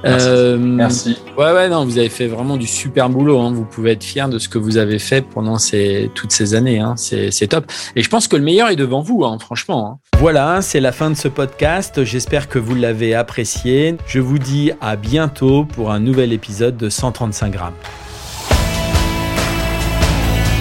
Merci. 0.03 0.27
Euh, 0.29 0.57
Merci. 0.59 1.17
Ouais 1.37 1.53
ouais 1.53 1.69
non, 1.69 1.85
vous 1.85 1.99
avez 1.99 2.09
fait 2.09 2.27
vraiment 2.27 2.57
du 2.57 2.67
super 2.67 3.09
boulot. 3.09 3.41
Hein. 3.41 3.53
Vous 3.53 3.65
pouvez 3.65 3.93
être 3.93 4.05
fier 4.05 4.29
de 4.29 4.39
ce 4.39 4.49
que 4.49 4.59
vous 4.59 4.77
avez 4.77 4.99
fait 4.99 5.23
pendant 5.23 5.59
ces, 5.59 6.11
toutes 6.15 6.33
ces 6.33 6.55
années. 6.55 6.81
Hein. 6.81 6.95
C'est 6.97 7.49
top. 7.49 7.71
Et 7.97 8.03
je 8.03 8.09
pense 8.09 8.29
que 8.29 8.37
le 8.37 8.43
meilleur 8.43 8.69
est 8.69 8.77
devant 8.77 9.03
vous, 9.03 9.25
hein, 9.25 9.39
franchement. 9.39 9.89
Hein. 9.89 10.19
Voilà, 10.19 10.63
c'est 10.63 10.81
la 10.81 10.93
fin 10.93 11.11
de 11.11 11.17
ce 11.17 11.29
podcast. 11.29 12.05
J'espère 12.05 12.49
que 12.49 12.59
vous 12.59 12.75
l'avez 12.75 13.15
apprécié. 13.15 13.97
Je 14.07 14.21
vous 14.21 14.39
dis 14.39 14.73
à 14.81 14.97
bientôt 14.97 15.65
pour 15.65 15.91
un 15.91 16.01
nouvel 16.01 16.33
épisode 16.33 16.77
de 16.77 16.89
135 16.89 17.51
grammes. 17.51 17.75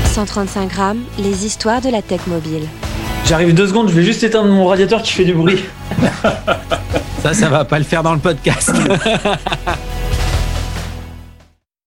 135 0.05 0.70
grammes, 0.70 1.01
les 1.18 1.45
histoires 1.45 1.82
de 1.82 1.89
la 1.89 2.03
tech 2.03 2.28
mobile. 2.28 2.68
J'arrive 3.26 3.53
deux 3.53 3.67
secondes, 3.67 3.89
je 3.89 3.93
vais 3.93 4.03
juste 4.03 4.24
éteindre 4.24 4.49
mon 4.49 4.65
radiateur 4.65 5.01
qui 5.01 5.13
fait 5.13 5.26
du 5.26 5.34
bruit. 5.34 5.63
ça, 7.21 7.34
ça 7.34 7.49
va 7.49 7.65
pas 7.65 7.80
le 7.80 7.86
faire 7.86 8.03
dans 8.03 8.13
le 8.13 8.19
podcast. 8.19 8.71